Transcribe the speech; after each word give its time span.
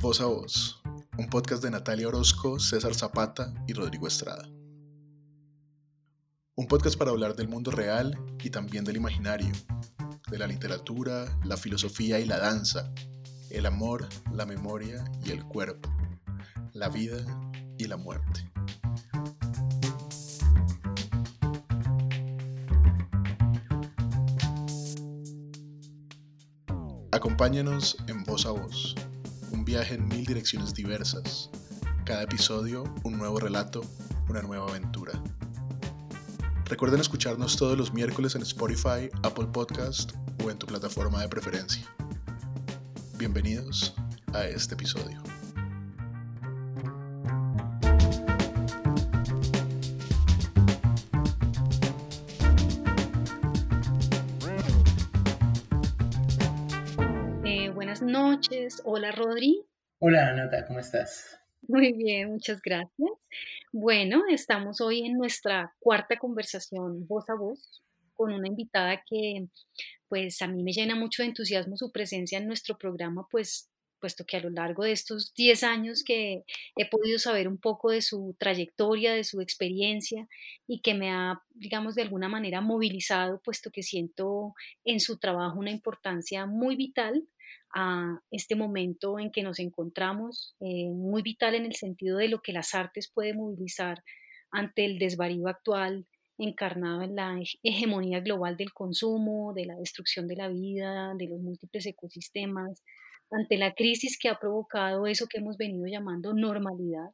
Voz 0.00 0.20
a 0.20 0.26
Voz, 0.26 0.80
un 1.18 1.28
podcast 1.28 1.60
de 1.60 1.72
Natalia 1.72 2.06
Orozco, 2.06 2.60
César 2.60 2.94
Zapata 2.94 3.52
y 3.66 3.72
Rodrigo 3.72 4.06
Estrada. 4.06 4.48
Un 6.54 6.68
podcast 6.68 6.96
para 6.96 7.10
hablar 7.10 7.34
del 7.34 7.48
mundo 7.48 7.72
real 7.72 8.16
y 8.40 8.50
también 8.50 8.84
del 8.84 8.96
imaginario, 8.96 9.50
de 10.30 10.38
la 10.38 10.46
literatura, 10.46 11.26
la 11.44 11.56
filosofía 11.56 12.20
y 12.20 12.26
la 12.26 12.38
danza, 12.38 12.92
el 13.50 13.66
amor, 13.66 14.08
la 14.32 14.46
memoria 14.46 15.04
y 15.24 15.32
el 15.32 15.44
cuerpo, 15.44 15.90
la 16.74 16.88
vida 16.88 17.18
y 17.76 17.88
la 17.88 17.96
muerte. 17.96 18.48
Acompáñanos 27.10 27.96
en 28.06 28.22
Voz 28.22 28.46
a 28.46 28.52
Voz, 28.52 28.94
viaje 29.68 29.96
en 29.96 30.08
mil 30.08 30.24
direcciones 30.24 30.72
diversas. 30.72 31.50
Cada 32.06 32.22
episodio, 32.22 32.84
un 33.04 33.18
nuevo 33.18 33.38
relato, 33.38 33.82
una 34.30 34.40
nueva 34.40 34.66
aventura. 34.66 35.12
Recuerden 36.64 37.00
escucharnos 37.00 37.54
todos 37.58 37.76
los 37.76 37.92
miércoles 37.92 38.34
en 38.34 38.40
Spotify, 38.40 39.10
Apple 39.22 39.48
Podcast 39.52 40.12
o 40.42 40.50
en 40.50 40.56
tu 40.56 40.66
plataforma 40.66 41.20
de 41.20 41.28
preferencia. 41.28 41.84
Bienvenidos 43.18 43.94
a 44.32 44.46
este 44.46 44.72
episodio. 44.72 45.22
Hola 59.08 59.16
Rodri. 59.16 59.64
Hola 60.00 60.28
Anata, 60.28 60.66
¿cómo 60.66 60.80
estás? 60.80 61.40
Muy 61.66 61.94
bien, 61.94 62.30
muchas 62.30 62.60
gracias. 62.60 63.10
Bueno, 63.72 64.24
estamos 64.28 64.82
hoy 64.82 65.06
en 65.06 65.14
nuestra 65.14 65.74
cuarta 65.78 66.18
conversación 66.18 67.06
voz 67.06 67.30
a 67.30 67.34
voz 67.34 67.82
con 68.12 68.34
una 68.34 68.48
invitada 68.48 69.02
que 69.08 69.46
pues 70.08 70.42
a 70.42 70.46
mí 70.46 70.62
me 70.62 70.72
llena 70.72 70.94
mucho 70.94 71.22
de 71.22 71.28
entusiasmo 71.28 71.78
su 71.78 71.90
presencia 71.90 72.36
en 72.36 72.46
nuestro 72.46 72.76
programa, 72.76 73.26
pues 73.30 73.70
puesto 73.98 74.26
que 74.26 74.36
a 74.36 74.40
lo 74.40 74.50
largo 74.50 74.84
de 74.84 74.92
estos 74.92 75.32
10 75.32 75.62
años 75.62 76.04
que 76.04 76.44
he 76.76 76.86
podido 76.90 77.18
saber 77.18 77.48
un 77.48 77.56
poco 77.56 77.90
de 77.90 78.02
su 78.02 78.36
trayectoria, 78.38 79.14
de 79.14 79.24
su 79.24 79.40
experiencia 79.40 80.28
y 80.66 80.80
que 80.80 80.92
me 80.92 81.10
ha, 81.10 81.42
digamos, 81.54 81.94
de 81.94 82.02
alguna 82.02 82.28
manera 82.28 82.60
movilizado, 82.60 83.40
puesto 83.42 83.70
que 83.70 83.82
siento 83.82 84.54
en 84.84 85.00
su 85.00 85.16
trabajo 85.16 85.58
una 85.58 85.70
importancia 85.70 86.44
muy 86.44 86.76
vital 86.76 87.26
a 87.74 88.20
este 88.30 88.54
momento 88.56 89.18
en 89.18 89.30
que 89.30 89.42
nos 89.42 89.58
encontramos, 89.58 90.54
eh, 90.60 90.88
muy 90.90 91.22
vital 91.22 91.54
en 91.54 91.66
el 91.66 91.74
sentido 91.74 92.18
de 92.18 92.28
lo 92.28 92.40
que 92.40 92.52
las 92.52 92.74
artes 92.74 93.10
pueden 93.12 93.36
movilizar 93.36 94.02
ante 94.50 94.84
el 94.84 94.98
desvarío 94.98 95.48
actual 95.48 96.06
encarnado 96.38 97.02
en 97.02 97.16
la 97.16 97.38
hegemonía 97.62 98.20
global 98.20 98.56
del 98.56 98.72
consumo, 98.72 99.52
de 99.54 99.66
la 99.66 99.74
destrucción 99.74 100.28
de 100.28 100.36
la 100.36 100.48
vida, 100.48 101.14
de 101.16 101.26
los 101.26 101.40
múltiples 101.40 101.84
ecosistemas, 101.86 102.82
ante 103.30 103.58
la 103.58 103.74
crisis 103.74 104.18
que 104.18 104.28
ha 104.28 104.38
provocado 104.38 105.06
eso 105.06 105.26
que 105.26 105.38
hemos 105.38 105.56
venido 105.56 105.86
llamando 105.86 106.32
normalidad 106.32 107.10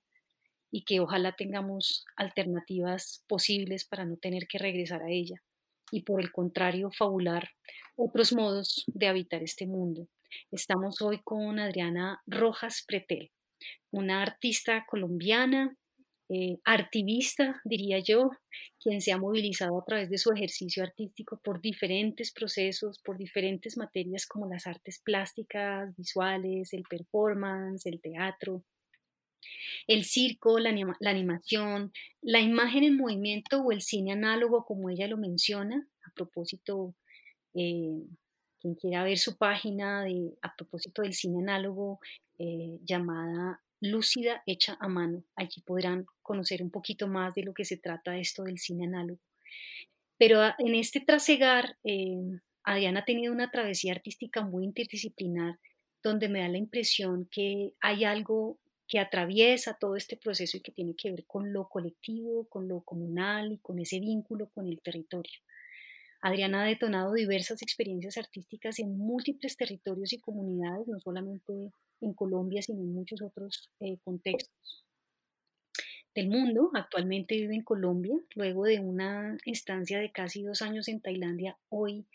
y 0.70 0.84
que 0.84 1.00
ojalá 1.00 1.34
tengamos 1.36 2.04
alternativas 2.16 3.24
posibles 3.26 3.84
para 3.84 4.04
no 4.04 4.16
tener 4.16 4.46
que 4.46 4.58
regresar 4.58 5.02
a 5.02 5.10
ella 5.10 5.42
y 5.90 6.02
por 6.02 6.20
el 6.20 6.32
contrario 6.32 6.90
fabular 6.90 7.50
otros 7.96 8.32
modos 8.32 8.84
de 8.86 9.06
habitar 9.06 9.42
este 9.42 9.66
mundo. 9.66 10.08
Estamos 10.50 11.00
hoy 11.02 11.20
con 11.22 11.58
Adriana 11.58 12.22
Rojas 12.26 12.84
Pretel, 12.86 13.30
una 13.90 14.22
artista 14.22 14.84
colombiana, 14.88 15.76
eh, 16.30 16.58
artivista, 16.64 17.60
diría 17.64 17.98
yo, 17.98 18.30
quien 18.80 19.00
se 19.02 19.12
ha 19.12 19.18
movilizado 19.18 19.78
a 19.78 19.84
través 19.84 20.08
de 20.08 20.18
su 20.18 20.32
ejercicio 20.32 20.82
artístico 20.82 21.38
por 21.44 21.60
diferentes 21.60 22.32
procesos, 22.32 22.98
por 22.98 23.18
diferentes 23.18 23.76
materias 23.76 24.26
como 24.26 24.46
las 24.46 24.66
artes 24.66 25.00
plásticas, 25.04 25.94
visuales, 25.96 26.72
el 26.72 26.84
performance, 26.84 27.84
el 27.86 28.00
teatro, 28.00 28.64
el 29.86 30.04
circo, 30.04 30.58
la, 30.58 30.70
animación, 30.70 31.92
la 32.22 32.40
imagen 32.40 32.84
en 32.84 32.96
movimiento 32.96 33.60
o 33.60 33.72
el 33.72 33.82
cine 33.82 34.12
análogo, 34.12 34.64
como 34.64 34.88
ella 34.88 35.06
lo 35.08 35.18
menciona, 35.18 35.86
a 36.06 36.10
propósito 36.14 36.94
eh, 37.54 38.02
quien 38.64 38.76
quiera 38.76 39.04
ver 39.04 39.18
su 39.18 39.36
página 39.36 40.04
de, 40.04 40.38
a 40.40 40.56
propósito 40.56 41.02
del 41.02 41.12
cine 41.12 41.40
análogo 41.42 42.00
eh, 42.38 42.78
llamada 42.82 43.60
Lúcida 43.80 44.42
hecha 44.46 44.78
a 44.80 44.88
mano. 44.88 45.22
Allí 45.36 45.60
podrán 45.60 46.06
conocer 46.22 46.62
un 46.62 46.70
poquito 46.70 47.06
más 47.06 47.34
de 47.34 47.42
lo 47.42 47.52
que 47.52 47.66
se 47.66 47.76
trata 47.76 48.16
esto 48.16 48.44
del 48.44 48.58
cine 48.58 48.86
análogo. 48.86 49.20
Pero 50.16 50.40
ah, 50.40 50.54
en 50.58 50.74
este 50.74 51.00
trasegar, 51.00 51.76
eh, 51.84 52.40
Adriana 52.62 53.00
ha 53.00 53.04
tenido 53.04 53.34
una 53.34 53.50
travesía 53.50 53.92
artística 53.92 54.40
muy 54.40 54.64
interdisciplinar, 54.64 55.58
donde 56.02 56.30
me 56.30 56.40
da 56.40 56.48
la 56.48 56.56
impresión 56.56 57.28
que 57.30 57.74
hay 57.82 58.04
algo 58.04 58.58
que 58.88 58.98
atraviesa 58.98 59.76
todo 59.78 59.96
este 59.96 60.16
proceso 60.16 60.56
y 60.56 60.60
que 60.60 60.72
tiene 60.72 60.94
que 60.96 61.10
ver 61.10 61.26
con 61.26 61.52
lo 61.52 61.68
colectivo, 61.68 62.48
con 62.48 62.66
lo 62.66 62.80
comunal 62.80 63.52
y 63.52 63.58
con 63.58 63.78
ese 63.78 64.00
vínculo 64.00 64.48
con 64.54 64.66
el 64.66 64.80
territorio. 64.80 65.40
Adriana 66.24 66.62
ha 66.62 66.66
detonado 66.66 67.12
diversas 67.12 67.60
experiencias 67.60 68.16
artísticas 68.16 68.78
en 68.78 68.96
múltiples 68.96 69.58
territorios 69.58 70.10
y 70.14 70.20
comunidades, 70.20 70.88
no 70.88 70.98
solamente 70.98 71.70
en 72.00 72.14
Colombia, 72.14 72.62
sino 72.62 72.80
en 72.80 72.94
muchos 72.94 73.20
otros 73.20 73.68
eh, 73.80 73.98
contextos 74.02 74.86
del 76.14 76.28
mundo. 76.28 76.70
Actualmente 76.72 77.34
vive 77.34 77.54
en 77.54 77.62
Colombia, 77.62 78.14
luego 78.36 78.64
de 78.64 78.80
una 78.80 79.36
estancia 79.44 79.98
de 79.98 80.12
casi 80.12 80.42
dos 80.42 80.62
años 80.62 80.88
en 80.88 81.02
Tailandia. 81.02 81.58
Hoy 81.68 82.06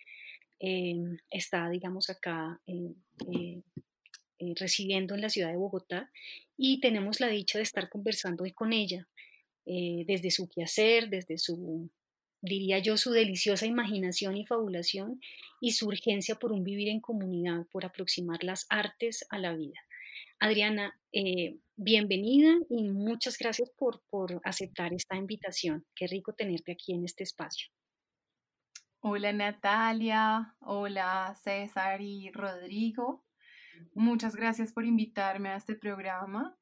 em, 0.57 1.19
está, 1.29 1.69
digamos, 1.69 2.09
acá 2.09 2.59
eh, 2.65 2.95
eh, 3.31 3.61
residiendo 4.55 5.13
en 5.13 5.21
la 5.21 5.29
ciudad 5.29 5.51
de 5.51 5.57
Bogotá 5.57 6.09
y 6.57 6.79
tenemos 6.79 7.19
la 7.19 7.27
dicha 7.27 7.59
de 7.59 7.63
estar 7.63 7.89
conversando 7.89 8.43
hoy 8.43 8.53
con 8.53 8.73
ella 8.73 9.07
desde 9.65 10.31
su 10.31 10.49
quehacer, 10.49 11.09
desde 11.09 11.37
su 11.37 11.91
diría 12.41 12.79
yo, 12.79 12.97
su 12.97 13.11
deliciosa 13.11 13.65
imaginación 13.65 14.37
y 14.37 14.45
fabulación 14.45 15.19
y 15.59 15.71
su 15.71 15.87
urgencia 15.87 16.35
por 16.35 16.51
un 16.51 16.63
vivir 16.63 16.89
en 16.89 17.01
comunidad, 17.01 17.65
por 17.71 17.85
aproximar 17.85 18.43
las 18.43 18.65
artes 18.69 19.25
a 19.29 19.37
la 19.37 19.53
vida. 19.53 19.79
Adriana, 20.39 20.97
eh, 21.11 21.57
bienvenida 21.75 22.55
y 22.69 22.83
muchas 22.83 23.37
gracias 23.37 23.69
por, 23.71 24.01
por 24.09 24.39
aceptar 24.43 24.93
esta 24.93 25.17
invitación. 25.17 25.85
Qué 25.95 26.07
rico 26.07 26.33
tenerte 26.33 26.71
aquí 26.71 26.93
en 26.93 27.03
este 27.03 27.23
espacio. 27.23 27.69
Hola 29.01 29.33
Natalia, 29.33 30.55
hola 30.59 31.33
César 31.41 32.01
y 32.01 32.31
Rodrigo. 32.31 33.25
Muchas 33.93 34.35
gracias 34.35 34.73
por 34.73 34.85
invitarme 34.85 35.49
a 35.49 35.55
este 35.55 35.75
programa. 35.75 36.57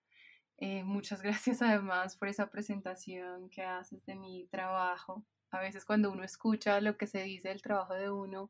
Eh, 0.57 0.83
muchas 0.83 1.21
gracias 1.23 1.61
además 1.61 2.17
por 2.17 2.29
esa 2.29 2.49
presentación 2.49 3.49
que 3.49 3.61
haces 3.61 4.03
de 4.05 4.15
mi 4.15 4.47
trabajo 4.47 5.25
a 5.57 5.61
veces 5.61 5.85
cuando 5.85 6.11
uno 6.11 6.23
escucha 6.23 6.81
lo 6.81 6.97
que 6.97 7.07
se 7.07 7.23
dice 7.23 7.49
del 7.49 7.61
trabajo 7.61 7.93
de 7.93 8.09
uno, 8.11 8.49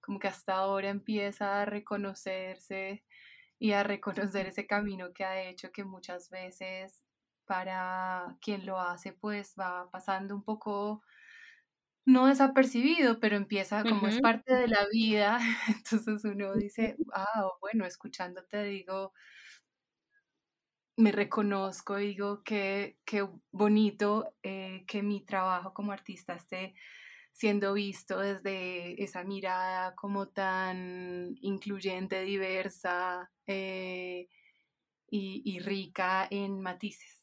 como 0.00 0.18
que 0.18 0.28
hasta 0.28 0.54
ahora 0.54 0.88
empieza 0.88 1.62
a 1.62 1.64
reconocerse 1.66 3.04
y 3.58 3.72
a 3.72 3.82
reconocer 3.82 4.46
ese 4.46 4.66
camino 4.66 5.12
que 5.12 5.24
ha 5.24 5.42
hecho 5.42 5.72
que 5.72 5.84
muchas 5.84 6.30
veces 6.30 7.04
para 7.46 8.36
quien 8.40 8.66
lo 8.66 8.80
hace 8.80 9.12
pues 9.12 9.54
va 9.58 9.90
pasando 9.90 10.34
un 10.34 10.42
poco 10.42 11.02
no 12.06 12.26
desapercibido, 12.26 13.18
pero 13.18 13.36
empieza 13.36 13.82
como 13.82 14.06
es 14.06 14.20
parte 14.20 14.54
de 14.54 14.68
la 14.68 14.86
vida, 14.90 15.38
entonces 15.68 16.24
uno 16.24 16.54
dice, 16.54 16.96
ah, 17.12 17.48
bueno, 17.60 17.84
escuchándote 17.84 18.62
digo, 18.62 19.12
me 20.96 21.12
reconozco 21.12 21.98
y 21.98 22.08
digo 22.08 22.42
que 22.42 22.98
qué 23.04 23.26
bonito 23.52 24.34
eh, 24.42 24.84
que 24.86 25.02
mi 25.02 25.24
trabajo 25.24 25.74
como 25.74 25.92
artista 25.92 26.34
esté 26.34 26.74
siendo 27.32 27.74
visto 27.74 28.18
desde 28.18 29.02
esa 29.02 29.22
mirada 29.22 29.94
como 29.94 30.28
tan 30.28 31.36
incluyente, 31.42 32.22
diversa 32.22 33.30
eh, 33.46 34.28
y, 35.10 35.58
rica 35.60 36.26
en 36.30 36.60
matices. 36.60 37.20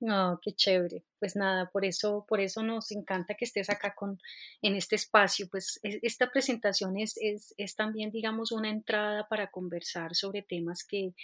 No, 0.00 0.38
qué 0.40 0.52
chévere. 0.52 1.04
Pues 1.18 1.34
nada, 1.34 1.70
por 1.70 1.84
eso, 1.84 2.24
por 2.28 2.40
eso 2.40 2.62
nos 2.62 2.92
encanta 2.92 3.34
que 3.34 3.44
estés 3.44 3.68
acá 3.68 3.94
con, 3.96 4.20
en 4.62 4.76
este 4.76 4.94
espacio. 4.94 5.48
Pues 5.50 5.80
esta 5.82 6.30
presentación 6.30 6.96
es, 6.96 7.16
es, 7.16 7.52
es 7.56 7.74
también, 7.74 8.12
digamos, 8.12 8.52
una 8.52 8.70
entrada 8.70 9.26
para 9.28 9.50
conversar 9.50 10.14
sobre 10.14 10.42
temas 10.42 10.84
que, 10.84 11.14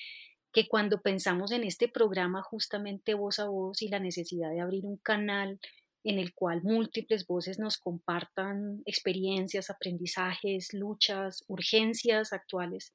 que 0.55 0.69
cuando 0.69 1.03
pensamos 1.03 1.51
en 1.51 1.65
este 1.65 1.89
programa 1.89 2.41
justamente 2.43 3.15
voz 3.15 3.41
a 3.41 3.49
voz 3.49 3.83
y 3.83 3.89
la 3.89 3.99
necesidad 3.99 4.51
de 4.51 4.61
abrir 4.61 4.87
un 4.87 4.99
canal 4.99 5.59
en 6.05 6.19
el 6.19 6.33
cual 6.33 6.63
múltiples 6.63 7.27
voces 7.27 7.59
nos 7.59 7.77
compartan 7.77 8.83
experiencias, 8.87 9.69
aprendizajes, 9.69 10.73
luchas, 10.73 11.45
urgencias 11.49 12.33
actuales, 12.33 12.93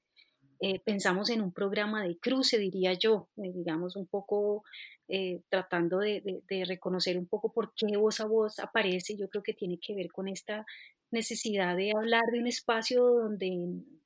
eh, 0.62 0.80
pensamos 0.80 1.30
en 1.30 1.42
un 1.42 1.52
programa 1.52 2.04
de 2.04 2.18
cruce, 2.18 2.58
diría 2.58 2.94
yo, 2.94 3.28
eh, 3.38 3.52
digamos 3.54 3.96
un 3.96 4.08
poco 4.08 4.64
tratando 5.50 5.98
de, 5.98 6.44
de, 6.48 6.66
reconocer 6.66 7.18
un 7.18 7.26
poco 7.26 7.52
por 7.52 7.74
qué 7.74 7.98
voz 7.98 8.20
a 8.20 8.26
voz 8.26 8.60
aparece. 8.60 9.18
Yo 9.18 9.28
creo 9.28 9.42
que 9.42 9.56
tiene 9.56 9.80
que 9.80 9.96
ver 9.96 10.12
con 10.12 10.28
esta 10.28 10.68
necesidad 11.10 11.76
de 11.76 11.94
hablar 11.98 12.22
de 12.32 12.40
un 12.40 12.46
espacio 12.46 13.04
donde, 13.04 13.50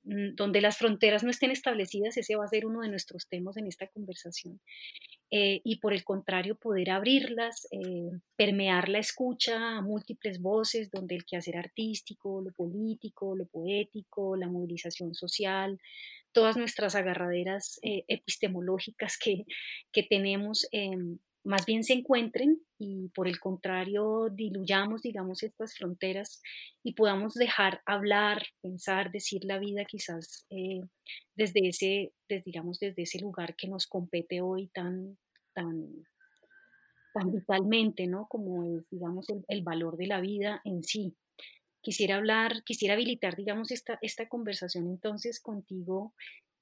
donde 0.04 0.62
las 0.62 0.78
fronteras 0.78 1.24
no 1.24 1.30
estén 1.30 1.52
establecidas. 1.52 2.18
Ese 2.18 2.36
va 2.36 2.46
a 2.46 2.50
ser 2.50 2.66
uno 2.66 2.82
de 2.82 2.90
nuestros 2.90 3.28
temas 3.28 3.58
en 3.58 3.68
esta 3.68 3.88
conversación. 3.88 4.60
Eh, 5.32 5.62
y 5.64 5.78
por 5.78 5.94
el 5.94 6.04
contrario 6.04 6.56
poder 6.56 6.92
abrirlas, 6.92 7.68
eh, 7.72 8.12
permear 8.36 8.88
la 8.88 9.00
escucha 9.00 9.78
a 9.78 9.82
múltiples 9.82 10.40
voces, 10.40 10.92
donde 10.92 11.16
el 11.16 11.26
quehacer 11.26 11.58
artístico, 11.58 12.42
lo 12.42 12.52
político, 12.52 13.36
lo 13.36 13.48
poético, 13.48 14.36
la 14.36 14.48
movilización 14.48 15.16
social, 15.16 15.80
todas 16.34 16.56
nuestras 16.56 16.94
agarraderas 16.96 17.80
eh, 17.82 18.04
epistemológicas 18.08 19.18
que, 19.18 19.46
que 19.92 20.04
tenemos 20.04 20.68
em, 20.72 21.18
más 21.44 21.66
bien 21.66 21.84
se 21.84 21.94
encuentren 21.94 22.62
y 22.80 23.10
por 23.10 23.28
el 23.28 23.40
contrario 23.40 24.30
diluyamos, 24.32 25.02
digamos, 25.02 25.44
estas 25.44 25.76
fronteras 25.76 26.42
y 26.84 26.94
podamos 26.94 27.34
dejar 27.34 27.82
hablar, 27.86 28.44
pensar, 28.62 29.12
decir 29.12 29.44
la 29.44 29.60
vida 29.60 29.84
quizás 29.86 30.46
eh, 30.50 30.82
desde 31.36 31.68
ese, 31.68 32.14
digamos, 32.46 32.80
desde 32.80 33.04
ese 33.04 33.20
lugar 33.20 33.56
que 33.56 33.68
nos 33.68 33.88
compete 33.88 34.42
hoy 34.42 34.70
tan, 34.74 35.18
tan, 35.54 36.06
tan 37.14 37.32
vitalmente, 37.32 38.08
¿no? 38.08 38.28
Como 38.28 38.64
es, 38.78 38.90
digamos, 38.90 39.28
el, 39.48 39.64
valor 39.64 39.98
de 39.98 40.08
la 40.08 40.22
vida 40.22 40.62
en 40.64 40.84
sí. 40.84 41.16
Quisiera 41.82 42.16
hablar, 42.16 42.64
quisiera 42.64 42.94
habilitar, 42.94 43.36
digamos, 43.36 43.72
esta, 43.72 44.00
esta 44.02 44.30
conversación 44.30 44.88
entonces 44.88 45.42
contigo, 45.42 46.14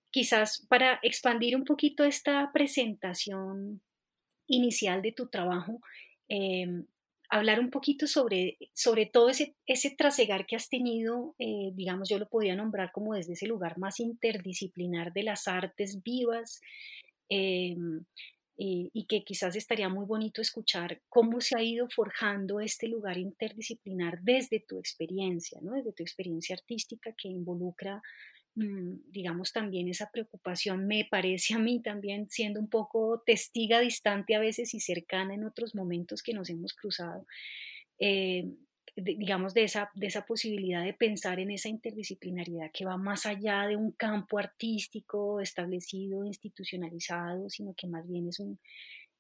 quizás 0.10 0.66
para 0.68 1.00
expandir 1.04 1.56
un 1.56 1.66
poquito 1.66 2.04
esta 2.04 2.52
presentación 2.52 3.82
inicial 4.52 5.02
de 5.02 5.12
tu 5.12 5.28
trabajo, 5.28 5.82
em, 6.30 6.86
hablar 7.30 7.60
un 7.60 7.72
poquito 7.72 8.08
sobre, 8.08 8.58
sobre 8.74 9.06
todo 9.06 9.30
ese, 9.30 9.56
ese 9.66 9.92
trasegar 9.92 10.46
que 10.46 10.56
has 10.58 10.70
tenido, 10.70 11.34
eh, 11.40 11.72
digamos, 11.74 12.10
yo 12.10 12.20
lo 12.20 12.28
podía 12.28 12.56
nombrar 12.56 12.92
como 12.92 13.14
desde 13.16 13.34
ese 13.34 13.48
lugar 13.48 13.78
más 13.78 14.00
interdisciplinar 14.00 15.14
de 15.14 15.24
las 15.24 15.48
artes 15.48 16.04
vivas, 16.04 16.62
em, 17.30 18.04
y 18.64 19.06
que 19.08 19.24
quizás 19.24 19.56
estaría 19.56 19.90
muy 19.90 20.06
bonito 20.06 20.40
escuchar 20.40 21.02
cómo 21.10 21.42
se 21.42 21.58
ha 21.58 21.64
ido 21.64 21.88
forjando 21.90 22.60
este 22.60 22.88
lugar 22.88 23.18
interdisciplinar 23.18 24.20
desde 24.22 24.60
tu 24.60 24.78
experiencia, 24.78 25.60
¿no? 25.64 25.74
desde 25.74 25.94
tu 25.94 26.04
experiencia 26.04 26.56
artística 26.56 27.12
que 27.18 27.28
involucra 27.28 28.04
digamos, 28.56 29.54
también 29.54 29.88
esa 29.88 30.10
preocupación 30.12 30.86
me 30.86 31.08
parece 31.10 31.54
a 31.54 31.60
mí 31.60 31.82
también 31.82 32.30
siendo 32.30 32.60
un 32.60 32.70
poco 32.70 33.24
testiga 33.26 33.80
distante 33.80 34.36
a 34.36 34.40
veces 34.40 34.74
y 34.74 34.80
cercana 34.80 35.34
en 35.34 35.46
otros 35.46 35.74
momentos 35.74 36.22
que 36.22 36.34
nos 36.34 36.50
hemos 36.50 36.74
cruzado, 36.74 37.26
eh, 38.00 38.46
digamos, 38.96 39.54
de 39.54 39.64
esa, 39.64 39.90
de 39.96 40.08
esa 40.08 40.26
posibilidad 40.26 40.84
de 40.84 40.94
pensar 40.94 41.40
en 41.40 41.52
esa 41.52 41.70
interdisciplinariedad 41.70 42.72
que 42.74 42.86
va 42.86 42.98
más 42.98 43.26
allá 43.26 43.66
de 43.68 43.78
un 43.78 43.92
campo 43.92 44.38
artístico 44.38 45.40
establecido, 45.40 46.26
institucionalizado, 46.26 47.50
sino 47.50 47.74
que 47.74 47.88
más 47.88 48.06
bien 48.08 48.28
es 48.28 48.40
un, 48.40 48.60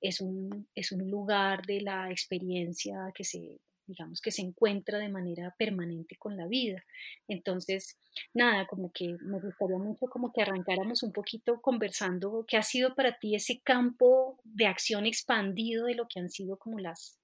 es 0.01 0.19
un, 0.19 0.68
es 0.75 0.92
un 0.92 1.10
lugar 1.10 1.66
de 1.66 1.81
la 1.81 2.12
experiencia 2.12 3.12
que 3.16 3.24
se 3.24 3.60
digamos 3.91 4.21
que 4.21 4.31
se 4.31 4.41
encuentra 4.41 4.97
de 4.97 5.09
manera 5.09 5.53
permanente 5.57 6.15
con 6.17 6.38
la 6.38 6.47
vida. 6.47 6.83
Entonces, 7.27 7.97
nada, 8.33 8.65
como 8.67 8.91
que 8.91 9.17
me 9.21 9.39
gustaría 9.39 9.77
mucho 9.77 10.07
como 10.07 10.31
que 10.31 10.41
arrancáramos 10.41 11.03
un 11.03 11.11
poquito 11.11 11.61
conversando 11.61 12.45
qué 12.47 12.57
ha 12.57 12.63
sido 12.63 12.95
para 12.95 13.19
ti 13.19 13.35
ese 13.35 13.61
campo 13.61 14.39
de 14.43 14.67
acción 14.67 15.05
expandido 15.05 15.85
de 15.85 15.95
lo 15.95 16.07
que 16.07 16.19
han 16.19 16.29
sido 16.29 16.57
como 16.57 16.79
las, 16.79 17.19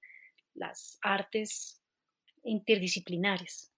las 0.54 1.00
artes 1.02 1.82
interdisciplinares. 2.44 3.72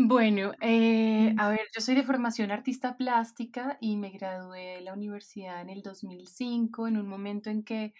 Bueno, 0.00 0.52
eh, 0.60 1.34
a 1.38 1.50
ver, 1.50 1.66
yo 1.74 1.80
soy 1.80 1.96
de 1.96 2.04
formación 2.04 2.52
artista 2.52 2.96
plástica 2.96 3.78
y 3.80 3.96
me 3.96 4.10
gradué 4.10 4.76
de 4.76 4.80
la 4.80 4.92
universidad 4.92 5.60
en 5.60 5.70
el 5.70 5.82
2005, 5.82 6.86
en 6.86 6.98
un 6.98 7.08
momento 7.08 7.50
en 7.50 7.64
que 7.64 7.94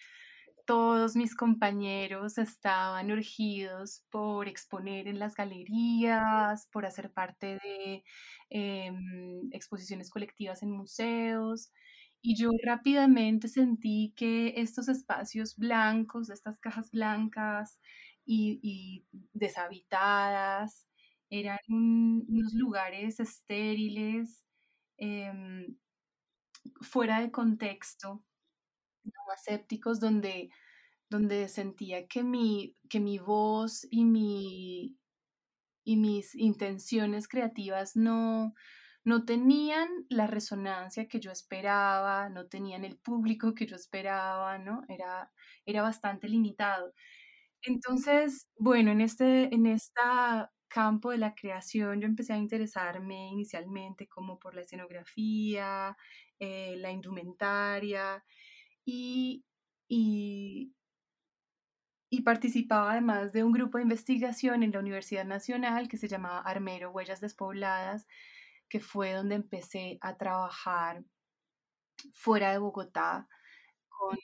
todos 0.69 1.17
mis 1.17 1.35
compañeros 1.35 2.37
estaban 2.37 3.11
urgidos 3.11 4.05
por 4.11 4.49
exponer 4.49 5.09
en 5.09 5.19
las 5.19 5.35
galerías, 5.35 6.69
por 6.71 6.85
hacer 6.85 7.11
parte 7.11 7.59
de 7.65 8.05
em, 8.51 9.49
exposiciones 9.53 10.11
colectivas 10.11 10.63
en 10.63 10.71
museos. 10.73 11.73
Y 12.21 12.37
yo 12.37 12.51
rápidamente 12.67 13.49
sentí 13.49 14.13
que 14.15 14.55
estos 14.61 14.89
espacios 14.89 15.57
blancos, 15.57 16.29
estas 16.29 16.59
cajas 16.61 16.91
blancas 16.91 17.81
y, 18.27 19.07
deshabitadas, 19.33 20.87
eran 21.31 21.59
unos 21.69 22.53
lugares 22.55 23.21
estériles, 23.21 24.45
em, 24.99 25.79
fuera 26.83 27.21
de 27.21 27.31
contexto, 27.31 28.23
no 29.29 29.33
asépticos 29.35 30.01
donde, 30.01 30.51
donde 31.11 31.49
sentía 31.49 32.07
que 32.09 32.25
mi, 32.25 32.77
que 32.89 33.01
mi 33.01 33.19
voz 33.19 33.87
y, 33.91 34.05
mi, 34.05 34.99
y 35.85 35.97
mis 35.97 36.35
intenciones 36.35 37.29
creativas 37.29 37.97
no, 37.97 38.55
no 39.05 39.25
tenían 39.25 39.89
la 40.11 40.27
resonancia 40.27 41.09
que 41.09 41.21
yo 41.21 41.31
esperaba, 41.33 42.29
no 42.31 42.47
tenían 42.47 42.85
el 42.85 42.99
público 42.99 43.55
que 43.55 43.67
yo 43.67 43.77
esperaba, 43.77 44.59
¿no? 44.59 44.83
Era, 44.89 45.33
era 45.67 45.83
bastante 45.83 46.29
limitado. 46.29 46.93
Entonces, 47.63 48.49
bueno, 48.59 48.93
en 48.93 49.01
este, 49.01 49.55
en 49.55 49.67
esta 49.67 50.53
campo 50.69 51.11
de 51.11 51.19
la 51.19 51.35
creación 51.35 52.01
yo 52.01 52.07
empecé 52.07 52.35
a 52.35 52.37
interesarme 52.39 53.29
inicialmente 53.31 54.07
como 54.07 54.39
por 54.39 54.55
la 54.55 54.61
escenografía, 54.63 55.97
eh, 56.39 56.77
la 56.79 56.91
indumentaria 56.93 58.23
y, 58.89 59.45
y, 62.11 62.23
participaba 62.25 62.93
además 62.93 63.33
de 63.33 63.45
un 63.45 63.53
grupo 63.53 63.79
de 63.79 63.85
investigación 63.85 64.63
en 64.63 64.73
la 64.73 64.81
Universidad 64.81 65.25
Nacional 65.27 65.89
que 65.89 65.99
se 65.99 66.09
llamaba 66.09 66.41
Armero 66.41 66.91
Huellas 66.91 67.21
Despobladas, 67.21 68.07
que 68.69 68.81
fue 68.81 69.13
donde 69.13 69.35
empecé 69.35 69.99
a 70.01 70.17
trabajar 70.17 71.05
fuera 72.15 72.53
de 72.53 72.59
Bogotá 72.59 73.29
con, 73.89 74.19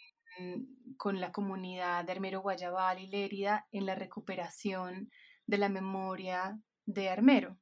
con 0.96 1.20
la 1.20 1.32
comunidad 1.32 2.04
de 2.04 2.12
Armero 2.12 2.40
Guayabal 2.40 3.00
y 3.00 3.06
Lérida 3.08 3.66
en 3.72 3.86
la 3.86 3.94
recuperación 3.94 5.10
de 5.46 5.58
la 5.58 5.68
memoria 5.68 6.58
de 6.86 7.10
Armero. 7.10 7.58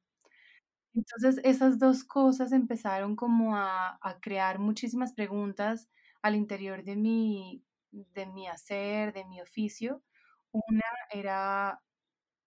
Entonces 0.93 1.41
esas 1.43 1.79
dos 1.79 2.03
cosas 2.05 2.51
empezaron 2.53 3.15
como 3.15 3.55
a, 3.57 3.97
a 4.01 4.19
crear 4.19 4.59
muchísimas 4.59 5.13
preguntas 5.13 5.89
al 6.23 6.35
interior 6.35 6.83
de 6.83 6.95
mi, 6.95 7.63
de 7.91 8.25
mi 8.25 8.47
hacer, 8.47 9.13
de 9.13 9.25
mi 9.25 9.41
oficio. 9.41 10.01
Una 10.51 10.83
era, 11.11 11.83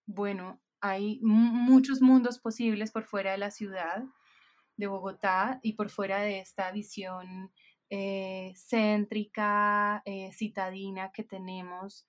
bueno, 0.06 0.60
hay 0.80 1.20
muchos 1.22 2.02
mundos 2.02 2.40
posibles 2.40 2.90
por 2.90 3.04
fuera 3.04 3.32
de 3.32 3.38
la 3.38 3.50
ciudad 3.50 4.04
de 4.76 4.86
Bogotá 4.88 5.60
y 5.62 5.74
por 5.74 5.90
fuera 5.90 6.20
de 6.20 6.40
esta 6.40 6.70
visión 6.72 7.52
eh, 7.90 8.54
céntrica, 8.56 10.02
eh, 10.04 10.32
citadina 10.32 11.12
que 11.12 11.24
tenemos 11.24 12.06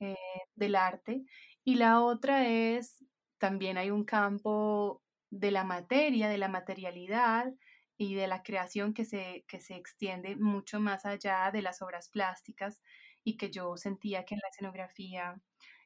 eh, 0.00 0.16
del 0.54 0.76
arte. 0.76 1.24
Y 1.64 1.76
la 1.76 2.00
otra 2.00 2.48
es, 2.48 3.04
también 3.38 3.76
hay 3.76 3.90
un 3.90 4.04
campo 4.04 5.02
de 5.30 5.50
la 5.50 5.64
materia, 5.64 6.28
de 6.28 6.38
la 6.38 6.48
materialidad, 6.48 7.52
y 7.98 8.14
de 8.14 8.28
la 8.28 8.42
creación 8.42 8.94
que 8.94 9.04
se, 9.04 9.44
que 9.48 9.60
se 9.60 9.74
extiende 9.74 10.36
mucho 10.36 10.80
más 10.80 11.04
allá 11.04 11.50
de 11.52 11.62
las 11.62 11.82
obras 11.82 12.08
plásticas 12.08 12.80
y 13.24 13.36
que 13.36 13.50
yo 13.50 13.76
sentía 13.76 14.24
que 14.24 14.34
en 14.36 14.40
la 14.42 14.48
escenografía 14.48 15.40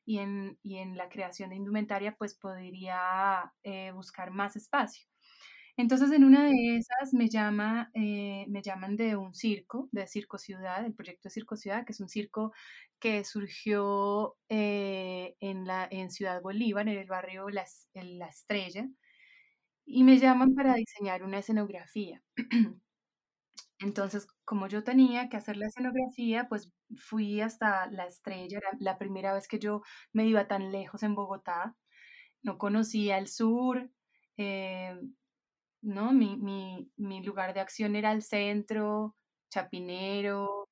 y 0.04 0.19
en, 0.19 0.59
y 0.62 0.76
en 0.76 0.97
la 0.97 1.09
creación 1.09 1.50
de 1.50 1.57
indumentaria 1.57 2.14
pues 2.16 2.35
podría 2.35 3.52
eh, 3.64 3.92
buscar 3.92 4.31
más 4.31 4.57
espacio. 4.57 5.07
Entonces 5.78 6.12
en 6.12 6.25
una 6.25 6.45
de 6.45 6.76
esas 6.76 7.14
me, 7.14 7.31
llama, 7.31 7.90
eh, 7.95 8.45
me 8.49 8.61
llaman 8.61 8.97
de 8.97 9.16
un 9.16 9.35
circo, 9.35 9.88
de 9.90 10.07
Circo 10.07 10.37
Ciudad, 10.37 10.85
el 10.85 10.95
proyecto 10.95 11.28
de 11.28 11.31
Circo 11.31 11.57
Ciudad, 11.57 11.87
que 11.87 11.92
es 11.92 12.00
un 12.00 12.11
circo 12.11 12.52
que 13.00 13.25
surgió 13.25 14.37
eh, 14.50 15.35
en, 15.40 15.66
la, 15.66 15.88
en 15.90 16.11
Ciudad 16.11 16.42
Bolívar, 16.42 16.88
en 16.88 16.99
el 16.99 17.09
barrio 17.09 17.49
La, 17.49 17.64
la 17.95 18.28
Estrella, 18.28 18.87
y 19.87 20.05
me 20.05 20.19
llaman 20.19 20.55
para 20.55 20.75
diseñar 20.75 21.23
una 21.25 21.39
escenografía. 21.39 22.23
Entonces, 23.81 24.27
como 24.45 24.69
yo 24.69 24.85
tenía 24.85 25.29
que 25.29 25.37
hacer 25.37 25.57
la 25.57 25.67
escenografía, 25.67 26.49
pues 26.49 26.71
fui 26.97 27.41
hasta 27.41 27.87
la 27.91 28.07
estrella, 28.07 28.59
era 28.59 28.71
la 28.81 28.99
primera 28.99 29.35
vez 29.35 29.49
que 29.49 29.59
yo 29.59 29.83
me 30.12 30.27
iba 30.27 30.47
tan 30.49 30.71
lejos 30.73 31.03
en 31.03 31.15
Bogotá, 31.15 31.77
no 32.43 32.59
conocía 32.59 33.19
el 33.19 33.29
sur, 33.29 33.91
eh, 34.39 34.97
¿no? 35.83 36.12
Mi, 36.12 36.37
mi 36.97 37.23
lugar 37.25 37.55
de 37.55 37.61
acción 37.61 37.97
era 37.97 38.12
el 38.12 38.23
centro, 38.23 39.17
Chapinero, 39.51 40.69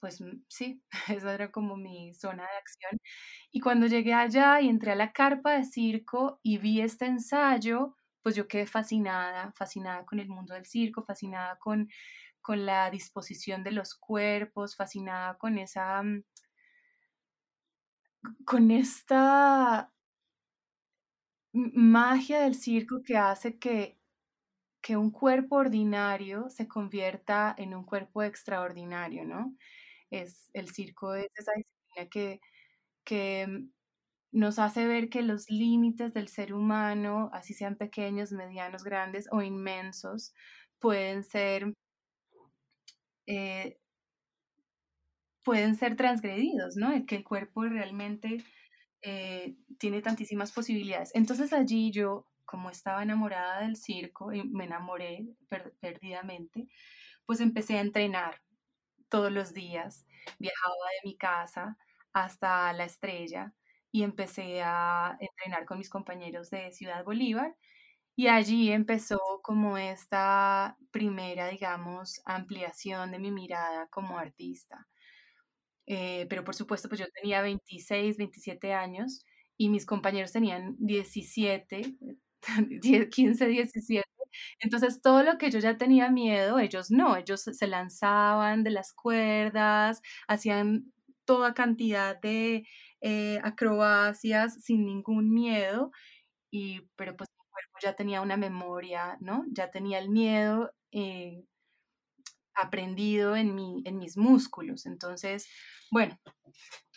pues 0.00 0.20
mm, 0.20 0.42
sí, 0.48 0.82
esa 1.22 1.34
era 1.34 1.50
como 1.52 1.76
mi 1.76 2.14
zona 2.14 2.44
de 2.44 2.58
acción. 2.58 2.98
Y 3.52 3.60
cuando 3.60 3.86
llegué 3.86 4.14
allá 4.14 4.60
y 4.60 4.68
entré 4.68 4.92
a 4.92 4.96
la 4.96 5.12
carpa 5.12 5.52
de 5.58 5.64
circo 5.64 6.40
y 6.42 6.58
vi 6.58 6.80
este 6.80 7.06
ensayo, 7.06 7.96
pues 8.28 8.36
yo 8.36 8.46
quedé 8.46 8.66
fascinada, 8.66 9.52
fascinada 9.52 10.04
con 10.04 10.18
el 10.20 10.28
mundo 10.28 10.52
del 10.52 10.66
circo, 10.66 11.02
fascinada 11.02 11.58
con, 11.58 11.88
con 12.42 12.66
la 12.66 12.90
disposición 12.90 13.64
de 13.64 13.72
los 13.72 13.94
cuerpos, 13.94 14.76
fascinada 14.76 15.38
con 15.38 15.56
esa, 15.56 16.02
mm, 16.02 16.24
con 18.44 18.70
esta 18.70 19.92
magia 21.52 22.40
del 22.42 22.54
circo 22.54 23.02
que 23.02 23.16
hace 23.16 23.58
que, 23.58 23.98
que 24.82 24.96
un 24.96 25.10
cuerpo 25.10 25.56
ordinario 25.56 26.50
se 26.50 26.68
convierta 26.68 27.54
en 27.58 27.74
un 27.74 27.84
cuerpo 27.84 28.22
extraordinario, 28.22 29.24
¿no? 29.24 29.56
Es, 30.10 30.50
el 30.54 30.70
circo 30.70 31.14
es 31.14 31.28
esa 31.36 31.52
disciplina 31.56 32.10
que, 32.10 32.40
que 33.04 33.46
mm, 33.48 33.70
nos 34.32 34.58
hace 34.58 34.86
ver 34.86 35.08
que 35.08 35.22
los 35.22 35.50
límites 35.50 36.12
del 36.14 36.28
ser 36.28 36.52
humano, 36.54 37.30
así 37.32 37.54
sean 37.54 37.76
pequeños, 37.76 38.32
medianos, 38.32 38.84
grandes 38.84 39.26
o 39.32 39.42
inmensos, 39.42 40.34
pueden 40.78 41.24
ser, 41.24 41.72
eh, 43.26 43.78
pueden 45.44 45.76
ser 45.76 45.96
transgredidos, 45.96 46.76
¿no? 46.76 46.92
El 46.92 47.06
que 47.06 47.16
el 47.16 47.24
cuerpo 47.24 47.64
realmente 47.64 48.44
eh, 49.02 49.56
tiene 49.78 50.02
tantísimas 50.02 50.52
posibilidades. 50.52 51.10
Entonces 51.14 51.52
allí 51.52 51.90
yo, 51.92 52.26
como 52.44 52.70
estaba 52.70 53.02
enamorada 53.02 53.60
del 53.62 53.76
circo 53.76 54.32
y 54.32 54.42
me 54.44 54.64
enamoré 54.64 55.26
perdidamente, 55.80 56.68
pues 57.26 57.40
empecé 57.40 57.78
a 57.78 57.82
entrenar 57.82 58.40
todos 59.08 59.32
los 59.32 59.54
días. 59.54 60.06
Viajaba 60.38 60.74
de 61.02 61.08
mi 61.10 61.16
casa 61.16 61.78
hasta 62.12 62.72
la 62.72 62.84
estrella 62.84 63.54
y 63.92 64.02
empecé 64.02 64.62
a 64.62 65.16
entrenar 65.20 65.64
con 65.66 65.78
mis 65.78 65.90
compañeros 65.90 66.50
de 66.50 66.72
Ciudad 66.72 67.04
Bolívar. 67.04 67.56
Y 68.16 68.28
allí 68.28 68.72
empezó 68.72 69.20
como 69.42 69.78
esta 69.78 70.76
primera, 70.90 71.48
digamos, 71.48 72.20
ampliación 72.26 73.12
de 73.12 73.18
mi 73.20 73.30
mirada 73.32 73.88
como 73.90 74.18
artista. 74.18 74.88
Eh, 75.86 76.26
pero 76.28 76.44
por 76.44 76.54
supuesto, 76.54 76.88
pues 76.88 77.00
yo 77.00 77.06
tenía 77.10 77.40
26, 77.42 78.16
27 78.18 78.74
años 78.74 79.24
y 79.56 79.70
mis 79.70 79.86
compañeros 79.86 80.32
tenían 80.32 80.76
17, 80.78 81.82
15, 83.10 83.46
17. 83.46 84.04
Entonces, 84.60 85.00
todo 85.02 85.22
lo 85.22 85.38
que 85.38 85.50
yo 85.50 85.58
ya 85.60 85.76
tenía 85.78 86.10
miedo, 86.10 86.58
ellos 86.58 86.90
no, 86.90 87.16
ellos 87.16 87.42
se 87.42 87.66
lanzaban 87.66 88.64
de 88.64 88.70
las 88.70 88.92
cuerdas, 88.92 90.02
hacían 90.28 90.92
toda 91.24 91.54
cantidad 91.54 92.20
de 92.20 92.66
eh, 93.00 93.40
acrobacias 93.44 94.62
sin 94.62 94.84
ningún 94.84 95.32
miedo, 95.32 95.90
y, 96.50 96.82
pero 96.96 97.16
pues 97.16 97.28
mi 97.30 97.44
cuerpo 97.50 97.78
ya 97.82 97.94
tenía 97.94 98.20
una 98.20 98.36
memoria, 98.36 99.16
¿no? 99.20 99.44
Ya 99.50 99.70
tenía 99.70 99.98
el 99.98 100.10
miedo 100.10 100.72
eh, 100.92 101.44
aprendido 102.54 103.36
en, 103.36 103.54
mi, 103.54 103.82
en 103.84 103.98
mis 103.98 104.16
músculos. 104.16 104.86
Entonces, 104.86 105.48
bueno, 105.90 106.18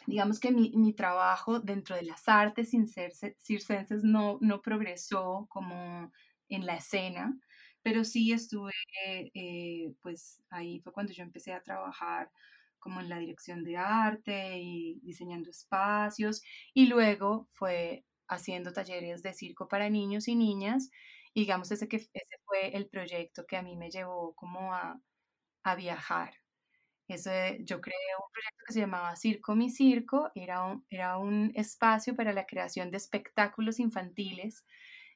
digamos 0.07 0.39
que 0.39 0.51
mi, 0.51 0.71
mi, 0.75 0.93
trabajo 0.93 1.59
dentro 1.59 1.95
de 1.95 2.03
las 2.03 2.27
artes 2.27 2.71
circenses 2.71 4.03
no, 4.03 4.37
no 4.41 4.61
progresó 4.61 5.47
como 5.49 6.11
en 6.49 6.65
la 6.65 6.75
escena, 6.75 7.37
pero 7.83 8.03
sí 8.03 8.31
estuve, 8.31 8.73
eh, 9.05 9.93
pues 10.01 10.41
ahí 10.49 10.79
fue 10.81 10.93
cuando 10.93 11.13
yo 11.13 11.23
empecé 11.23 11.53
a 11.53 11.63
trabajar 11.63 12.31
como 12.81 12.99
en 13.01 13.09
la 13.09 13.19
dirección 13.19 13.63
de 13.63 13.77
arte 13.77 14.57
y 14.59 14.99
diseñando 15.03 15.49
espacios 15.51 16.43
y 16.73 16.87
luego 16.87 17.47
fue 17.53 18.05
haciendo 18.27 18.73
talleres 18.73 19.23
de 19.23 19.33
circo 19.33 19.67
para 19.69 19.89
niños 19.89 20.27
y 20.27 20.35
niñas 20.35 20.89
y 21.33 21.41
digamos 21.41 21.71
ese, 21.71 21.87
que, 21.87 21.97
ese 21.97 22.37
fue 22.45 22.75
el 22.75 22.89
proyecto 22.89 23.45
que 23.47 23.57
a 23.57 23.61
mí 23.63 23.77
me 23.77 23.89
llevó 23.89 24.35
como 24.35 24.73
a, 24.73 24.99
a 25.63 25.75
viajar. 25.75 26.33
Ese, 27.07 27.59
yo 27.63 27.81
creé 27.81 27.95
un 28.17 28.31
proyecto 28.31 28.63
que 28.67 28.73
se 28.73 28.79
llamaba 28.81 29.15
Circo 29.17 29.55
Mi 29.55 29.69
Circo, 29.69 30.31
era 30.35 30.79
era 30.89 31.17
un 31.17 31.51
espacio 31.55 32.15
para 32.15 32.33
la 32.33 32.45
creación 32.45 32.91
de 32.91 32.97
espectáculos 32.97 33.79
infantiles 33.79 34.65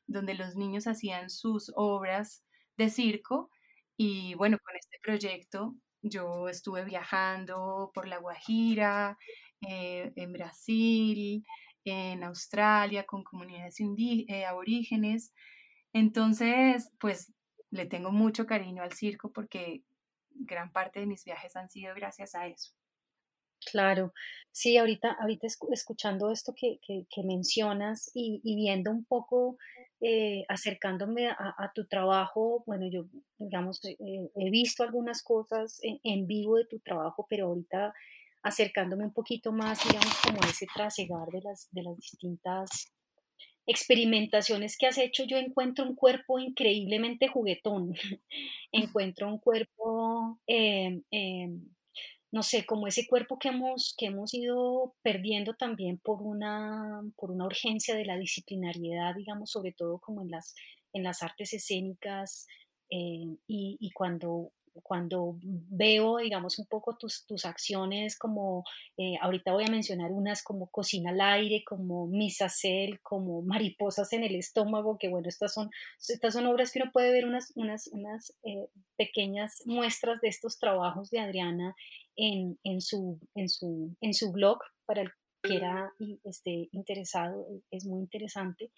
donde 0.08 0.34
los 0.36 0.56
niños 0.56 0.88
hacían 0.88 1.30
sus 1.30 1.72
obras 1.76 2.44
de 2.78 2.90
circo 2.90 3.50
y 3.98 4.36
bueno, 4.36 4.58
con 4.64 4.76
este 4.76 4.98
proyecto 5.02 5.76
yo 6.06 6.48
estuve 6.50 6.86
viajando 6.86 7.92
por 7.94 8.08
La 8.08 8.20
Guajira, 8.20 9.18
eh, 9.68 10.14
en 10.16 10.32
Brasil, 10.32 11.44
en 11.84 12.24
Australia, 12.24 13.06
con 13.06 13.24
comunidades 13.24 13.78
eh, 13.80 14.46
aborígenes. 14.46 15.34
Entonces, 15.94 16.92
pues 17.00 17.34
le 17.72 17.86
tengo 17.86 18.12
mucho 18.12 18.46
cariño 18.46 18.84
al 18.84 18.94
circo 18.94 19.32
porque 19.32 19.84
gran 20.30 20.72
parte 20.72 21.00
de 21.00 21.08
mis 21.08 21.24
viajes 21.24 21.56
han 21.56 21.70
sido 21.70 21.96
gracias 21.96 22.36
a 22.36 22.48
eso. 22.48 22.74
Claro, 23.66 24.14
sí, 24.52 24.78
ahorita, 24.78 25.18
ahorita 25.20 25.48
escuchando 25.72 26.32
esto 26.32 26.54
que, 26.56 26.80
mencionas 27.24 28.12
y, 28.14 28.42
viendo 28.56 28.92
un 28.92 29.04
poco, 29.04 29.58
eh, 30.02 30.46
acercándome 30.48 31.30
a, 31.30 31.72
tu 31.74 31.88
trabajo, 31.88 32.64
bueno, 32.68 32.88
yo, 32.90 33.06
digamos, 33.40 33.84
eh, 33.86 33.96
he 34.36 34.50
visto 34.52 34.84
algunas 34.84 35.24
cosas 35.24 35.80
en, 35.82 36.28
vivo 36.28 36.58
de 36.58 36.66
tu 36.66 36.80
trabajo, 36.80 37.26
pero 37.30 37.48
ahorita 37.48 37.94
acercándome 38.44 39.06
un 39.06 39.14
poquito 39.14 39.52
más, 39.52 39.84
digamos, 39.84 40.14
como 40.24 40.40
ese 40.48 40.68
trasegar 40.74 41.28
de 41.30 41.42
las, 41.42 41.68
de 41.72 41.84
las 41.84 41.98
distintas 41.98 42.92
experimentaciones 43.66 44.78
que 44.78 44.86
has 44.86 45.00
hecho, 45.00 45.24
yo 45.24 45.38
encuentro 45.38 45.86
un 45.86 45.96
cuerpo 45.96 46.38
increíblemente 46.38 47.28
juguetón, 47.28 47.96
encuentro 48.72 49.28
un 49.28 49.40
cuerpo... 49.40 50.40
Em, 50.46 51.02
em, 51.10 51.75
no 52.36 52.44
sé, 52.44 52.66
como 52.66 52.86
ese 52.86 53.08
cuerpo 53.08 53.40
que 53.40 53.48
hemos, 53.48 53.96
que 53.98 54.08
hemos 54.08 54.34
ido 54.34 54.94
perdiendo 55.02 55.54
también 55.54 56.00
por 56.00 56.22
una, 56.22 57.02
por 57.16 57.32
una 57.32 57.46
urgencia 57.46 57.96
de 57.96 58.04
la 58.04 58.18
disciplinariedad, 58.18 59.16
digamos, 59.16 59.52
sobre 59.52 59.72
todo 59.72 60.00
como 60.00 60.22
en 60.22 60.32
las, 60.32 60.54
en 60.92 61.04
las 61.04 61.24
artes 61.24 61.54
escénicas, 61.54 62.46
eh, 62.90 63.38
y, 63.48 63.90
cuando, 63.94 64.52
cuando 64.84 65.38
veo, 65.42 66.18
digamos, 66.18 66.60
un 66.60 66.66
poco 66.66 66.96
tus, 66.98 67.26
tus 67.26 67.46
acciones, 67.46 68.18
como 68.18 68.64
eh, 68.98 69.16
ahorita 69.22 69.54
voy 69.54 69.66
a 69.66 69.72
mencionar 69.72 70.12
unas 70.12 70.44
como 70.44 70.68
Cocina 70.68 71.12
al 71.12 71.22
aire, 71.22 71.64
como 71.66 72.08
Misacel, 72.08 73.00
como 73.02 73.42
Mariposas 73.42 74.12
en 74.14 74.24
el 74.24 74.36
estómago, 74.36 74.98
que 74.98 75.10
bueno, 75.10 75.28
estas 75.28 75.54
son, 75.54 75.70
estas 76.08 76.34
son 76.34 76.46
obras 76.48 76.72
que 76.72 76.82
uno 76.82 76.92
puede 76.92 77.12
ver 77.12 77.26
unas, 77.26 77.52
unas, 77.56 77.88
unas 77.88 78.34
eh, 78.44 78.68
pequeñas 78.98 79.62
muestras 79.66 80.22
de 80.22 80.30
estos 80.30 80.58
trabajos 80.60 81.10
de 81.10 81.20
Adriana 81.20 81.76
en, 82.16 82.58
en, 82.64 82.82
su, 82.82 83.20
en, 83.36 83.50
su, 83.50 83.96
en 84.02 84.14
su 84.14 84.32
blog 84.32 84.60
para 84.86 85.02
el 85.02 85.12
que 85.44 85.58
era 85.58 85.94
y 86.00 86.20
esté 86.24 86.70
interesado, 86.72 87.46
es 87.70 87.86
muy 87.86 88.00
interesante. 88.02 88.72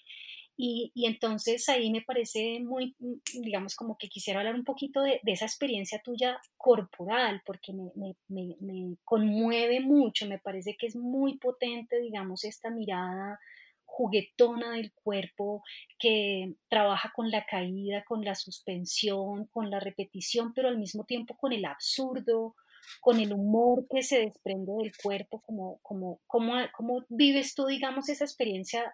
Y, 0.59 0.91
entonces 1.05 1.69
ahí 1.69 1.91
me 1.91 2.01
parece 2.01 2.59
muy, 2.61 2.95
digamos, 3.41 3.75
como 3.75 3.95
que 3.95 4.09
quisiera 4.09 4.39
hablar 4.39 4.55
un 4.55 4.63
poquito 4.63 5.03
de, 5.03 5.21
esa 5.23 5.45
experiencia 5.45 6.01
tuya 6.03 6.41
corporal, 6.57 7.43
porque 7.45 7.73
me, 7.73 8.15
me, 8.27 8.97
conmueve 9.03 9.81
mucho, 9.81 10.25
me 10.25 10.39
parece 10.39 10.75
que 10.75 10.87
es 10.87 10.95
muy 10.95 11.37
potente, 11.37 11.99
digamos, 11.99 12.43
esta 12.43 12.71
mirada 12.71 13.39
juguetona 13.85 14.71
del 14.71 14.91
cuerpo 14.93 15.63
que 15.99 16.55
trabaja 16.69 17.11
con 17.15 17.29
la 17.29 17.45
caída, 17.45 18.03
con 18.03 18.25
la 18.25 18.33
suspensión, 18.33 19.45
con 19.45 19.69
la 19.69 19.79
repetición, 19.79 20.53
pero 20.53 20.69
al 20.69 20.79
mismo 20.79 21.03
tiempo 21.03 21.37
con 21.37 21.53
el 21.53 21.65
absurdo, 21.65 22.55
con 22.99 23.19
el 23.19 23.31
humor 23.31 23.85
que 23.89 24.01
se 24.01 24.21
desprende 24.21 24.73
del 24.81 24.91
cuerpo, 24.97 25.41
como, 25.45 25.79
como, 25.83 26.19
como, 26.25 26.53
cómo 26.75 27.05
vives 27.09 27.53
tú, 27.53 27.67
digamos, 27.67 28.09
esa 28.09 28.23
experiencia 28.23 28.91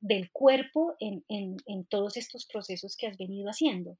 del 0.00 0.30
cuerpo 0.30 0.94
en, 1.00 1.24
en, 1.28 1.56
en, 1.66 1.84
todos 1.86 2.16
estos 2.16 2.46
procesos 2.46 2.96
que 2.96 3.06
has 3.06 3.16
venido 3.16 3.48
haciendo? 3.48 3.96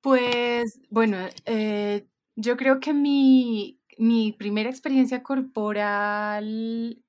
Pues 0.00 0.80
bueno, 0.90 1.28
eh, 1.46 2.06
yo 2.34 2.56
creo 2.56 2.80
que 2.80 2.92
mi, 2.92 3.80
mi, 3.98 4.32
primera 4.32 4.68
experiencia 4.68 5.22
corporal, 5.22 7.00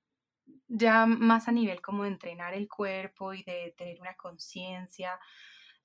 ya 0.67 1.05
más 1.05 1.47
a 1.47 1.51
nivel 1.51 1.81
como 1.81 2.03
de 2.03 2.09
entrenar 2.09 2.53
el 2.53 2.67
cuerpo 2.67 3.33
y 3.33 3.43
de 3.43 3.73
tener 3.77 3.99
una 3.99 4.15
conciencia 4.15 5.19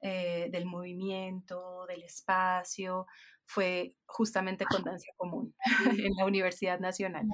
eh, 0.01 0.49
del 0.53 0.67
movimiento, 0.67 1.87
del 1.87 2.03
espacio, 2.03 3.07
fue 3.47 3.95
justamente 4.05 4.67
con 4.67 4.85
danza 4.85 5.09
común 5.17 5.55
en 6.07 6.15
la 6.17 6.27
Universidad 6.27 6.79
Nacional. 6.79 7.27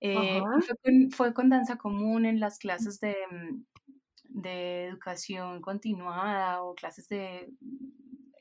Eh, 0.00 0.42
fue, 1.10 1.32
con, 1.32 1.48
danza 1.48 1.76
común 1.76 2.26
en 2.26 2.40
las 2.40 2.58
clases 2.58 3.00
de, 3.00 3.16
mm, 3.30 3.64
de 4.28 4.86
educación 4.86 5.60
continuada 5.60 6.62
o 6.62 6.74
clases 6.74 7.08
de 7.08 7.48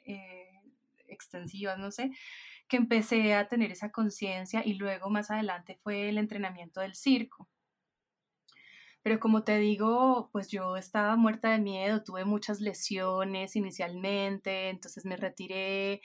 eh, 0.06 0.62
extensivas, 1.08 1.78
no 1.78 1.92
sé, 1.92 2.12
que 2.68 2.78
empecé 2.78 3.34
a 3.36 3.48
tener 3.48 3.72
esa 3.72 3.92
conciencia 3.92 4.66
y 4.66 4.74
luego 4.74 5.10
más 5.10 5.32
adelante 5.32 5.80
fue 5.84 6.10
el 6.10 6.18
entrenamiento 6.18 6.82
del 6.82 6.96
circo. 6.96 7.48
Pero 9.04 9.20
como 9.20 9.44
te 9.44 9.58
digo, 9.60 10.30
pues 10.32 10.48
yo 10.48 10.78
estaba 10.78 11.18
muerta 11.18 11.52
de 11.52 11.60
miedo, 11.60 12.04
tuve 12.04 12.24
muchas 12.24 12.62
lesiones 12.62 13.56
inicialmente, 13.58 14.70
entonces 14.70 15.06
me 15.06 15.18
retiré, 15.18 16.02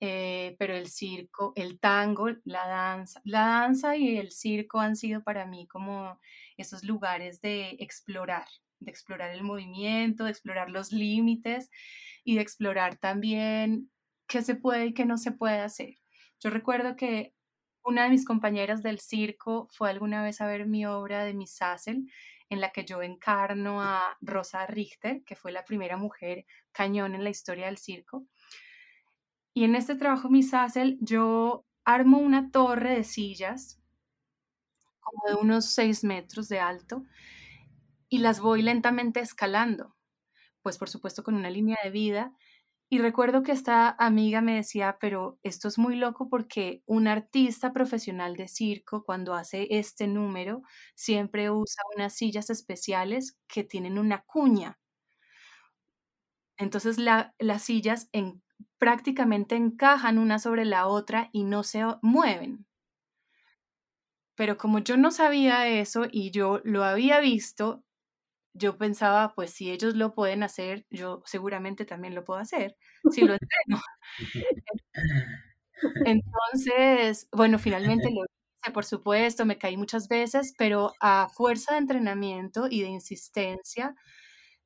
eh, 0.00 0.56
pero 0.58 0.74
el 0.74 0.88
circo, 0.88 1.52
el 1.56 1.78
tango, 1.78 2.28
la 2.44 2.66
danza, 2.66 3.20
la 3.24 3.40
danza 3.40 3.96
y 3.96 4.16
el 4.16 4.32
circo 4.32 4.80
han 4.80 4.96
sido 4.96 5.22
para 5.22 5.46
mí 5.46 5.66
como 5.66 6.18
esos 6.56 6.84
lugares 6.84 7.40
de 7.40 7.76
explorar, 7.80 8.46
de 8.78 8.90
explorar 8.90 9.30
el 9.30 9.42
movimiento, 9.42 10.24
de 10.24 10.30
explorar 10.30 10.70
los 10.70 10.92
límites 10.92 11.70
y 12.24 12.36
de 12.36 12.42
explorar 12.42 12.96
también 12.96 13.90
qué 14.26 14.42
se 14.42 14.54
puede 14.54 14.86
y 14.86 14.94
qué 14.94 15.04
no 15.04 15.18
se 15.18 15.32
puede 15.32 15.60
hacer. 15.60 15.96
Yo 16.40 16.50
recuerdo 16.50 16.96
que 16.96 17.34
una 17.84 18.04
de 18.04 18.10
mis 18.10 18.24
compañeras 18.24 18.82
del 18.82 19.00
circo 19.00 19.68
fue 19.70 19.90
alguna 19.90 20.22
vez 20.22 20.40
a 20.40 20.46
ver 20.46 20.66
mi 20.66 20.86
obra 20.86 21.24
de 21.24 21.34
Miss 21.34 21.56
Sassel, 21.56 22.10
en 22.48 22.60
la 22.60 22.70
que 22.70 22.84
yo 22.84 23.02
encarno 23.02 23.82
a 23.82 24.16
Rosa 24.20 24.66
Richter, 24.66 25.22
que 25.24 25.36
fue 25.36 25.52
la 25.52 25.64
primera 25.64 25.96
mujer 25.96 26.46
cañón 26.72 27.14
en 27.14 27.24
la 27.24 27.30
historia 27.30 27.66
del 27.66 27.78
circo. 27.78 28.26
Y 29.54 29.64
en 29.64 29.74
este 29.74 29.94
trabajo 29.96 30.28
Miss 30.28 30.50
Sassel 30.50 30.98
yo 31.00 31.64
armo 31.84 32.18
una 32.18 32.50
torre 32.50 32.94
de 32.94 33.04
sillas, 33.04 33.80
como 35.00 35.28
de 35.28 35.34
unos 35.42 35.66
seis 35.66 36.04
metros 36.04 36.48
de 36.48 36.60
alto, 36.60 37.04
y 38.08 38.18
las 38.18 38.40
voy 38.40 38.62
lentamente 38.62 39.20
escalando, 39.20 39.96
pues 40.62 40.78
por 40.78 40.88
supuesto 40.88 41.22
con 41.22 41.34
una 41.34 41.50
línea 41.50 41.78
de 41.82 41.90
vida, 41.90 42.34
y 42.92 42.98
recuerdo 42.98 43.44
que 43.44 43.52
esta 43.52 43.94
amiga 44.00 44.40
me 44.40 44.56
decía, 44.56 44.98
pero 45.00 45.38
esto 45.44 45.68
es 45.68 45.78
muy 45.78 45.94
loco 45.94 46.28
porque 46.28 46.82
un 46.86 47.06
artista 47.06 47.72
profesional 47.72 48.34
de 48.34 48.48
circo 48.48 49.04
cuando 49.04 49.34
hace 49.34 49.68
este 49.70 50.08
número 50.08 50.62
siempre 50.96 51.50
usa 51.50 51.84
unas 51.96 52.14
sillas 52.14 52.50
especiales 52.50 53.38
que 53.46 53.62
tienen 53.62 53.96
una 53.96 54.22
cuña. 54.22 54.80
Entonces 56.58 56.98
las 56.98 57.62
sillas 57.62 58.08
en, 58.12 58.42
prácticamente 58.78 59.56
encajan 59.56 60.18
una 60.18 60.38
sobre 60.38 60.64
la 60.64 60.86
otra 60.86 61.30
y 61.32 61.44
no 61.44 61.62
se 61.62 61.84
mueven. 62.02 62.66
Pero 64.36 64.56
como 64.56 64.78
yo 64.78 64.96
no 64.96 65.10
sabía 65.10 65.68
eso 65.68 66.06
y 66.10 66.30
yo 66.30 66.60
lo 66.64 66.82
había 66.84 67.20
visto, 67.20 67.84
yo 68.54 68.78
pensaba, 68.78 69.34
pues 69.34 69.52
si 69.52 69.70
ellos 69.70 69.96
lo 69.96 70.14
pueden 70.14 70.42
hacer, 70.42 70.86
yo 70.90 71.22
seguramente 71.26 71.84
también 71.84 72.14
lo 72.14 72.24
puedo 72.24 72.40
hacer, 72.40 72.76
si 73.10 73.22
lo 73.22 73.34
entreno. 73.40 73.82
Entonces, 76.04 77.28
bueno, 77.32 77.58
finalmente 77.58 78.10
lo 78.10 78.24
hice, 78.24 78.72
por 78.72 78.84
supuesto, 78.84 79.46
me 79.46 79.58
caí 79.58 79.76
muchas 79.76 80.08
veces, 80.08 80.54
pero 80.58 80.92
a 81.00 81.28
fuerza 81.28 81.72
de 81.74 81.78
entrenamiento 81.78 82.66
y 82.70 82.82
de 82.82 82.88
insistencia, 82.88 83.94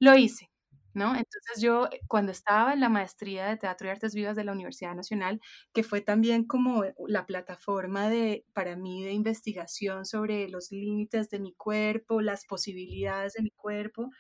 lo 0.01 0.17
hice. 0.17 0.51
¿No? 0.95 1.11
Entonces 1.17 1.61
yo 1.61 1.87
eh, 1.91 2.01
cuando 2.09 2.33
estaba 2.33 2.73
en 2.73 2.81
la 2.81 2.89
maestría 2.89 3.47
de 3.47 3.57
Teatro 3.57 3.89
y 3.89 3.91
Artes 3.91 4.15
Vivas 4.15 4.37
de 4.37 4.45
la 4.45 4.53
Universidad 4.53 4.95
Nacional, 4.95 5.41
que 5.73 5.83
fue 5.83 6.01
también 6.01 6.47
como 6.47 6.85
la 7.09 7.27
plataforma 7.27 8.09
de, 8.09 8.47
para 8.55 8.77
mí 8.77 9.05
de 9.05 9.13
investigación 9.13 10.07
sobre 10.07 10.49
los 10.49 10.71
límites 10.71 11.29
de 11.31 11.41
mi 11.41 11.55
cuerpo, 11.55 12.21
las 12.21 12.47
posibilidades 12.47 13.35
de 13.35 13.43
mi 13.43 13.51
cuerpo, 13.51 14.11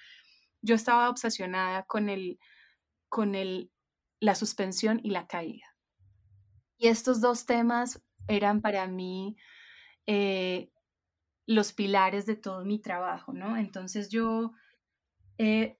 yo 0.62 0.74
estaba 0.74 1.10
obsesionada 1.10 1.84
con, 1.84 2.08
el, 2.08 2.38
con 3.08 3.34
el, 3.34 3.70
la 4.20 4.34
suspensión 4.34 5.00
y 5.02 5.10
la 5.10 5.26
caída. 5.26 5.66
Y 6.78 6.88
estos 6.88 7.20
dos 7.20 7.46
temas 7.46 8.02
eran 8.28 8.60
para 8.60 8.86
mí 8.88 9.36
eh, 10.06 10.70
los 11.46 11.72
pilares 11.72 12.26
de 12.26 12.36
todo 12.36 12.64
mi 12.64 12.80
trabajo, 12.80 13.32
¿no? 13.32 13.56
Entonces 13.56 14.08
yo 14.10 14.52
eh, 15.38 15.78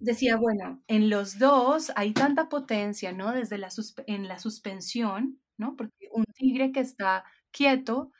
decía, 0.00 0.36
bueno, 0.36 0.82
en 0.88 1.10
los 1.10 1.38
dos 1.38 1.92
hay 1.96 2.12
tanta 2.12 2.48
potencia, 2.48 3.12
¿no? 3.12 3.32
Desde 3.32 3.58
la 3.58 3.68
en 4.06 4.28
la 4.28 4.38
suspensión, 4.38 5.40
¿no? 5.58 5.76
Porque 5.76 6.08
un 6.12 6.24
tigre 6.26 6.72
que 6.72 6.80
está 6.80 7.24
quieto 7.50 8.12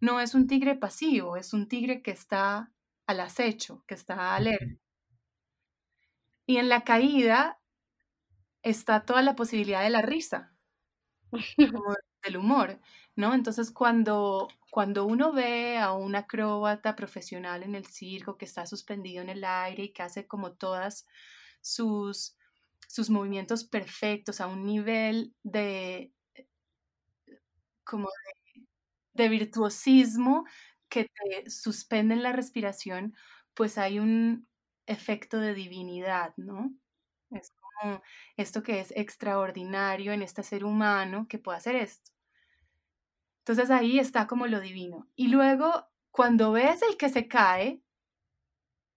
no 0.00 0.20
es 0.20 0.34
un 0.34 0.46
tigre 0.46 0.76
pasivo, 0.76 1.36
es 1.36 1.52
un 1.52 1.68
tigre 1.68 2.02
que 2.02 2.10
está 2.12 2.72
al 3.06 3.20
acecho, 3.20 3.84
que 3.86 3.94
está 3.94 4.34
alerta. 4.36 4.76
Y 6.46 6.56
en 6.56 6.68
la 6.70 6.84
caída 6.84 7.60
está 8.62 9.04
toda 9.04 9.22
la 9.22 9.36
posibilidad 9.36 9.82
de 9.82 9.90
la 9.90 10.02
risa, 10.02 10.54
como 11.72 11.94
del 12.24 12.36
humor, 12.36 12.80
¿no? 13.16 13.34
Entonces, 13.34 13.70
cuando, 13.70 14.48
cuando 14.70 15.04
uno 15.06 15.32
ve 15.32 15.78
a 15.78 15.92
un 15.92 16.16
acróbata 16.16 16.96
profesional 16.96 17.62
en 17.62 17.74
el 17.74 17.86
circo 17.86 18.36
que 18.38 18.44
está 18.46 18.66
suspendido 18.66 19.22
en 19.22 19.30
el 19.30 19.44
aire 19.44 19.84
y 19.84 19.92
que 19.92 20.02
hace 20.02 20.26
como 20.26 20.52
todas 20.52 21.06
sus, 21.60 22.36
sus 22.88 23.10
movimientos 23.10 23.64
perfectos 23.64 24.40
a 24.40 24.46
un 24.46 24.64
nivel 24.64 25.34
de 25.42 26.12
como 27.84 28.08
de, 29.14 29.28
virtuosismo 29.28 30.44
que 30.88 31.04
te 31.04 31.50
suspenden 31.50 32.22
la 32.22 32.32
respiración, 32.32 33.14
pues 33.54 33.78
hay 33.78 33.98
un 33.98 34.48
efecto 34.86 35.38
de 35.38 35.54
divinidad, 35.54 36.34
¿no? 36.36 36.74
Es 37.30 37.50
como 37.52 38.02
esto 38.36 38.62
que 38.62 38.80
es 38.80 38.92
extraordinario 38.96 40.12
en 40.12 40.22
este 40.22 40.42
ser 40.42 40.64
humano 40.64 41.26
que 41.28 41.38
puede 41.38 41.58
hacer 41.58 41.76
esto. 41.76 42.13
Entonces 43.46 43.70
ahí 43.70 43.98
está 43.98 44.26
como 44.26 44.46
lo 44.46 44.58
divino. 44.58 45.06
Y 45.14 45.28
luego, 45.28 45.86
cuando 46.10 46.52
ves 46.52 46.80
el 46.80 46.96
que 46.96 47.10
se 47.10 47.28
cae, 47.28 47.82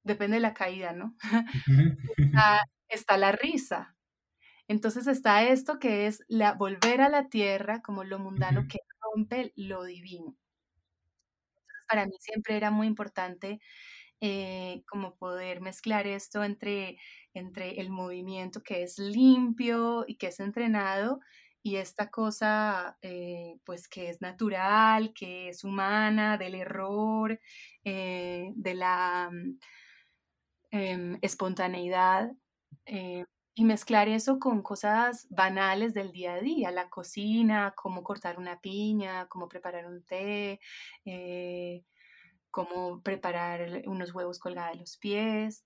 depende 0.04 0.36
de 0.36 0.42
la 0.42 0.54
caída, 0.54 0.94
¿no? 0.94 1.18
está, 2.88 3.18
la 3.18 3.34
risa. 3.34 3.98
Entonces 4.70 5.08
está 5.08 5.44
esto 5.44 5.80
que 5.80 6.08
es 6.08 6.24
la, 6.30 6.54
volver 6.54 7.02
a 7.02 7.10
la 7.10 7.28
tierra 7.28 7.82
como 7.82 8.06
lo 8.06 8.20
mundano 8.20 8.68
que 8.70 8.80
rompe 9.02 9.52
lo 9.58 9.84
divino. 9.84 10.38
Entonces, 11.60 11.86
para 11.90 12.06
mí 12.06 12.16
siempre 12.22 12.56
era 12.56 12.72
muy 12.72 12.88
importante 12.88 13.60
eh, 14.22 14.84
como 14.88 15.18
poder 15.18 15.60
mezclar 15.60 16.08
esto 16.08 16.46
entre, 16.46 16.98
entre 17.34 17.82
el 17.82 17.90
movimiento 17.90 18.64
que 18.64 18.84
es 18.84 18.98
limpio 18.98 20.06
y 20.08 20.16
que 20.16 20.28
es 20.28 20.40
entrenado 20.40 21.20
y 21.68 21.76
esta 21.76 22.10
cosa 22.10 22.98
eh, 23.02 23.60
pues 23.66 23.90
que 23.90 24.10
es 24.10 24.22
natural, 24.22 25.14
que 25.14 25.50
es 25.50 25.66
humana, 25.66 26.38
del 26.38 26.56
error, 26.56 27.38
eh, 27.84 28.54
de 28.56 28.74
la 28.74 29.30
mm, 29.30 29.60
em, 30.72 31.20
espontaneidad. 31.22 32.32
Eh, 32.86 33.26
y 33.54 33.66
mezclar 33.66 34.08
eso 34.08 34.40
con 34.40 34.62
cosas 34.62 35.28
banales 35.30 35.94
del 35.94 36.14
día 36.14 36.36
a 36.36 36.40
día, 36.40 36.72
la 36.72 36.90
cocina, 36.90 37.74
cómo 37.76 38.02
cortar 38.02 38.38
una 38.38 38.62
piña, 38.62 39.28
cómo 39.28 39.50
preparar 39.50 39.88
un 39.88 40.06
té, 40.06 40.62
cómo 42.50 43.02
preparar 43.02 43.82
unos 43.88 44.14
huevos 44.14 44.40
colgados 44.40 44.74
de 44.74 44.80
los 44.80 44.98
pies. 44.98 45.66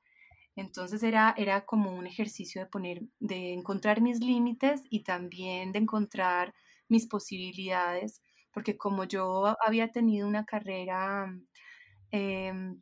Entonces 0.56 1.04
era, 1.04 1.34
era 1.38 1.66
como 1.66 1.92
un 1.98 2.08
ejercicio 2.08 2.62
de 2.62 2.68
poner, 2.68 3.04
de 3.20 3.54
encontrar 3.54 4.02
mis 4.02 4.20
límites 4.20 4.82
y 4.90 5.04
también 5.04 5.72
de 5.72 5.80
encontrar 5.80 6.54
mis 6.90 7.08
posibilidades, 7.08 8.22
porque 8.54 8.78
como 8.78 9.06
yo 9.06 9.56
había 9.66 9.92
tenido 9.92 10.28
una 10.28 10.46
carrera, 10.46 11.34
em, 12.12 12.82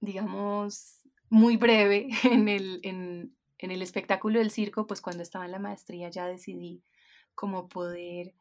digamos, 0.00 1.00
muy 1.28 1.56
breve 1.56 2.08
en 2.24 2.48
el, 2.48 2.80
en, 2.84 3.36
en 3.58 3.70
el 3.70 3.82
espectáculo 3.82 4.38
del 4.38 4.50
circo, 4.50 4.86
pues 4.86 5.00
cuando 5.00 5.22
estaba 5.22 5.44
en 5.46 5.52
la 5.52 5.58
maestría 5.58 6.08
ya 6.10 6.26
decidí 6.26 6.82
cómo 7.34 7.68
poder 7.68 8.34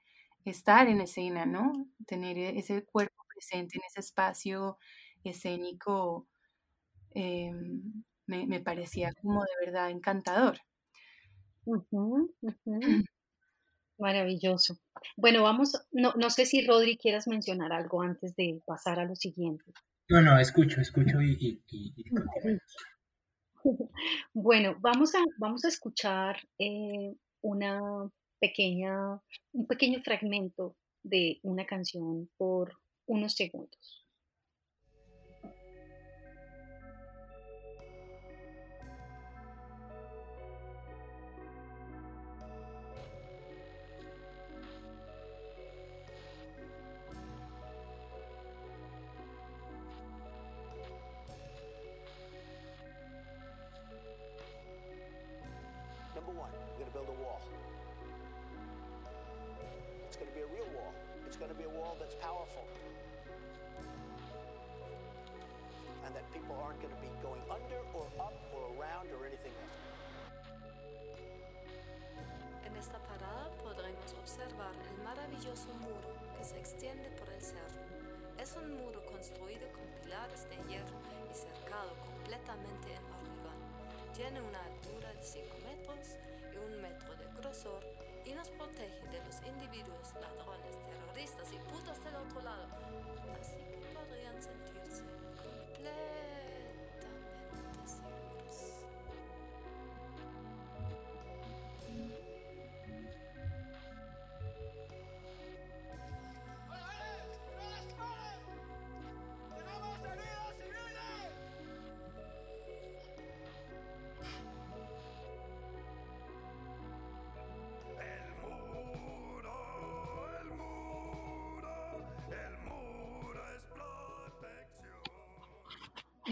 estar 0.45 0.87
en 0.87 1.01
escena, 1.01 1.45
¿no? 1.45 1.87
Tener 2.07 2.37
e, 2.37 2.59
ese 2.59 2.83
cuerpo 2.85 3.23
presente 3.33 3.77
en 3.77 3.83
ese 3.87 3.99
espacio 4.01 4.77
escénico 5.23 6.27
Em, 7.21 7.81
me, 8.27 8.61
parecía 8.61 9.13
como 9.21 9.43
de 9.43 9.65
verdad 9.65 9.89
encantador. 9.89 10.57
Maravilloso. 13.97 14.79
Bueno, 15.17 15.43
vamos, 15.43 15.73
no, 15.91 16.13
no 16.13 16.29
sé 16.29 16.45
si 16.45 16.65
Rodri 16.65 16.97
quieras 16.97 17.27
mencionar 17.27 17.73
algo 17.73 18.01
antes 18.01 18.37
de 18.37 18.61
pasar 18.65 19.01
a 19.01 19.05
lo 19.05 19.17
siguiente. 19.17 19.65
No, 20.07 20.21
no, 20.21 20.39
escucho, 20.39 20.79
escucho 20.79 21.21
y, 21.21 21.61
Bueno, 24.33 24.77
vamos 24.79 25.13
a, 25.13 25.19
vamos 25.37 25.65
a 25.65 25.67
escuchar 25.67 26.37
eh, 26.57 27.13
una 27.41 27.81
pequeña, 28.39 29.19
un 29.51 29.67
pequeño 29.67 29.99
fragmento 30.01 30.77
de 31.03 31.41
una 31.43 31.65
canción 31.65 32.29
por 32.37 32.79
unos 33.07 33.33
segundos. 33.33 33.98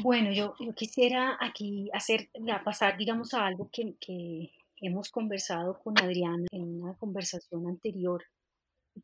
Bueno, 0.08 0.32
yo, 0.32 0.56
yo 0.58 0.74
quisiera 0.74 1.38
aquí 1.38 1.90
hacer, 1.92 2.30
pasar, 2.64 2.98
digamos, 2.98 3.34
a 3.34 3.46
algo 3.46 3.70
que, 3.70 4.54
hemos 4.80 5.10
conversado 5.10 5.78
con 5.84 6.00
Adriana 6.00 6.48
en 6.52 6.82
una 6.82 6.94
conversación 6.94 7.68
anterior, 7.68 8.24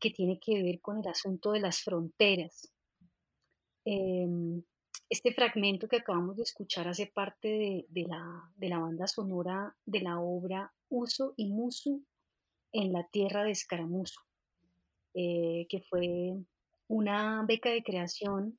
que 0.00 0.08
tiene 0.08 0.40
que 0.40 0.62
ver 0.62 0.80
con 0.80 1.00
el 1.00 1.06
asunto 1.06 1.52
de 1.52 1.60
las 1.60 1.82
fronteras. 1.82 2.72
Em, 3.84 4.62
este 5.10 5.34
fragmento 5.34 5.88
que 5.88 5.96
acabamos 5.96 6.38
de 6.38 6.44
escuchar 6.44 6.88
hace 6.88 7.06
parte 7.06 7.48
de, 7.48 7.86
de 7.90 8.08
la, 8.08 8.50
de 8.56 8.70
la 8.70 8.78
banda 8.78 9.06
sonora 9.06 9.76
de 9.84 10.00
la 10.00 10.20
obra 10.20 10.72
Uso 10.88 11.34
y 11.36 11.52
Musu 11.52 12.02
en 12.72 12.94
la 12.94 13.06
tierra 13.08 13.44
de 13.44 13.50
Escaramuzo, 13.50 14.22
eh, 15.12 15.66
que 15.68 15.82
fue 15.82 16.34
una 16.88 17.44
beca 17.46 17.68
de 17.68 17.82
creación 17.82 18.58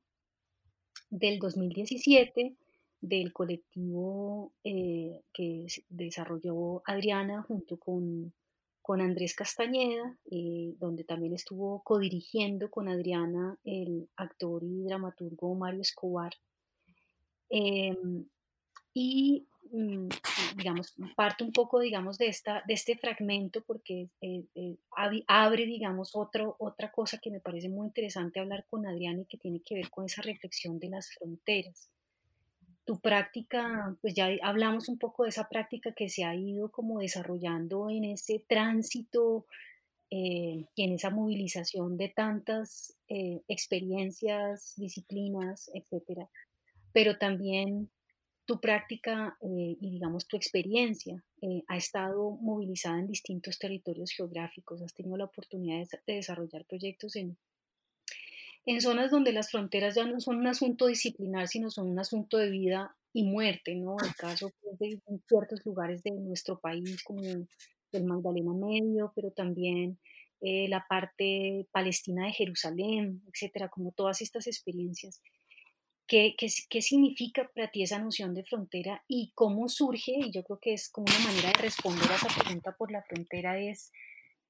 del 1.15 1.39
2017 1.39 2.55
del 2.99 3.31
colectivo 3.31 4.51
eh, 4.63 5.21
que 5.33 5.67
desarrolló 5.89 6.81
Adriana 6.85 7.43
junto 7.43 7.77
con, 7.77 8.33
con 8.81 8.99
Andrés 8.99 9.35
Castañeda, 9.35 10.17
eh, 10.29 10.75
donde 10.79 11.03
también 11.03 11.33
estuvo 11.33 11.81
codirigiendo 11.83 12.69
con 12.69 12.89
Adriana 12.89 13.57
el 13.63 14.09
actor 14.17 14.63
y 14.63 14.83
dramaturgo 14.83 15.55
Mario 15.55 15.81
Escobar. 15.81 16.33
Em, 17.49 18.25
y 18.93 19.45
digamos, 19.71 20.95
parte 21.15 21.43
un 21.43 21.51
poco, 21.51 21.79
digamos, 21.79 22.17
de, 22.17 22.27
esta, 22.27 22.63
de 22.67 22.73
este 22.73 22.97
fragmento 22.97 23.61
porque 23.63 24.09
eh, 24.21 24.45
eh, 24.55 24.77
abre, 25.27 25.65
digamos, 25.65 26.15
otro, 26.15 26.55
otra 26.59 26.91
cosa 26.91 27.19
que 27.21 27.31
me 27.31 27.39
parece 27.39 27.69
muy 27.69 27.87
interesante 27.87 28.39
hablar 28.39 28.65
con 28.69 28.85
Adriana 28.85 29.21
y 29.21 29.25
que 29.25 29.37
tiene 29.37 29.61
que 29.61 29.75
ver 29.75 29.89
con 29.89 30.05
esa 30.05 30.21
reflexión 30.21 30.79
de 30.79 30.89
las 30.89 31.09
fronteras. 31.13 31.89
Tu 32.85 32.99
práctica, 32.99 33.97
pues 34.01 34.13
ya 34.13 34.29
hablamos 34.43 34.89
un 34.89 34.99
poco 34.99 35.23
de 35.23 35.29
esa 35.29 35.49
práctica 35.49 35.93
que 35.93 36.09
se 36.09 36.23
ha 36.23 36.35
ido 36.35 36.71
como 36.71 36.99
desarrollando 36.99 37.89
en 37.89 38.03
ese 38.05 38.43
tránsito 38.47 39.47
eh, 40.11 40.65
y 40.75 40.83
en 40.83 40.93
esa 40.93 41.09
movilización 41.09 41.97
de 41.97 42.09
tantas 42.09 42.95
eh, 43.07 43.41
experiencias, 43.47 44.75
disciplinas, 44.77 45.71
etcétera, 45.73 46.29
pero 46.93 47.17
también 47.17 47.89
tu 48.45 48.59
práctica 48.59 49.37
eh, 49.41 49.77
y 49.79 49.89
digamos 49.89 50.27
tu 50.27 50.37
experiencia 50.37 51.23
eh, 51.41 51.63
ha 51.67 51.77
estado 51.77 52.31
movilizada 52.31 52.99
en 52.99 53.07
distintos 53.07 53.57
territorios 53.57 54.11
geográficos, 54.11 54.81
has 54.81 54.93
tenido 54.93 55.17
la 55.17 55.25
oportunidad 55.25 55.79
de, 55.79 55.99
de 56.05 56.13
desarrollar 56.15 56.65
proyectos 56.65 57.15
en, 57.15 57.37
en 58.65 58.81
zonas 58.81 59.11
donde 59.11 59.31
las 59.31 59.51
fronteras 59.51 59.95
ya 59.95 60.05
no 60.05 60.19
son 60.19 60.37
un 60.37 60.47
asunto 60.47 60.87
disciplinar, 60.87 61.47
sino 61.47 61.69
son 61.69 61.87
un 61.87 61.99
asunto 61.99 62.37
de 62.37 62.49
vida 62.49 62.95
y 63.13 63.23
muerte, 63.23 63.75
¿no? 63.75 63.95
El 64.03 64.15
caso 64.15 64.51
pues, 64.61 64.77
de 64.79 64.99
en 65.07 65.23
ciertos 65.27 65.65
lugares 65.65 66.03
de 66.03 66.11
nuestro 66.11 66.59
país, 66.59 67.03
como 67.03 67.21
el 67.21 68.03
Magdalena 68.03 68.53
Medio, 68.53 69.13
pero 69.15 69.31
también 69.31 69.97
eh, 70.41 70.67
la 70.67 70.85
parte 70.87 71.67
palestina 71.71 72.25
de 72.25 72.33
Jerusalén, 72.33 73.21
etcétera, 73.31 73.69
como 73.69 73.91
todas 73.91 74.21
estas 74.21 74.47
experiencias. 74.47 75.21
¿Qué, 76.07 76.35
qué, 76.37 76.47
qué 76.69 76.81
significa 76.81 77.49
para 77.53 77.71
ti 77.71 77.83
esa 77.83 77.99
noción 77.99 78.33
de 78.33 78.43
frontera 78.43 79.03
y 79.07 79.31
cómo 79.33 79.67
surge? 79.69 80.13
Y 80.17 80.31
yo 80.31 80.43
creo 80.43 80.59
que 80.59 80.73
es 80.73 80.89
como 80.89 81.07
una 81.07 81.25
manera 81.25 81.49
de 81.49 81.63
responder 81.63 82.11
a 82.11 82.15
esa 82.15 82.27
pregunta 82.27 82.75
por 82.77 82.91
la 82.91 83.03
frontera 83.03 83.57
es 83.59 83.91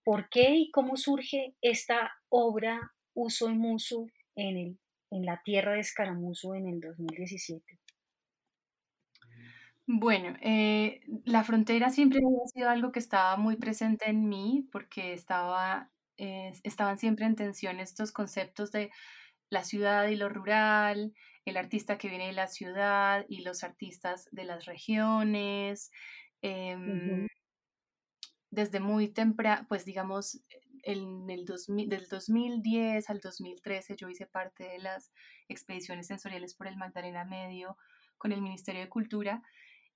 ¿por 0.03 0.29
qué 0.29 0.55
y 0.55 0.71
cómo 0.71 0.97
surge 0.97 1.55
esta 1.61 2.13
obra 2.29 2.93
Uso 3.13 3.49
y 3.49 3.55
Musu 3.55 4.09
en, 4.35 4.57
el, 4.57 4.79
en 5.11 5.25
la 5.25 5.41
tierra 5.43 5.73
de 5.73 5.79
Escaramuzo 5.79 6.55
en 6.55 6.67
el 6.67 6.79
2017? 6.81 7.79
Bueno, 9.87 10.35
eh, 10.41 11.01
la 11.25 11.43
frontera 11.43 11.89
siempre 11.89 12.19
había 12.19 12.47
sido 12.47 12.69
algo 12.69 12.91
que 12.91 12.99
estaba 12.99 13.37
muy 13.37 13.55
presente 13.55 14.09
en 14.09 14.27
mí 14.27 14.67
porque 14.71 15.13
estaba, 15.13 15.91
eh, 16.17 16.53
estaban 16.63 16.97
siempre 16.97 17.25
en 17.25 17.35
tensión 17.35 17.79
estos 17.79 18.11
conceptos 18.11 18.71
de 18.71 18.91
la 19.49 19.63
ciudad 19.63 20.07
y 20.07 20.15
lo 20.15 20.29
rural, 20.29 21.13
el 21.45 21.57
artista 21.57 21.97
que 21.97 22.09
viene 22.09 22.27
de 22.27 22.33
la 22.33 22.47
ciudad 22.47 23.25
y 23.29 23.41
los 23.41 23.63
artistas 23.63 24.27
de 24.31 24.45
las 24.45 24.65
regiones. 24.65 25.91
em, 26.41 27.27
desde 28.51 28.79
muy 28.79 29.09
temprano, 29.09 29.65
pues 29.67 29.85
digamos, 29.85 30.41
en 30.83 31.29
el 31.29 31.45
2000, 31.45 31.89
del 31.89 32.07
2010 32.07 33.09
al 33.09 33.19
2013 33.19 33.95
yo 33.95 34.07
hice 34.07 34.27
parte 34.27 34.63
de 34.63 34.79
las 34.79 35.11
expediciones 35.49 36.07
sensoriales 36.07 36.53
por 36.53 36.67
el 36.67 36.77
Magdalena 36.77 37.25
Medio 37.25 37.77
con 38.17 38.31
el 38.31 38.41
Ministerio 38.41 38.81
de 38.81 38.89
Cultura 38.89 39.41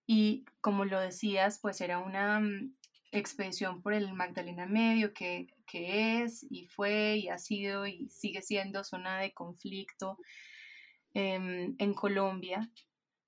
y 0.08 0.46
como 0.62 0.86
lo 0.86 1.00
decías, 1.00 1.60
pues 1.62 1.82
era 1.82 2.00
una 2.00 2.40
mm, 2.40 2.74
expedición 3.12 3.82
por 3.82 3.94
el 3.94 4.12
Magdalena 4.14 4.66
Medio 4.66 5.14
que, 5.14 5.48
que 5.68 6.24
es 6.24 6.46
y 6.50 6.68
fue 6.68 7.18
y 7.18 7.30
ha 7.30 7.38
sido 7.38 7.86
y 7.86 8.10
sigue 8.10 8.42
siendo 8.42 8.84
zona 8.84 9.20
de 9.20 9.34
conflicto 9.34 10.18
em, 11.14 11.76
en 11.78 11.94
Colombia. 11.94 12.70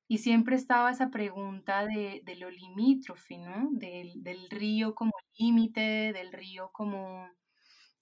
Y 0.07 0.17
siempre 0.17 0.55
estaba 0.57 0.91
esa 0.91 1.09
pregunta 1.09 1.85
de, 1.85 2.21
de 2.25 2.35
lo 2.35 2.49
limítrofe. 2.49 3.37
Del, 3.71 4.23
del 4.23 4.49
río 4.49 4.93
como 4.93 5.13
límite, 5.37 6.11
del 6.13 6.33
río 6.33 6.69
como, 6.73 7.29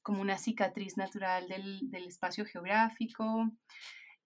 como 0.02 0.22
una 0.22 0.38
cicatriz 0.38 0.98
natural 0.98 1.48
del, 1.48 1.90
del 1.92 2.08
espacio 2.08 2.46
geográfico, 2.46 3.52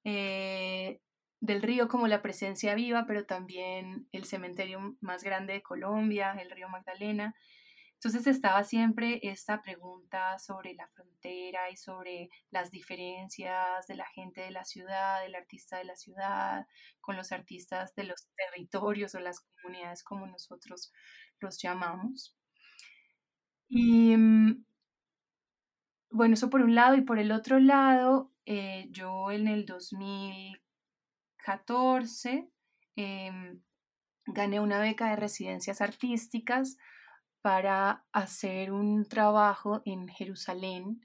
eh, 0.06 1.02
del 1.42 1.62
río 1.62 1.90
como 1.90 2.08
la 2.08 2.22
presencia 2.22 2.74
viva, 2.74 3.06
pero 3.06 3.26
también 3.26 4.08
el 4.14 4.24
cementerio 4.24 4.96
más 5.02 5.24
grande 5.24 5.54
de 5.54 5.62
Colombia, 5.62 6.32
el 6.40 6.50
río 6.52 6.70
Magdalena. 6.70 7.36
Entonces 8.04 8.28
estaba 8.28 8.66
siempre 8.66 9.22
esta 9.24 9.62
pregunta 9.62 10.38
sobre 10.38 10.74
la 10.74 10.90
frontera 10.90 11.70
y 11.72 11.78
sobre 11.78 12.30
las 12.52 12.70
diferencias 12.70 13.88
de 13.88 13.96
la 13.96 14.06
gente 14.08 14.42
de 14.42 14.52
la 14.52 14.66
ciudad, 14.66 15.22
del 15.22 15.36
artista 15.36 15.78
de 15.78 15.86
la 15.86 15.96
ciudad, 15.96 16.68
con 17.00 17.16
los 17.16 17.32
artistas 17.32 17.96
de 17.96 18.04
los 18.04 18.28
territorios 18.36 19.16
o 19.16 19.22
las 19.22 19.40
comunidades 19.40 20.04
como 20.04 20.28
nosotros 20.28 20.92
los 21.40 21.62
llamamos. 21.62 22.36
Y 23.70 24.18
mm, 24.18 24.66
bueno, 26.12 26.34
eso 26.34 26.50
por 26.50 26.60
un 26.60 26.76
lado 26.76 26.96
y 26.96 27.02
por 27.04 27.20
el 27.20 27.32
otro 27.32 27.58
lado, 27.58 28.34
eh, 28.46 28.90
yo 28.92 29.32
en 29.32 29.48
el 29.48 29.66
2014 29.66 32.50
em, 32.98 33.62
gané 34.26 34.60
una 34.60 34.82
beca 34.82 35.10
de 35.10 35.16
residencias 35.16 35.80
artísticas 35.80 36.76
para 37.44 38.06
hacer 38.14 38.74
un 38.74 39.06
trabajo 39.08 39.84
en 39.86 40.10
Jerusalén, 40.10 41.02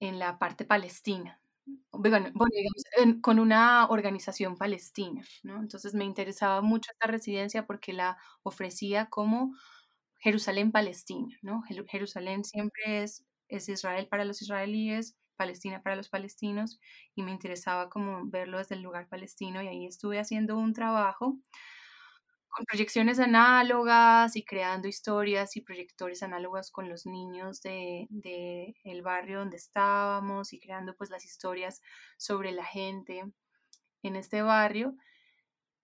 en 0.00 0.18
la 0.18 0.38
parte 0.38 0.64
palestina. 0.64 1.40
Bueno, 1.92 2.30
bueno, 2.34 2.50
digamos, 2.54 2.84
en- 2.98 3.20
con 3.20 3.38
una 3.40 3.86
organización 3.88 4.56
palestina, 4.56 5.24
¿no? 5.42 5.58
Entonces 5.60 5.94
me 5.94 6.04
interesaba 6.04 6.62
mucho 6.62 6.90
esta 6.92 7.08
residencia 7.08 7.66
porque 7.66 7.92
la 7.92 8.18
ofrecía 8.44 9.06
como 9.06 9.54
Jerusalén, 10.20 10.72
Palestina, 10.72 11.36
¿no? 11.42 11.62
Jeru- 11.68 11.86
Jerusalén 11.88 12.44
siempre 12.44 13.02
es, 13.04 13.26
es 13.48 13.68
Israel 13.68 14.08
para 14.08 14.24
los 14.26 14.42
israelíes, 14.42 15.16
Palestina 15.36 15.82
para 15.82 15.96
los 15.96 16.08
palestinos, 16.10 16.80
y 17.16 17.22
me 17.22 17.32
interesaba 17.32 17.90
como 17.90 18.26
verlo 18.30 18.58
desde 18.58 18.76
el 18.76 18.82
lugar 18.82 19.08
palestino, 19.08 19.62
y 19.62 19.68
ahí 19.68 19.86
estuve 19.86 20.18
haciendo 20.20 20.58
un 20.58 20.72
trabajo 20.74 21.38
con 22.48 22.64
proyecciones 22.66 23.18
análogas 23.18 24.36
y 24.36 24.44
creando 24.44 24.88
historias 24.88 25.56
y 25.56 25.60
proyectores 25.60 26.22
análogos 26.22 26.70
con 26.70 26.88
los 26.88 27.06
niños 27.06 27.60
de, 27.62 28.06
de 28.10 28.74
el 28.84 29.02
barrio 29.02 29.40
donde 29.40 29.56
estábamos 29.56 30.52
y 30.52 30.60
creando 30.60 30.94
pues 30.96 31.10
las 31.10 31.24
historias 31.24 31.82
sobre 32.16 32.52
la 32.52 32.64
gente 32.64 33.24
en 34.02 34.16
este 34.16 34.42
barrio. 34.42 34.94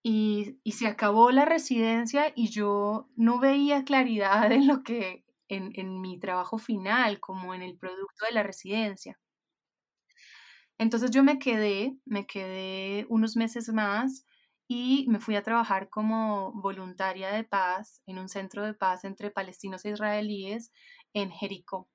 Y, 0.05 0.59
y 0.65 0.73
se 0.73 0.89
acabó 0.89 1.31
la 1.31 1.45
residencia 1.45 2.33
y 2.35 2.49
yo 2.51 3.09
no 3.17 3.39
veía 3.39 3.85
claridad 3.85 4.51
en 4.53 4.67
lo 4.67 4.83
que, 4.83 5.25
en, 5.49 5.71
en 5.75 6.01
mi 6.01 6.19
trabajo 6.19 6.59
final, 6.59 7.21
como 7.21 7.55
en 7.55 7.63
el 7.63 7.79
producto 7.79 8.27
de 8.27 8.33
la 8.35 8.43
residencia. 8.43 9.19
Entonces 10.79 11.11
yo 11.13 11.23
me 11.23 11.39
quedé, 11.39 11.97
me 12.05 12.27
quedé 12.27 13.07
unos 13.09 13.37
meses 13.37 13.69
más 13.69 14.27
y 14.69 15.07
me 15.09 15.21
fui 15.21 15.37
a 15.37 15.43
trabajar 15.43 15.89
como 15.89 16.53
voluntaria 16.55 17.31
de 17.31 17.45
paz 17.45 18.03
en 18.07 18.19
un 18.19 18.29
centro 18.29 18.65
de 18.65 18.75
paz 18.75 19.05
entre 19.05 19.31
palestinos 19.31 19.85
e 19.85 19.91
israelíes 19.91 20.73
en 21.13 21.31
Jericó. 21.31 21.89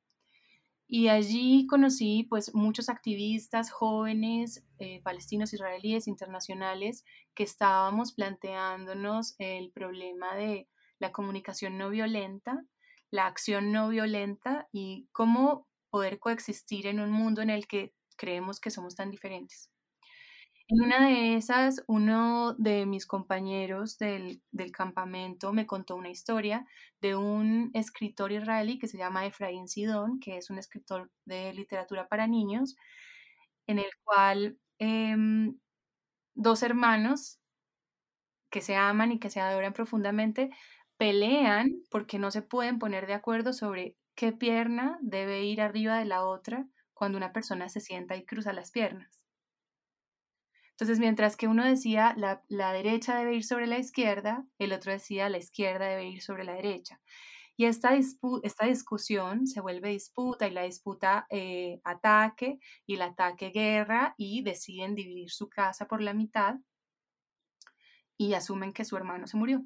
Y 0.89 1.10
allí 1.10 1.67
conocí 1.67 2.25
pues 2.30 2.56
muchos 2.56 2.88
activistas 2.88 3.71
jóvenes, 3.71 4.63
eh, 4.80 5.01
palestinos, 5.03 5.53
israelíes, 5.53 6.08
internacionales, 6.08 7.03
que 7.36 7.43
estábamos 7.43 8.13
planteándonos 8.13 9.36
el 9.38 9.71
problema 9.71 10.36
de 10.36 10.69
la 10.99 11.12
comunicación 11.12 11.77
no 11.77 11.89
violenta, 11.89 12.63
la 13.12 13.25
acción 13.27 13.73
no 13.73 13.89
violenta 13.89 14.69
y 14.71 15.10
cómo 15.12 15.67
poder 15.89 16.19
coexistir 16.19 16.88
en 16.88 17.01
un 17.01 17.12
mundo 17.12 17.41
en 17.41 17.49
el 17.49 17.67
que 17.67 17.93
creemos 18.15 18.62
que 18.62 18.71
somos 18.71 18.95
tan 18.95 19.12
diferentes. 19.12 19.69
En 20.69 20.82
una 20.82 21.08
de 21.08 21.36
esas, 21.38 21.82
uno 21.88 22.53
de 22.56 22.86
mis 22.86 23.06
compañeros 23.06 23.97
del, 23.97 24.41
del 24.51 24.71
campamento 24.71 25.53
me 25.53 25.65
contó 25.65 25.95
una 25.95 26.10
historia 26.10 26.65
de 27.01 27.15
un 27.15 27.71
escritor 27.73 28.34
israelí 28.34 28.77
que 28.77 28.88
se 28.88 28.97
llama 28.97 29.25
Efraín 29.25 29.69
Sidón, 29.69 30.19
que 30.19 30.38
es 30.38 30.49
un 30.49 30.58
escritor 30.58 31.10
de 31.25 31.53
literatura 31.53 32.08
para 32.10 32.27
niños, 32.27 32.75
en 33.67 33.80
el 33.80 33.89
cual 34.03 34.60
em, 34.80 35.58
dos 36.36 36.63
hermanos 36.63 37.39
que 38.49 38.60
se 38.62 38.75
aman 38.75 39.12
y 39.13 39.19
que 39.19 39.30
se 39.30 39.39
adoran 39.39 39.71
profundamente 39.73 40.49
pelean 40.97 41.71
porque 41.89 42.19
no 42.19 42.30
se 42.32 42.41
pueden 42.41 42.77
poner 42.80 43.08
de 43.08 43.13
acuerdo 43.13 43.53
sobre 43.53 43.95
qué 44.15 44.32
pierna 44.34 44.97
debe 45.01 45.43
ir 45.45 45.62
arriba 45.62 45.97
de 45.97 46.06
la 46.06 46.25
otra 46.25 46.67
cuando 46.93 47.17
una 47.17 47.32
persona 47.34 47.69
se 47.69 47.80
sienta 47.82 48.15
y 48.17 48.25
cruza 48.25 48.51
las 48.53 48.71
piernas. 48.71 49.26
Entonces, 50.77 50.99
mientras 50.99 51.35
que 51.35 51.47
uno 51.47 51.65
decía 51.65 52.13
la, 52.17 52.43
la, 52.49 52.71
derecha 52.71 53.17
debe 53.17 53.33
ir 53.33 53.43
sobre 53.43 53.65
la 53.65 53.79
izquierda, 53.79 54.45
el 54.59 54.73
otro 54.73 54.91
decía 54.91 55.27
la 55.27 55.39
izquierda 55.39 55.87
debe 55.87 56.05
ir 56.05 56.21
sobre 56.21 56.43
la 56.43 56.53
derecha. 56.53 57.01
Y 57.55 57.65
esta, 57.65 57.97
esta 58.43 58.67
discusión 58.67 59.47
se 59.47 59.59
vuelve 59.59 59.89
disputa 59.89 60.47
y 60.47 60.51
la 60.51 60.61
disputa 60.61 61.25
eh, 61.31 61.81
ataque 61.83 62.59
y 62.85 62.93
el 62.93 63.01
ataque 63.01 63.49
guerra 63.49 64.13
y 64.19 64.43
deciden 64.43 64.93
dividir 64.93 65.31
su 65.31 65.49
casa 65.49 65.87
por 65.87 66.03
la 66.03 66.13
mitad 66.13 66.57
y 68.15 68.35
asumen 68.35 68.71
que 68.71 68.85
su 68.85 68.95
hermano 68.97 69.25
se 69.25 69.37
murió. 69.37 69.65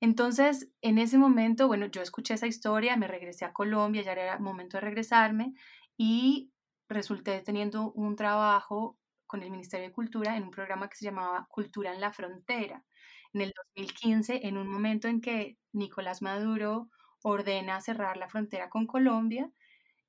Entonces, 0.00 0.70
en 0.80 0.96
ese 0.96 1.18
momento, 1.18 1.68
bueno, 1.68 1.84
yo 1.84 2.00
escuché 2.00 2.32
esa 2.32 2.46
historia, 2.46 2.96
me 2.96 3.08
regresé 3.08 3.44
a 3.44 3.52
Colombia, 3.52 4.00
ya 4.00 4.12
era 4.12 4.38
momento 4.38 4.78
de 4.78 4.80
regresarme 4.80 5.52
y 5.98 6.50
resulté 6.88 7.42
teniendo 7.42 7.92
un 7.92 8.16
trabajo 8.16 8.96
con 9.32 9.42
el 9.42 9.50
Ministerio 9.50 9.86
de 9.88 9.94
Cultura 9.94 10.36
en 10.36 10.42
un 10.42 10.50
programa 10.50 10.90
que 10.90 10.96
se 10.96 11.06
llamaba 11.06 11.46
Cultura 11.48 11.94
en 11.94 12.02
la 12.02 12.12
Frontera. 12.12 12.84
En 13.32 13.40
el 13.40 13.54
2015, 13.74 14.46
en 14.46 14.58
un 14.58 14.68
momento 14.68 15.08
en 15.08 15.22
que 15.22 15.56
Nicolás 15.72 16.20
Maduro 16.20 16.90
ordena 17.22 17.80
cerrar 17.80 18.18
la 18.18 18.28
frontera 18.28 18.68
con 18.68 18.86
Colombia 18.86 19.50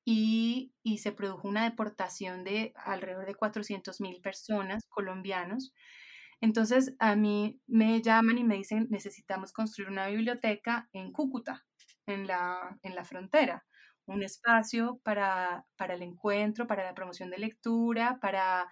y, 0.04 0.74
y 0.84 0.98
se 0.98 1.14
produjo 1.14 1.48
una 1.48 1.64
deportación 1.64 2.44
de 2.44 2.74
alrededor 2.76 3.26
de 3.26 3.36
400 3.36 4.02
mil 4.02 4.20
personas 4.20 4.84
colombianos. 4.90 5.74
Entonces 6.42 6.94
a 7.00 7.16
mí 7.16 7.62
me 7.66 8.02
llaman 8.02 8.38
y 8.38 8.44
me 8.44 8.56
dicen, 8.56 8.88
necesitamos 8.90 9.54
construir 9.54 9.90
una 9.90 10.08
biblioteca 10.08 10.90
en 10.92 11.14
Cúcuta, 11.14 11.64
en 12.08 12.28
la, 12.28 12.78
en 12.82 12.94
la 12.94 13.06
frontera 13.06 13.64
un 14.06 14.24
espacio 14.24 15.00
para, 15.04 15.66
para, 15.78 15.94
el 15.94 16.02
encuentro, 16.02 16.68
para 16.68 16.84
la 16.84 16.94
promoción 16.94 17.30
de 17.30 17.38
lectura, 17.38 18.20
para, 18.22 18.68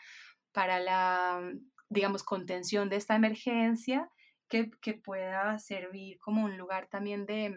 para 0.52 0.80
la, 0.80 1.42
digamos, 1.90 2.24
contención 2.24 2.90
de 2.90 2.98
esta 2.98 3.16
emergencia, 3.16 4.10
que, 4.48 4.70
que, 4.82 4.94
pueda 4.94 5.58
servir 5.60 6.20
como 6.20 6.44
un 6.44 6.58
lugar 6.58 6.88
también 6.88 7.26
de, 7.26 7.56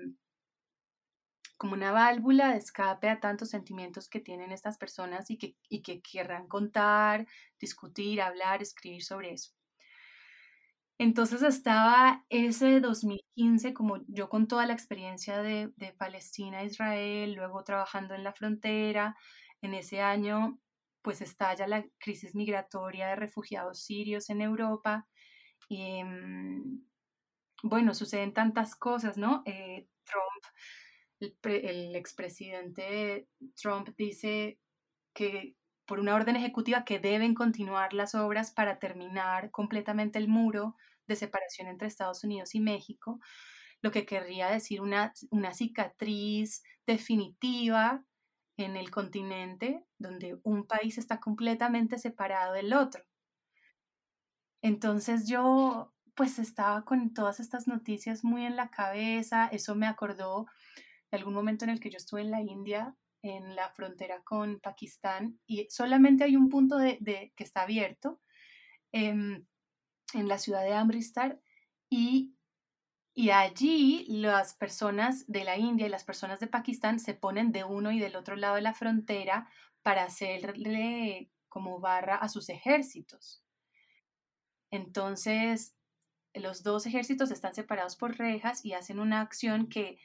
como 1.57 1.75
una 1.75 1.93
válvula 1.93 2.51
de 2.51 2.59
escape 2.59 3.09
a 3.09 3.21
tantos 3.21 3.51
sentimientos 3.51 4.09
que 4.09 4.21
tienen 4.21 4.53
estas 4.53 4.79
personas 4.79 5.31
y 5.31 5.39
que, 5.39 5.57
y 5.69 5.83
que 5.83 6.03
querrán 6.03 6.47
contar, 6.47 7.27
discutir, 7.59 8.21
hablar, 8.21 8.63
escribir 8.63 9.03
sobre 9.03 9.33
eso. 9.33 9.53
Entonces 10.99 11.43
estaba 11.43 12.25
ese 12.29 12.81
2015 12.81 13.75
como 13.75 13.99
yo 14.07 14.29
con 14.29 14.47
toda 14.47 14.65
la 14.67 14.73
experiencia 14.73 15.43
de, 15.43 15.73
de 15.77 15.93
Palestina, 15.93 16.63
Israel, 16.63 17.35
luego 17.35 17.65
trabajando 17.65 18.15
en 18.15 18.23
la 18.23 18.33
frontera. 18.33 19.17
En 19.61 19.75
ese 19.75 20.03
año 20.03 20.61
pues 21.05 21.21
estalla 21.21 21.69
la 21.69 21.85
crisis 21.99 22.35
migratoria 22.35 23.09
de 23.09 23.17
refugiados 23.17 23.85
sirios 23.85 24.31
en 24.31 24.41
Europa. 24.41 25.07
Y, 25.69 26.03
bueno, 27.63 27.95
suceden 27.95 28.33
tantas 28.33 28.75
cosas, 28.75 29.19
¿no? 29.19 29.43
Eh, 29.45 29.87
Trump, 30.05 30.45
el, 31.21 31.37
el 31.65 31.95
expresidente 31.95 33.29
Trump 33.55 33.91
dice 33.99 34.59
que 35.15 35.55
por 35.87 36.01
una 36.01 36.15
orden 36.15 36.37
ejecutiva 36.37 36.85
que 36.87 36.99
deben 36.99 37.35
continuar 37.35 37.93
las 37.93 38.15
obras 38.15 38.53
para 38.53 38.79
terminar 38.79 39.51
completamente 39.51 40.19
el 40.19 40.29
muro 40.29 40.75
de 41.07 41.17
separación 41.17 41.69
entre 41.69 41.87
Estados 41.89 42.25
Unidos 42.25 42.55
y 42.55 42.61
México, 42.61 43.21
lo 43.83 43.91
que 43.91 44.07
querría 44.07 44.49
decir 44.49 44.81
una, 44.81 45.13
una 45.31 45.53
cicatriz 45.53 46.63
definitiva 46.87 48.03
en 48.57 48.77
el 48.77 48.91
continente 48.91 49.85
donde 49.99 50.39
un 50.45 50.67
país 50.67 50.99
está 50.99 51.21
completamente 51.21 51.99
separado 51.99 52.55
del 52.55 52.73
otro. 52.73 53.05
Entonces 54.63 55.29
yo 55.29 55.93
pues 56.15 56.39
estaba 56.39 56.85
con 56.85 57.13
todas 57.13 57.41
estas 57.41 57.67
noticias 57.67 58.23
muy 58.23 58.45
en 58.45 58.57
la 58.57 58.71
cabeza, 58.71 59.49
eso 59.49 59.75
me 59.75 59.87
acordó 59.87 60.47
de 61.11 61.19
algún 61.19 61.35
momento 61.35 61.65
en 61.65 61.71
el 61.71 61.81
que 61.81 61.91
yo 61.91 61.97
estuve 61.97 62.21
en 62.23 62.31
la 62.31 62.41
India 62.41 62.97
en 63.25 63.57
la 63.57 63.71
frontera 63.71 64.23
con 64.23 64.61
Pakistán 64.61 65.41
y 65.47 65.67
solamente 65.71 66.25
hay 66.25 66.37
un 66.37 66.51
punto 66.51 66.77
de, 66.77 67.33
que 67.35 67.45
está 67.45 67.63
abierto 67.63 68.21
eh, 68.93 69.43
en 70.15 70.29
la 70.29 70.39
ciudad 70.39 70.63
de 70.63 70.75
Amritsar 70.75 71.41
y, 71.89 72.34
y 73.15 73.31
allí 73.31 74.07
las 74.09 74.55
personas 74.55 75.25
de 75.29 75.45
la 75.45 75.57
India 75.57 75.87
y 75.87 75.91
las 75.91 76.03
personas 76.03 76.41
de 76.41 76.49
Pakistán 76.49 76.99
se 76.99 77.15
ponen 77.15 77.53
de 77.53 77.63
uno 77.63 77.93
y 77.93 78.01
del 78.01 78.17
otro 78.17 78.35
lado 78.35 78.57
de 78.57 78.63
la 78.63 78.75
frontera 78.75 79.49
para 79.83 80.03
hacerle 80.03 81.31
como 81.49 81.79
barra 81.79 82.17
a 82.17 82.29
sus 82.29 82.49
ejércitos. 82.49 83.45
Entonces, 84.73 85.77
los 86.35 86.65
dos 86.65 86.87
ejércitos 86.87 87.31
están 87.31 87.55
separados 87.55 87.95
por 87.95 88.17
rejas 88.19 88.65
y 88.65 88.73
hacen 88.73 88.99
una 88.99 89.21
acción 89.21 89.69
que, 89.69 90.01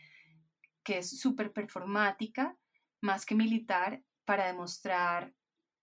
que 0.83 0.99
es 0.99 1.19
súper 1.19 1.51
performática 1.51 2.55
más 3.01 3.25
que 3.25 3.33
militar 3.33 4.03
para 4.25 4.45
demostrar 4.45 5.33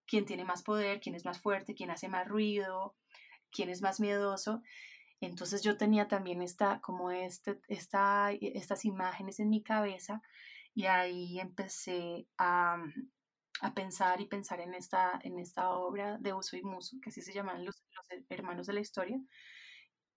quién 0.06 0.24
tiene 0.26 0.44
más 0.44 0.62
poder, 0.62 1.00
quién 1.00 1.16
es 1.16 1.24
más 1.24 1.40
fuerte, 1.40 1.74
quién 1.74 1.90
hace 1.90 2.08
más 2.08 2.28
ruido, 2.28 2.94
quién 3.50 3.68
es 3.68 3.82
más 3.82 3.98
miedoso. 3.98 4.62
Entonces 5.26 5.62
yo 5.62 5.76
tenía 5.76 6.08
también 6.08 6.42
esta, 6.42 6.80
como 6.80 7.10
este, 7.10 7.60
esta, 7.68 8.32
estas 8.32 8.84
imágenes 8.84 9.40
en 9.40 9.50
mi 9.50 9.62
cabeza 9.62 10.22
y 10.74 10.86
ahí 10.86 11.40
empecé 11.40 12.28
a, 12.38 12.76
a, 13.60 13.74
pensar 13.74 14.20
y 14.20 14.26
pensar 14.26 14.60
en 14.60 14.74
esta, 14.74 15.18
en 15.22 15.38
esta 15.38 15.70
obra 15.70 16.18
de 16.18 16.32
Uso 16.32 16.56
y 16.56 16.62
Muso, 16.62 16.96
que 17.02 17.10
así 17.10 17.22
se 17.22 17.32
llaman 17.32 17.64
los, 17.64 17.82
los 17.90 18.24
hermanos 18.28 18.66
de 18.66 18.74
la 18.74 18.80
historia. 18.80 19.18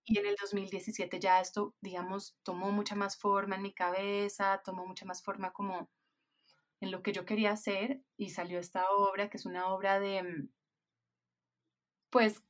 Y 0.05 0.17
en 0.19 0.25
el 0.25 0.35
2017 0.41 1.19
ya 1.19 1.39
esto, 1.39 1.75
digamos, 1.81 2.35
tomó 2.43 2.71
mucha 2.71 2.95
más 2.95 3.17
forma 3.17 3.55
en 3.55 3.61
mi 3.63 3.73
cabeza, 3.73 4.61
tomó 4.63 4.85
mucha 4.85 5.05
más 5.05 5.23
forma 5.23 5.51
como 5.53 5.89
en 6.81 6.91
lo 6.91 7.03
que 7.03 7.13
yo 7.13 7.25
quería 7.25 7.51
hacer 7.51 8.01
y 8.17 8.29
salió 8.29 8.59
esta 8.59 8.89
obra, 8.91 9.29
que 9.29 9.37
es 9.37 9.45
una 9.45 9.67
obra 9.67 9.99
de, 9.99 10.49
pues, 12.09 12.43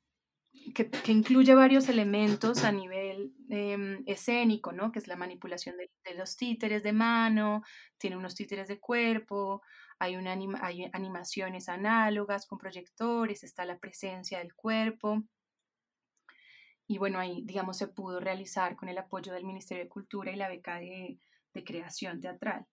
que, 0.75 0.89
que 0.89 1.11
incluye 1.11 1.55
varios 1.55 1.89
elementos 1.89 2.63
a 2.63 2.71
nivel 2.71 3.33
em, 3.49 4.03
escénico, 4.07 4.71
¿no? 4.71 4.91
Que 4.91 4.99
es 4.99 5.07
la 5.07 5.15
manipulación 5.15 5.77
de, 5.77 5.91
de 6.05 6.13
los 6.15 6.35
títeres 6.37 6.83
de 6.83 6.93
mano, 6.93 7.63
tiene 7.97 8.17
unos 8.17 8.35
títeres 8.35 8.67
de 8.67 8.79
cuerpo, 8.79 9.61
hay, 9.99 10.15
una 10.17 10.33
anima- 10.33 10.59
hay 10.63 10.89
animaciones 10.93 11.69
análogas 11.69 12.45
con 12.47 12.57
proyectores, 12.59 13.43
está 13.43 13.65
la 13.65 13.79
presencia 13.79 14.39
del 14.39 14.53
cuerpo. 14.55 15.23
Y 16.87 16.97
bueno, 16.97 17.19
ahí, 17.19 17.41
digamos, 17.45 17.77
se 17.77 17.87
pudo 17.87 18.19
realizar 18.19 18.75
con 18.75 18.89
el 18.89 18.97
apoyo 18.97 19.31
del 19.33 19.45
Ministerio 19.45 19.83
de 19.85 19.89
Cultura 19.89 20.31
y 20.31 20.35
la 20.35 20.49
beca 20.49 20.75
de, 20.79 21.19
de 21.53 21.63
creación 21.63 22.19
teatral. 22.19 22.65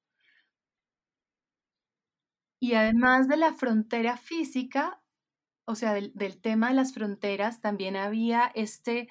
Y 2.61 2.75
además 2.75 3.29
de 3.29 3.39
la 3.39 3.55
frontera 3.55 4.17
física, 4.19 5.01
o 5.67 5.75
sea, 5.75 5.93
del, 5.93 6.13
del 6.15 6.41
tema 6.41 6.69
de 6.69 6.75
las 6.75 6.95
fronteras, 6.95 7.61
también 7.61 7.97
había 7.97 8.51
este, 8.55 9.09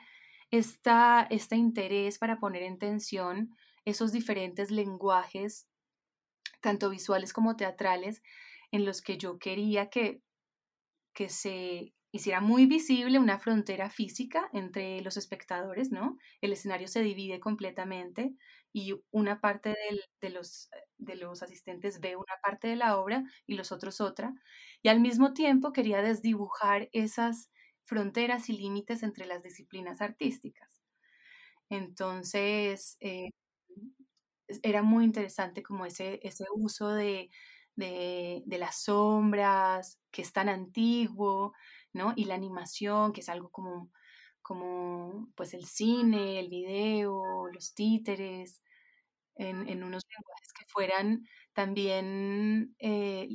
esta, 0.52 1.28
este 1.30 1.56
interés 1.56 2.18
para 2.18 2.40
poner 2.40 2.64
en 2.64 2.80
tensión 2.80 3.56
esos 3.84 4.12
diferentes 4.12 4.72
lenguajes, 4.72 5.68
tanto 6.62 6.90
visuales 6.90 7.34
como 7.34 7.56
teatrales, 7.56 8.24
en 8.72 8.86
los 8.86 9.02
que 9.02 9.18
yo 9.18 9.38
quería 9.38 9.90
que, 9.90 10.22
que 11.14 11.30
se 11.30 11.95
hiciera 12.16 12.40
muy 12.40 12.66
visible 12.66 13.20
una 13.20 13.40
frontera 13.40 13.90
física 13.90 14.50
entre 14.54 15.02
los 15.02 15.18
espectadores, 15.18 15.92
¿no? 15.92 16.18
El 16.40 16.54
escenario 16.54 16.88
se 16.88 17.02
divide 17.02 17.42
completamente 17.42 18.34
y 18.72 18.94
una 19.12 19.42
parte 19.42 19.76
de, 20.20 20.30
los, 20.30 20.70
asistentes 21.44 22.00
ve 22.00 22.16
una 22.16 22.36
parte 22.42 22.70
de 22.70 22.78
la 22.78 22.98
obra 22.98 23.26
y 23.46 23.56
los 23.56 23.74
otros 23.74 24.00
otra. 24.00 24.34
Y 24.82 24.88
al 24.88 25.02
mismo 25.02 25.34
tiempo 25.34 25.74
quería 25.74 26.02
desdibujar 26.02 26.88
esas 26.94 27.50
fronteras 27.84 28.50
y 28.50 28.54
límites 28.54 29.04
entre 29.04 29.26
las 29.26 29.44
disciplinas 29.44 30.02
artísticas. 30.02 30.82
Entonces, 31.70 32.96
eh, 33.02 33.32
era 34.64 34.84
muy 34.84 35.04
interesante 35.04 35.64
como 35.64 35.86
ese, 35.86 36.22
uso 36.56 36.90
de, 36.94 37.30
de 37.76 38.58
las 38.58 38.84
sombras, 38.84 40.00
que 40.12 40.22
es 40.22 40.32
tan 40.32 40.48
antiguo, 40.48 41.54
¿no? 41.96 42.14
Y 42.16 42.26
la 42.26 42.36
animación, 42.36 43.14
que 43.14 43.22
es 43.22 43.30
algo 43.30 43.50
como, 43.52 43.92
como 44.42 45.30
pues 45.36 45.54
el 45.56 45.66
cine, 45.66 46.40
el 46.40 46.50
video, 46.50 47.48
los 47.54 47.74
títeres, 47.76 48.62
en, 49.36 49.68
en 49.70 49.84
unos 49.84 50.04
lenguajes 50.10 50.54
que 50.54 50.66
fueran 50.68 51.28
también, 51.54 52.76
eh, 52.80 53.30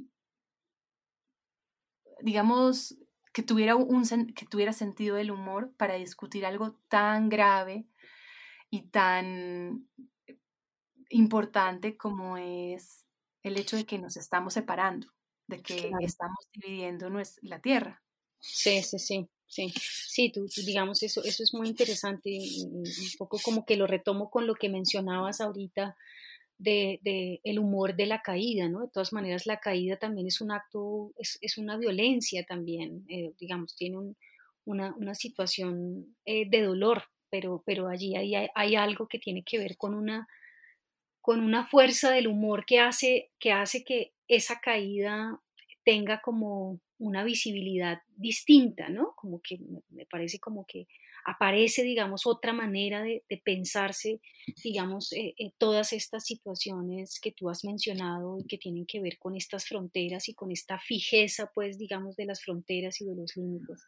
digamos, 2.23 2.97
que 3.33 3.43
tuviera, 3.43 3.77
un, 3.77 4.05
que 4.35 4.47
tuviera 4.47 4.73
sentido 4.73 5.17
del 5.17 5.31
humor 5.31 5.73
para 5.77 5.95
discutir 5.95 6.45
algo 6.45 6.73
tan 6.89 7.29
grave 7.29 7.87
y 8.71 8.83
tan 8.91 9.89
importante 11.11 11.97
como 11.97 12.37
es 12.37 13.07
el 13.43 13.57
hecho 13.57 13.77
de 13.77 13.87
que 13.87 13.99
nos 13.99 14.17
estamos 14.17 14.55
separando, 14.55 15.09
de 15.47 15.63
que 15.63 15.77
Claro. 15.89 15.99
estamos 16.01 16.39
dividiendo 16.53 17.09
nues- 17.11 17.39
la 17.43 17.61
tierra. 17.61 18.03
Sí, 18.41 18.83
sí, 18.83 18.99
sí, 18.99 19.29
sí. 19.47 19.73
Sí, 20.09 20.33
tú, 20.33 20.47
digamos, 20.67 21.03
eso, 21.03 21.23
eso 21.25 21.43
es 21.43 21.53
muy 21.55 21.69
interesante 21.69 22.31
un 22.65 22.85
poco 23.19 23.39
como 23.43 23.65
que 23.65 23.77
lo 23.77 23.87
retomo 23.87 24.31
con 24.31 24.47
lo 24.47 24.55
que 24.55 24.69
mencionabas 24.69 25.41
ahorita 25.41 25.97
de, 26.59 27.01
de 27.03 27.41
el 27.45 27.59
humor 27.59 27.97
de 27.97 28.07
la 28.07 28.23
caída, 28.23 28.69
¿no? 28.69 28.83
De 28.83 28.89
todas 28.93 29.13
maneras, 29.13 29.47
la 29.47 29.61
caída 29.61 29.99
también 29.99 30.27
es 30.29 30.41
un 30.41 30.53
acto, 30.53 31.13
es, 31.19 31.39
es 31.43 31.59
una 31.59 31.77
violencia 31.79 32.45
también, 32.47 33.05
eh, 33.09 33.33
digamos, 33.39 33.77
tiene 33.77 33.99
un- 33.99 34.17
una, 34.67 34.95
una 34.97 35.15
situación 35.15 36.17
eh, 36.27 36.49
de 36.49 36.63
dolor, 36.63 37.05
pero, 37.31 37.63
pero 37.67 37.89
allí 37.89 38.17
hay, 38.17 38.35
hay, 38.35 38.49
hay 38.55 38.77
algo 38.77 39.09
que 39.09 39.19
tiene 39.19 39.43
que 39.45 39.59
ver 39.59 39.77
con 39.79 39.95
una, 39.95 40.29
con 41.21 41.41
una 41.41 41.67
fuerza 41.67 42.11
del 42.11 42.27
humor 42.29 42.65
que 42.67 42.81
hace, 42.81 43.31
que 43.39 43.53
hace 43.53 43.85
que 43.85 44.15
esa 44.29 44.61
caída 44.61 45.41
tenga 45.85 46.21
como 46.21 46.81
una 47.01 47.25
visibilidad 47.25 47.99
distinta, 48.17 48.89
¿no? 48.91 49.15
Como 49.17 49.41
que 49.43 49.59
me, 49.91 50.07
parece 50.07 50.39
como 50.39 50.65
que 50.67 50.87
aparece, 51.25 51.83
digamos, 51.83 52.27
otra 52.27 52.53
manera 52.53 53.03
de, 53.03 53.25
pensarse, 53.45 54.21
digamos, 54.63 55.13
eh, 55.13 55.35
todas 55.59 55.93
estas 55.93 56.25
situaciones 56.25 57.19
que 57.21 57.33
tú 57.33 57.51
has 57.51 57.65
mencionado 57.65 58.39
y 58.39 58.47
que 58.47 58.59
tienen 58.59 58.87
que 58.87 59.01
ver 59.01 59.19
con 59.19 59.35
estas 59.37 59.67
fronteras 59.67 60.29
y 60.29 60.35
con 60.35 60.53
esta 60.53 60.79
fijeza, 60.79 61.51
pues, 61.55 61.79
digamos, 61.79 62.17
de 62.17 62.27
las 62.27 62.43
fronteras 62.43 63.01
y 63.01 63.07
de 63.07 63.17
los 63.17 63.37
límites. 63.37 63.83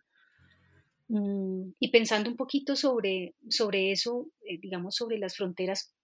Mm, 1.09 1.73
y 1.79 1.91
pensando 1.91 2.31
un 2.31 2.37
poquito 2.37 2.77
sobre, 2.77 3.35
sobre 3.49 3.93
eso, 3.93 4.29
eh, 4.49 4.59
digamos, 4.59 4.95
sobre 4.97 5.19
las 5.19 5.37
fronteras, 5.37 5.95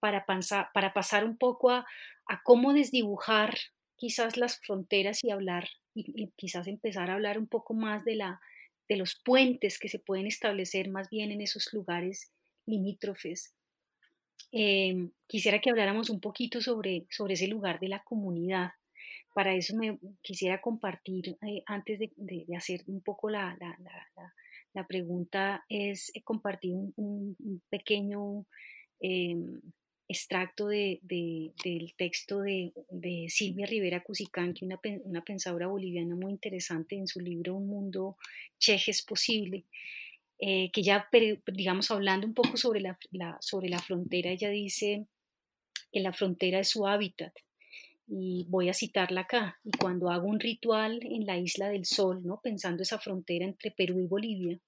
para, 0.00 0.26
pansa- 0.26 0.70
para 0.74 0.92
pasar 0.94 1.24
un 1.24 1.36
poco 1.36 1.70
a, 1.70 1.86
a 2.26 2.42
cómo 2.44 2.72
desdibujar 2.72 3.56
quizás 3.96 4.36
las 4.36 4.58
fronteras 4.60 5.22
y 5.24 5.30
hablar, 5.30 5.68
y, 5.94 6.28
quizás 6.36 6.66
empezar 6.66 7.10
a 7.10 7.14
hablar 7.14 7.38
un 7.38 7.46
poco 7.46 7.74
más 7.74 8.04
de, 8.04 8.16
la, 8.16 8.40
de 8.88 8.96
los 8.96 9.14
puentes 9.16 9.78
que 9.78 9.88
se 9.88 9.98
pueden 9.98 10.26
establecer 10.26 10.88
más 10.88 11.10
bien 11.10 11.30
en 11.32 11.40
esos 11.40 11.72
lugares 11.72 12.32
limítrofes. 12.66 13.54
Eh, 14.52 15.08
quisiera 15.26 15.60
que 15.60 15.70
habláramos 15.70 16.10
un 16.10 16.20
poquito 16.20 16.60
sobre, 16.60 17.06
sobre 17.10 17.34
ese 17.34 17.46
lugar 17.46 17.78
de 17.80 17.88
la 17.88 18.02
comunidad. 18.02 18.70
Para 19.34 19.54
eso 19.54 19.76
me 19.76 19.98
quisiera 20.22 20.60
compartir, 20.60 21.36
eh, 21.46 21.62
antes 21.66 21.98
de, 22.00 22.46
hacer 22.56 22.82
un 22.86 23.00
poco 23.00 23.30
la, 23.30 23.56
la- 23.60 23.76
la- 23.80 24.34
la- 24.74 24.86
pregunta, 24.86 25.64
es 25.68 26.10
eh, 26.14 26.22
compartir 26.22 26.74
un, 26.96 27.62
pequeño 27.68 28.46
eh, 29.00 29.36
extracto 30.10 30.68
de- 30.68 30.98
de- 31.02 31.52
del 31.64 31.94
texto 31.96 32.40
de, 32.40 32.72
Silvia 33.28 33.66
Rivera 33.66 34.02
Cusicanqui, 34.02 34.64
una, 34.64 34.76
pen- 34.78 35.02
una 35.04 35.22
pensadora 35.24 35.66
boliviana 35.68 36.16
muy 36.16 36.32
interesante 36.32 36.96
en 36.96 37.06
su 37.06 37.20
libro 37.20 37.54
Un 37.54 37.68
mundo 37.68 38.16
cheje 38.58 38.90
es 38.90 39.02
posible 39.02 39.64
eh, 40.38 40.70
que 40.72 40.82
ya, 40.82 41.06
digamos, 41.52 41.90
hablando 41.90 42.26
un 42.26 42.34
poco 42.34 42.56
sobre 42.56 42.80
la, 42.80 42.98
la- 43.12 43.38
sobre 43.40 43.68
la 43.68 43.78
frontera, 43.78 44.30
ella 44.30 44.48
dice 44.50 45.06
que 45.92 46.00
la 46.00 46.12
frontera 46.12 46.60
es 46.60 46.68
su 46.68 46.86
hábitat. 46.86 47.32
Y 48.12 48.46
voy 48.48 48.68
a 48.68 48.74
citarla 48.74 49.22
acá. 49.22 49.60
Y 49.64 49.70
cuando 49.72 50.10
hago 50.10 50.26
un 50.26 50.40
ritual 50.40 50.98
en 51.02 51.26
la 51.26 51.38
isla 51.38 51.68
del 51.68 51.84
sol, 51.84 52.22
¿no? 52.24 52.40
pensando 52.42 52.82
esa 52.82 52.98
frontera 52.98 53.44
entre 53.44 53.70
Perú 53.70 54.00
y 54.00 54.06
Bolivia, 54.06 54.58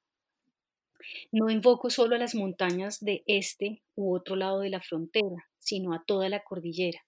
no 1.30 1.50
invoco 1.50 1.90
solo 1.90 2.16
a 2.16 2.18
las 2.18 2.34
montañas 2.34 3.00
de 3.00 3.22
este 3.26 3.82
u 3.94 4.14
otro 4.14 4.36
lado 4.36 4.60
de 4.60 4.70
la 4.70 4.80
frontera, 4.80 5.48
sino 5.58 5.94
a 5.94 6.04
toda 6.06 6.28
la 6.28 6.42
cordillera. 6.42 7.04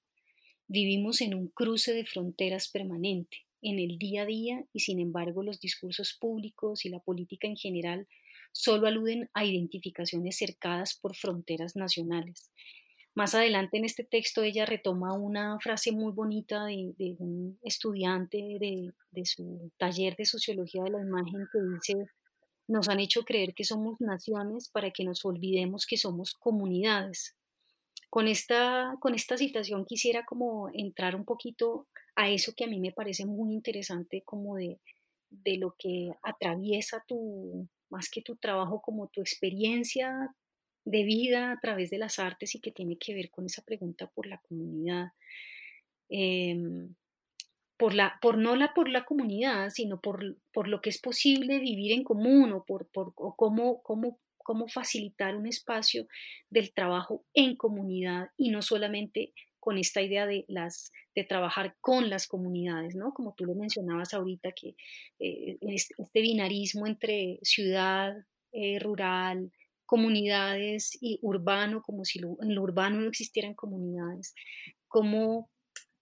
Vivimos 0.67 1.21
en 1.21 1.35
un 1.35 1.49
cruce 1.49 1.93
de 1.93 2.05
fronteras 2.05 2.69
permanente, 2.69 3.39
en 3.61 3.79
el 3.79 3.99
día 3.99 4.23
a 4.23 4.27
día, 4.27 4.65
y 4.73 4.81
sin 4.81 5.01
embargo 5.01 5.43
los 5.43 5.61
discursos 5.61 6.17
públicos 6.19 6.85
y 6.85 6.89
la 6.89 7.01
política 7.01 7.47
en 7.47 7.57
general 7.57 8.07
solo 8.53 8.87
aluden 8.87 9.29
a 9.35 9.45
identificaciones 9.45 10.37
cercadas 10.37 10.95
por 10.95 11.17
fronteras 11.17 11.77
nacionales. 11.77 12.51
Más 13.15 13.35
adelante 13.35 13.77
en 13.77 13.85
este 13.85 14.05
texto 14.05 14.43
ella 14.43 14.67
retoma 14.67 15.13
una 15.13 15.59
frase 15.61 15.93
muy 15.93 16.13
bonita 16.13 16.65
de, 16.65 17.17
un 17.19 17.59
estudiante 17.63 18.37
de 18.59 19.25
su 19.25 19.71
taller 19.77 20.17
de 20.17 20.25
sociología 20.25 20.83
de 20.83 20.91
la 20.91 21.01
imagen 21.01 21.47
que 21.53 21.59
dice, 21.75 22.11
nos 22.67 22.89
han 22.89 23.01
hecho 23.01 23.25
creer 23.25 23.55
que 23.55 23.65
somos 23.65 24.01
naciones 24.01 24.69
para 24.69 24.91
que 24.91 25.05
nos 25.05 25.25
olvidemos 25.25 25.87
que 25.87 25.97
somos 25.97 26.35
comunidades. 26.35 27.37
Con 28.11 28.29
esta, 28.29 28.97
con 29.01 29.15
esta 29.15 29.37
citación 29.37 29.85
quisiera 29.85 30.25
como 30.25 30.71
entrar 30.73 31.17
un 31.17 31.25
poquito 31.25 31.89
a 32.15 32.31
eso 32.31 32.53
que 32.57 32.65
a 32.65 32.69
mí 32.69 32.79
me 32.79 32.93
parece 32.93 33.27
muy 33.27 33.53
interesante 33.53 34.23
como 34.25 34.57
de, 34.57 34.81
de 35.31 35.59
lo 35.59 35.75
que 35.79 36.13
atraviesa 36.23 37.05
tu, 37.07 37.69
más 37.91 38.09
que 38.09 38.23
tu 38.23 38.37
trabajo, 38.37 38.81
como 38.81 39.09
tu 39.09 39.21
experiencia 39.21 40.35
de 40.85 41.03
vida 41.03 41.53
a 41.53 41.61
través 41.61 41.91
de 41.91 41.99
las 41.99 42.19
artes 42.19 42.55
y 42.55 42.61
que 42.61 42.71
tiene 42.71 42.97
que 42.99 43.15
ver 43.15 43.31
con 43.31 43.47
esa 43.47 43.63
pregunta 43.63 44.07
por 44.15 44.27
la 44.27 44.39
comunidad. 44.39 45.09
Em, 46.09 46.95
por, 47.85 47.93
la, 47.93 48.19
por 48.23 48.39
no 48.39 48.57
la 48.57 48.73
por 48.73 48.89
la 48.89 49.05
comunidad, 49.05 49.69
sino 49.69 50.01
por, 50.01 50.39
por 50.55 50.69
lo 50.69 50.81
que 50.81 50.89
es 50.89 50.99
posible 50.99 51.59
vivir 51.59 51.93
en 51.93 52.03
común 52.03 52.51
o, 52.53 52.65
por, 52.65 52.89
por, 52.89 53.13
o 53.17 53.37
cómo, 53.37 53.83
cómo, 53.83 54.19
cómo 54.39 54.69
facilitar 54.69 55.37
un 55.37 55.47
espacio 55.47 56.07
del 56.49 56.73
trabajo 56.73 57.27
en 57.35 57.57
comunidad 57.57 58.31
y 58.39 58.49
no 58.49 58.63
solamente 58.63 59.35
con 59.61 59.77
esta 59.77 60.01
idea 60.01 60.27
de, 60.27 60.47
las, 60.49 60.93
de 61.15 61.25
trabajar 61.25 61.77
con 61.83 62.09
las 62.09 62.27
comunidades, 62.27 62.95
¿no? 62.95 63.13
Como 63.13 63.35
tú 63.37 63.45
lo 63.45 63.55
mencionabas 63.55 64.15
ahorita, 64.15 64.53
que 64.53 64.77
eh, 65.19 65.59
este, 65.61 65.93
este, 65.99 66.21
binarismo 66.23 66.87
entre 66.87 67.39
ciudad, 67.43 68.17
eh, 68.53 68.79
rural, 68.79 69.53
comunidades 69.85 70.97
y 71.03 71.19
urbano, 71.21 71.83
como 71.83 72.07
si 72.07 72.19
lo, 72.19 72.39
en 72.41 72.55
lo 72.55 72.63
urbano 72.63 72.99
no 73.03 73.09
existieran 73.09 73.53
comunidades, 73.53 74.35
cómo 74.89 75.51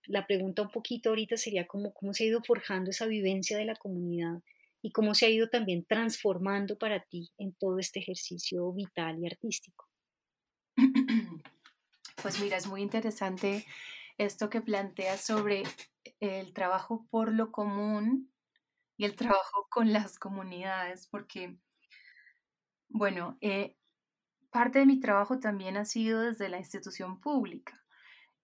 la 0.07 0.27
pregunta 0.27 0.63
un 0.63 0.71
poquito 0.71 1.11
ahorita 1.11 1.37
sería 1.37 1.67
cómo, 1.67 1.93
cómo 1.93 2.15
se 2.15 2.25
ha 2.25 2.27
ido 2.29 2.43
forjando 2.43 2.91
esa 2.91 3.07
vivencia 3.07 3.57
de 3.57 3.65
la 3.65 3.77
comunidad 3.77 4.43
y 4.83 4.91
cómo 4.91 5.15
se 5.15 5.27
ha 5.27 5.31
ido 5.31 5.49
también 5.49 5.85
transformando 5.85 6.77
para 6.77 7.05
ti 7.05 7.31
en 7.39 7.55
todo 7.55 7.79
este 7.79 8.01
ejercicio 8.01 8.73
vital 8.73 9.19
y 9.21 9.27
artístico. 9.27 9.89
Pues 12.23 12.41
mira, 12.41 12.57
es 12.57 12.69
muy 12.69 12.83
interesante 12.83 13.67
esto 14.17 14.49
que 14.49 14.61
planteas 14.61 15.21
sobre 15.21 15.65
el 16.21 16.53
trabajo 16.53 17.05
por 17.11 17.33
lo 17.33 17.51
común 17.51 18.33
y 18.97 19.05
el 19.05 19.17
trabajo 19.17 19.67
con 19.69 19.93
las 19.93 20.21
comunidades, 20.21 21.09
porque, 21.09 21.57
bueno, 22.89 23.39
eh, 23.41 23.77
parte 24.51 24.79
de 24.79 24.87
mi 24.87 25.01
trabajo 25.01 25.41
también 25.41 25.77
ha 25.77 25.85
sido 25.85 26.21
desde 26.21 26.49
la 26.49 26.59
institución 26.59 27.21
pública, 27.21 27.82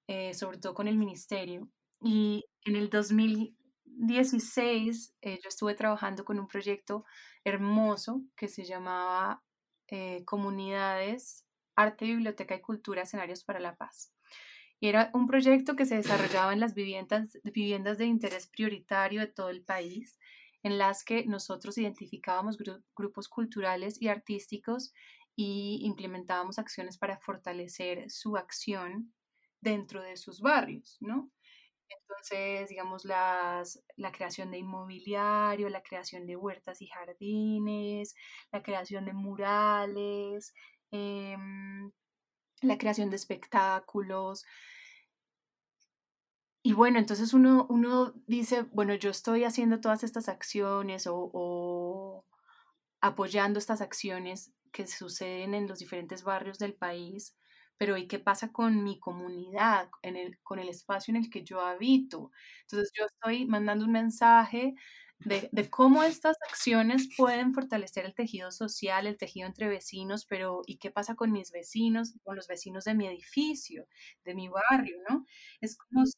eh, 0.08 0.34
sobre 0.34 0.58
todo 0.58 0.74
con 0.74 0.88
el 0.88 0.96
ministerio. 0.98 1.68
Y 2.02 2.44
en 2.64 2.74
el 2.76 2.90
2016 2.90 5.14
eh, 5.22 5.38
yo 5.42 5.48
estuve 5.48 5.74
trabajando 5.74 6.24
con 6.24 6.38
un 6.40 6.48
proyecto 6.48 7.04
hermoso 7.44 8.22
que 8.36 8.48
se 8.48 8.64
llamaba 8.64 9.42
eh, 9.88 10.24
Comunidades, 10.24 11.44
Arte, 11.76 12.06
Biblioteca 12.06 12.54
y 12.56 12.60
Cultura, 12.60 13.02
Escenarios 13.02 13.44
para 13.44 13.60
la 13.60 13.76
Paz. 13.76 14.12
Y 14.80 14.88
era 14.88 15.10
un 15.12 15.26
proyecto 15.26 15.74
que 15.76 15.86
se 15.86 15.96
desarrollaba 15.96 16.52
en 16.52 16.60
las 16.60 16.74
viviendas, 16.74 17.38
viviendas 17.44 17.98
de 17.98 18.06
interés 18.06 18.48
prioritario 18.48 19.20
de 19.20 19.26
todo 19.26 19.50
el 19.50 19.64
país, 19.64 20.18
en 20.62 20.78
las 20.78 21.04
que 21.04 21.24
nosotros 21.26 21.78
identificábamos 21.78 22.58
gru- 22.58 22.82
grupos 22.96 23.28
culturales 23.28 24.00
y 24.00 24.08
artísticos 24.08 24.92
y 25.36 25.80
implementábamos 25.84 26.58
acciones 26.58 26.98
para 26.98 27.18
fortalecer 27.18 28.10
su 28.10 28.36
acción 28.36 29.12
dentro 29.60 30.02
de 30.02 30.16
sus 30.16 30.40
barrios, 30.40 30.98
¿no? 31.00 31.30
Entonces, 31.88 32.68
digamos, 32.68 33.04
las, 33.04 33.82
la 33.96 34.12
creación 34.12 34.50
de 34.50 34.58
inmobiliario, 34.58 35.68
la 35.68 35.82
creación 35.82 36.26
de 36.26 36.36
huertas 36.36 36.82
y 36.82 36.86
jardines, 36.88 38.14
la 38.52 38.62
creación 38.62 39.04
de 39.06 39.12
murales, 39.14 40.54
em, 40.90 41.90
la 42.62 42.78
creación 42.78 43.10
de 43.10 43.16
espectáculos. 43.16 44.44
Y 46.62 46.72
bueno, 46.74 46.98
entonces 46.98 47.32
uno, 47.32 47.66
uno 47.70 48.12
dice, 48.26 48.62
bueno, 48.72 48.94
yo 48.94 49.10
estoy 49.10 49.44
haciendo 49.44 49.80
todas 49.80 50.02
estas 50.04 50.28
acciones 50.28 51.06
o, 51.06 51.30
o 51.32 52.26
apoyando 53.00 53.58
estas 53.58 53.80
acciones 53.80 54.52
que 54.72 54.86
suceden 54.86 55.54
en 55.54 55.68
los 55.68 55.78
diferentes 55.78 56.24
barrios 56.24 56.58
del 56.58 56.74
país, 56.74 57.36
pero 57.78 57.96
¿y 57.96 58.06
qué 58.08 58.18
pasa 58.18 58.52
con 58.52 58.84
mi 58.84 58.98
comunidad, 59.00 59.88
en 60.02 60.16
el, 60.16 60.38
con 60.42 60.58
el 60.58 60.68
espacio 60.68 61.12
en 61.12 61.24
el 61.24 61.30
que 61.30 61.44
yo 61.44 61.60
habito? 61.60 62.30
Entonces 62.62 62.92
yo 62.94 63.06
estoy 63.06 63.46
mandando 63.46 63.84
un 63.86 63.92
mensaje 63.92 64.74
de, 65.20 65.70
cómo 65.70 66.02
estas 66.04 66.36
acciones 66.48 67.08
pueden 67.16 67.52
fortalecer 67.54 68.04
el 68.04 68.14
tejido 68.14 68.52
social, 68.52 69.06
el 69.06 69.16
tejido 69.18 69.46
entre 69.48 69.68
vecinos, 69.68 70.26
pero 70.26 70.62
¿y 70.66 70.78
qué 70.78 70.90
pasa 70.90 71.14
con 71.16 71.32
mis 71.32 71.50
vecinos, 71.52 72.14
con 72.24 72.36
los 72.36 72.46
vecinos 72.48 72.84
de 72.84 72.94
mi 72.94 73.06
edificio, 73.06 73.86
de 74.24 74.34
mi 74.34 74.48
barrio, 74.48 74.98
¿no? 75.08 75.24
Es 75.60 75.76
como 75.76 76.06
si, 76.06 76.16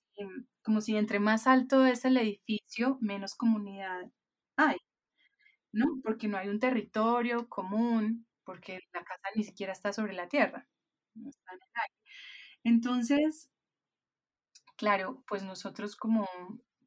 como 0.63 0.81
si 0.81 0.97
entre 0.97 1.19
más 1.21 1.47
alto 1.47 1.87
es 1.87 2.05
el 2.05 2.17
edificio, 2.19 2.99
menos 3.01 3.35
comunidad 3.35 4.11
hay. 4.57 4.77
¿no? 5.73 5.87
Porque 6.03 6.29
no 6.29 6.39
hay 6.39 6.49
un 6.49 6.59
territorio 6.61 7.49
común, 7.49 8.27
porque 8.45 8.81
la 8.93 9.05
casa 9.05 9.29
ni 9.37 9.45
siquiera 9.45 9.73
está 9.73 9.93
sobre 9.93 10.15
la 10.15 10.29
tierra, 10.29 10.67
no 11.25 11.31
en 11.31 11.61
aire. 11.83 11.95
Entonces, 12.65 13.51
claro, 14.77 15.23
pues 15.29 15.43
nosotros 15.43 15.97
como 15.97 16.27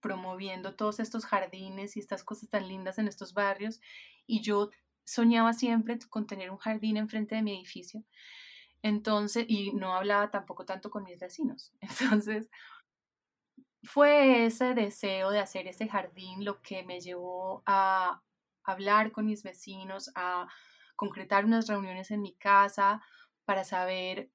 promoviendo 0.02 0.76
todos 0.76 1.00
estos 1.00 1.26
jardines 1.26 1.96
y 1.96 2.00
estas 2.00 2.24
cosas 2.24 2.50
tan 2.50 2.68
lindas 2.68 2.98
en 3.00 3.08
estos 3.08 3.34
barrios, 3.34 3.80
y 4.28 4.42
yo 4.42 4.70
soñaba 5.06 5.54
siempre 5.54 5.98
con 6.10 6.28
tener 6.28 6.52
un 6.52 6.58
jardín 6.58 6.98
enfrente 6.98 7.36
de 7.36 7.42
mi 7.44 7.56
edificio, 7.56 8.04
entonces, 8.84 9.46
y 9.50 9.74
no 9.74 9.96
hablaba 9.96 10.32
tampoco 10.32 10.66
tanto 10.66 10.92
con 10.92 11.04
mis 11.06 11.20
vecinos. 11.20 11.74
Entonces, 11.82 12.50
fue 13.84 14.46
ese 14.46 14.74
deseo 14.74 15.30
de 15.32 15.40
hacer 15.40 15.68
ese 15.68 15.88
jardín 15.88 16.46
lo 16.46 16.62
que 16.62 16.84
me 16.84 17.00
llevó 17.02 17.64
a 17.66 18.22
hablar 18.64 19.12
con 19.12 19.26
mis 19.26 19.44
vecinos, 19.44 20.12
a 20.16 20.48
concretar 20.96 21.46
unas 21.46 21.68
reuniones 21.68 22.12
en 22.12 22.22
mi 22.22 22.34
casa 22.36 23.02
para 23.46 23.64
saber, 23.64 24.32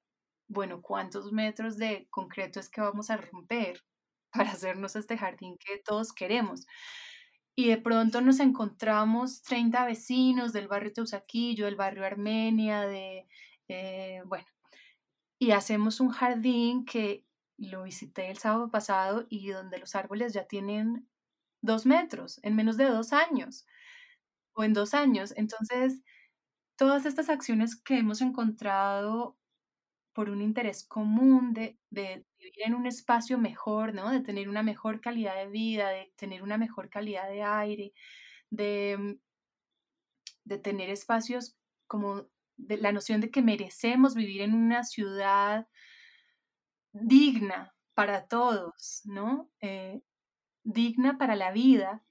bueno, 0.47 0.81
cuántos 0.81 1.31
metros 1.31 1.77
de 1.77 2.07
concreto 2.09 2.59
es 2.59 2.69
que 2.69 2.81
vamos 2.81 3.09
a 3.09 3.17
romper 3.17 3.83
para 4.33 4.51
hacernos 4.51 4.95
este 4.95 5.17
jardín 5.17 5.57
que 5.59 5.79
todos 5.79 6.13
queremos. 6.13 6.65
Y 7.55 7.67
de 7.69 7.77
pronto 7.77 8.21
nos 8.21 8.39
encontramos 8.39 9.41
30 9.43 9.85
vecinos 9.85 10.53
del 10.53 10.67
barrio 10.69 10.93
Teusaquillo, 10.93 11.65
del 11.65 11.75
barrio 11.75 12.05
Armenia, 12.05 12.81
de, 12.87 13.27
eh, 13.67 14.21
bueno, 14.25 14.45
y 15.39 15.51
hacemos 15.51 15.99
un 15.99 16.09
jardín 16.09 16.85
que 16.85 17.25
lo 17.57 17.83
visité 17.83 18.29
el 18.29 18.37
sábado 18.37 18.69
pasado 18.71 19.25
y 19.29 19.49
donde 19.49 19.79
los 19.79 19.95
árboles 19.95 20.33
ya 20.33 20.45
tienen 20.47 21.09
dos 21.61 21.85
metros 21.85 22.39
en 22.43 22.55
menos 22.55 22.77
de 22.77 22.85
dos 22.85 23.13
años 23.13 23.65
o 24.53 24.63
en 24.63 24.73
dos 24.73 24.93
años. 24.93 25.33
Entonces, 25.37 26.01
todas 26.79 27.05
estas 27.05 27.29
acciones 27.29 27.75
que 27.75 27.97
hemos 27.97 28.21
encontrado 28.21 29.37
por 30.13 30.29
un 30.29 30.41
interés 30.41 30.87
común 30.87 31.53
de, 31.53 31.77
vivir 31.91 32.63
en 32.65 32.73
un 32.73 32.85
espacio 32.87 33.37
mejor, 33.37 33.93
¿no? 33.93 34.09
De 34.09 34.21
tener 34.21 34.47
una 34.47 34.63
mejor 34.63 35.01
calidad 35.01 35.35
de 35.35 35.49
vida, 35.49 35.89
de 35.89 36.13
tener 36.15 36.41
una 36.41 36.57
mejor 36.57 36.89
calidad 36.89 37.27
de 37.27 37.43
aire, 37.43 37.93
de, 38.49 39.19
de 40.45 40.57
tener 40.57 40.89
espacios 40.89 41.57
como 41.85 42.29
la 42.57 42.93
noción 42.93 43.19
de 43.19 43.29
que 43.29 43.41
merecemos 43.41 44.15
vivir 44.15 44.41
en 44.41 44.53
una 44.53 44.85
ciudad 44.85 45.67
digna 46.93 47.75
para 47.93 48.25
todos, 48.29 49.01
¿no? 49.03 49.51
Eh, 49.59 50.01
digna 50.63 51.17
para 51.17 51.35
la 51.35 51.51
vida, 51.51 52.05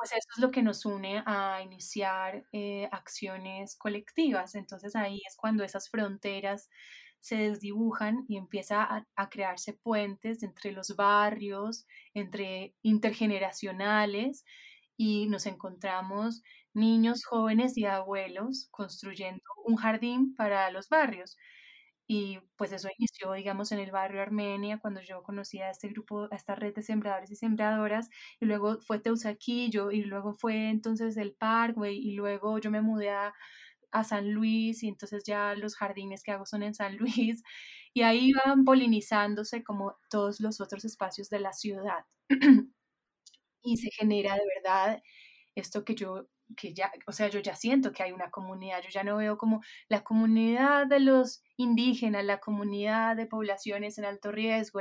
pues 0.00 0.12
eso 0.12 0.28
es 0.36 0.42
lo 0.42 0.50
que 0.50 0.62
nos 0.62 0.86
une 0.86 1.22
a 1.26 1.62
iniciar 1.62 2.46
eh, 2.52 2.88
acciones 2.92 3.76
colectivas. 3.76 4.54
Entonces 4.54 4.96
ahí 4.96 5.20
es 5.28 5.36
cuando 5.36 5.64
esas 5.64 5.90
fronteras 5.90 6.70
se 7.20 7.36
desdibujan 7.36 8.24
y 8.28 8.38
empieza 8.38 8.82
a, 8.82 9.06
a 9.16 9.28
crearse 9.28 9.74
puentes 9.74 10.42
entre 10.42 10.72
los 10.72 10.96
barrios, 10.96 11.86
entre 12.14 12.74
intergeneracionales 12.82 14.44
y 14.96 15.26
nos 15.28 15.46
encontramos 15.46 16.42
niños, 16.74 17.24
jóvenes 17.26 17.76
y 17.76 17.84
abuelos 17.84 18.68
construyendo 18.70 19.42
un 19.66 19.76
jardín 19.76 20.34
para 20.34 20.70
los 20.70 20.88
barrios. 20.88 21.36
Y 22.12 22.40
pues 22.56 22.72
eso 22.72 22.88
inició, 22.98 23.32
digamos, 23.34 23.70
en 23.70 23.78
el 23.78 23.92
barrio 23.92 24.20
Armenia, 24.20 24.80
cuando 24.80 25.00
yo 25.00 25.22
conocí 25.22 25.60
a 25.60 25.70
este 25.70 25.86
grupo, 25.88 26.26
a 26.32 26.34
esta 26.36 26.56
red 26.56 26.74
de 26.74 26.82
sembradores 26.82 27.30
y 27.30 27.36
sembradoras, 27.36 28.10
y 28.40 28.46
luego 28.46 28.80
fue 28.80 28.98
Teusaquillo, 28.98 29.92
y 29.92 30.02
luego 30.02 30.32
fue 30.34 30.70
entonces 30.70 31.16
el 31.16 31.34
Parkway, 31.34 31.96
y 31.96 32.14
luego 32.14 32.58
yo 32.58 32.68
me 32.72 32.80
mudé 32.82 33.10
a, 33.10 33.32
a 33.92 34.04
San 34.04 34.32
Luis, 34.32 34.82
y 34.82 34.88
entonces 34.88 35.22
ya 35.24 35.54
los 35.54 35.76
jardines 35.76 36.22
que 36.24 36.32
hago 36.32 36.46
son 36.46 36.64
en 36.64 36.74
San 36.74 36.96
Luis, 37.28 37.42
y 37.94 38.02
ahí 38.02 38.32
van 38.44 38.64
polinizándose 38.64 39.62
como 39.64 39.96
todos 40.10 40.40
los 40.40 40.60
otros 40.60 40.84
espacios 40.84 41.30
de 41.30 41.40
la 41.40 41.52
ciudad. 41.52 42.06
y 43.62 43.76
se 43.78 43.90
genera 43.90 44.34
de 44.34 44.42
verdad 44.56 45.02
esto 45.54 45.84
que 45.84 45.94
yo 45.94 46.26
que 46.56 46.74
ya, 46.74 46.90
o 47.06 47.12
sea, 47.12 47.28
yo 47.28 47.40
ya 47.40 47.54
siento 47.56 47.92
que 47.92 48.02
hay 48.02 48.12
una 48.12 48.30
comunidad, 48.30 48.82
yo 48.82 48.88
ya 48.90 49.04
no 49.04 49.16
veo 49.16 49.36
como 49.38 49.60
la 49.88 50.02
comunidad 50.02 50.86
de 50.86 51.00
los 51.00 51.42
indígenas, 51.56 52.24
la 52.24 52.40
comunidad 52.40 53.16
de 53.16 53.26
poblaciones 53.26 53.98
en 53.98 54.04
alto 54.04 54.32
riesgo, 54.32 54.80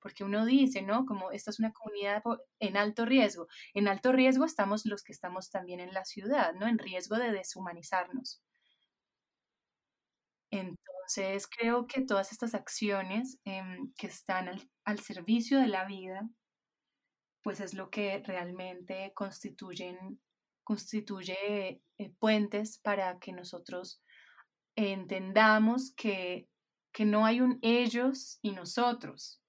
porque 0.00 0.24
uno 0.24 0.44
dice, 0.46 0.82
¿no? 0.82 1.06
Como 1.06 1.30
esta 1.30 1.50
es 1.50 1.58
una 1.58 1.72
comunidad 1.72 2.22
en 2.60 2.76
alto 2.76 3.04
riesgo. 3.06 3.46
En 3.74 3.88
alto 3.88 4.12
riesgo 4.12 4.44
estamos 4.44 4.86
los 4.86 5.02
que 5.02 5.12
estamos 5.12 5.50
también 5.50 5.80
en 5.80 5.92
la 5.94 6.04
ciudad, 6.04 6.54
¿no? 6.54 6.66
En 6.66 6.78
riesgo 6.78 7.16
de 7.16 7.32
deshumanizarnos. 7.32 8.42
Entonces, 10.50 11.46
creo 11.48 11.86
que 11.86 12.02
todas 12.02 12.32
estas 12.32 12.54
acciones 12.54 13.38
eh, 13.44 13.62
que 13.96 14.06
están 14.08 14.48
al, 14.48 14.70
al 14.84 15.00
servicio 15.00 15.58
de 15.60 15.68
la 15.68 15.84
vida, 15.84 16.28
pues 17.42 17.60
es 17.60 17.74
lo 17.74 17.90
que 17.90 18.22
realmente 18.26 19.12
constituyen 19.14 20.20
constituye 20.66 21.80
eh, 21.96 22.10
puentes 22.18 22.78
para 22.78 23.20
que 23.20 23.32
nosotros 23.32 24.02
entendamos 24.74 25.94
que, 25.96 26.48
que 26.92 27.04
no 27.04 27.24
hay 27.24 27.40
un 27.40 27.60
ellos 27.62 28.40
y 28.42 28.50
nosotros, 28.50 29.40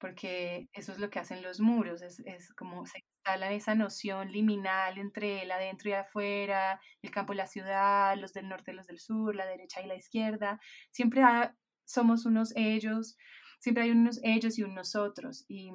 porque 0.00 0.68
eso 0.72 0.90
es 0.90 0.98
lo 0.98 1.10
que 1.10 1.20
hacen 1.20 1.42
los 1.42 1.60
muros, 1.60 2.02
es, 2.02 2.18
es 2.26 2.52
como 2.54 2.84
se 2.86 2.98
instala 2.98 3.52
esa 3.52 3.76
noción 3.76 4.32
liminal 4.32 4.98
entre 4.98 5.42
el 5.42 5.52
adentro 5.52 5.90
y 5.90 5.92
afuera, 5.92 6.80
el 7.02 7.12
campo 7.12 7.32
y 7.32 7.36
la 7.36 7.46
ciudad, 7.46 8.16
los 8.16 8.32
del 8.32 8.48
norte 8.48 8.72
y 8.72 8.74
los 8.74 8.88
del 8.88 8.98
sur, 8.98 9.36
la 9.36 9.46
derecha 9.46 9.80
y 9.80 9.86
la 9.86 9.94
izquierda, 9.94 10.58
siempre 10.90 11.22
ha, 11.22 11.54
somos 11.84 12.26
unos 12.26 12.52
ellos, 12.56 13.16
siempre 13.60 13.84
hay 13.84 13.90
unos 13.92 14.18
ellos 14.24 14.58
y 14.58 14.64
un 14.64 14.74
nosotros, 14.74 15.44
y 15.46 15.70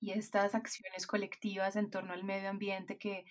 y 0.00 0.12
estas 0.12 0.54
acciones 0.54 1.06
colectivas 1.06 1.76
en 1.76 1.90
torno 1.90 2.12
al 2.12 2.24
medio 2.24 2.50
ambiente 2.50 2.98
que 2.98 3.24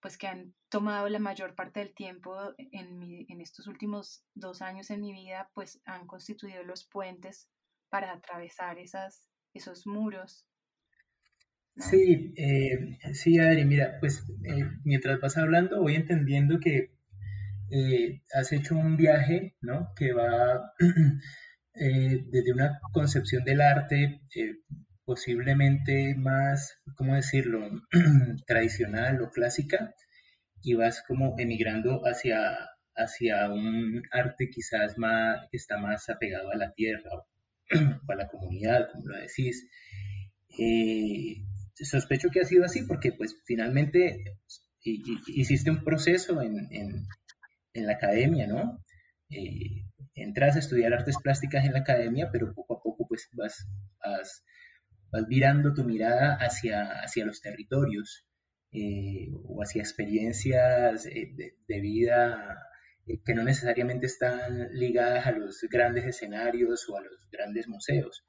pues 0.00 0.18
que 0.18 0.26
han 0.28 0.54
tomado 0.68 1.08
la 1.08 1.18
mayor 1.18 1.54
parte 1.54 1.80
del 1.80 1.94
tiempo 1.94 2.36
en, 2.58 2.98
mi- 2.98 3.26
en 3.28 3.40
estos 3.40 3.66
últimos 3.68 4.24
dos 4.34 4.62
años 4.62 4.90
en 4.90 5.00
mi 5.00 5.12
vida, 5.12 5.50
pues 5.54 5.80
han 5.86 6.06
constituido 6.06 6.62
los 6.64 6.84
puentes 6.84 7.48
para 7.88 8.12
atravesar 8.12 8.78
esas, 8.78 9.28
esos 9.54 9.86
muros. 9.86 10.46
Sí, 11.76 12.32
eh, 12.36 12.98
sí, 13.14 13.38
Adri, 13.38 13.64
mira, 13.64 13.96
pues 14.00 14.24
eh, 14.44 14.64
mientras 14.84 15.20
vas 15.20 15.36
hablando 15.36 15.80
voy 15.82 15.94
entendiendo 15.96 16.58
que 16.60 16.92
eh, 17.70 18.22
has 18.34 18.52
hecho 18.52 18.76
un 18.76 18.96
viaje, 18.96 19.56
¿no? 19.62 19.92
Que 19.96 20.12
va 20.12 20.72
eh, 21.74 22.24
desde 22.30 22.52
una 22.52 22.80
concepción 22.92 23.44
del 23.44 23.60
arte 23.62 24.22
eh, 24.36 24.56
posiblemente 25.12 26.14
más, 26.16 26.78
¿cómo 26.96 27.14
decirlo?, 27.14 27.58
tradicional 28.46 29.20
o 29.20 29.30
clásica, 29.30 29.94
y 30.62 30.72
vas 30.74 31.02
como 31.06 31.34
emigrando 31.38 32.00
hacia, 32.06 32.40
hacia 32.96 33.50
un 33.50 34.02
arte 34.10 34.48
quizás 34.48 34.96
más, 34.96 35.46
que 35.50 35.58
está 35.58 35.76
más 35.76 36.08
apegado 36.08 36.50
a 36.50 36.56
la 36.56 36.72
tierra 36.72 37.10
o 37.14 37.26
a 38.12 38.14
la 38.16 38.28
comunidad, 38.28 38.88
como 38.90 39.08
lo 39.08 39.18
decís. 39.18 39.68
Eh, 40.58 41.36
sospecho 41.74 42.28
que 42.30 42.40
ha 42.40 42.44
sido 42.44 42.64
así 42.64 42.82
porque 42.84 43.12
pues 43.12 43.36
finalmente 43.44 44.36
hi- 44.84 45.02
hi- 45.06 45.40
hiciste 45.40 45.70
un 45.70 45.82
proceso 45.84 46.40
en, 46.42 46.54
en- 46.70 47.06
en 47.74 47.86
la 47.86 47.94
academia, 47.94 48.46
¿no? 48.46 48.82
Eh, 49.30 49.84
entras 50.14 50.56
a 50.56 50.60
estudiar 50.60 50.92
artes 50.94 51.16
plásticas 51.22 51.64
en 51.66 51.72
la 51.74 51.80
academia, 51.80 52.30
pero 52.32 52.54
poco 52.54 52.78
a 52.78 52.82
poco 52.82 53.06
pues 53.08 53.28
vas, 53.32 53.66
vas, 54.04 54.44
vas 55.12 55.28
virando 55.28 55.74
tu 55.74 55.84
mirada 55.84 56.36
hacia, 56.40 57.02
hacia 57.02 57.26
los 57.26 57.40
territorios 57.40 58.26
eh, 58.72 59.28
o 59.44 59.62
hacia 59.62 59.82
experiencias 59.82 61.04
eh, 61.04 61.34
de, 61.68 61.80
vida 61.80 62.58
eh, 63.06 63.20
que 63.22 63.34
no 63.34 63.44
necesariamente 63.44 64.06
están 64.06 64.70
ligadas 64.72 65.26
a 65.26 65.32
los 65.32 65.60
grandes 65.70 66.06
escenarios 66.06 66.88
o 66.88 66.96
a 66.96 67.02
los 67.02 67.28
grandes 67.30 67.68
museos. 67.68 68.24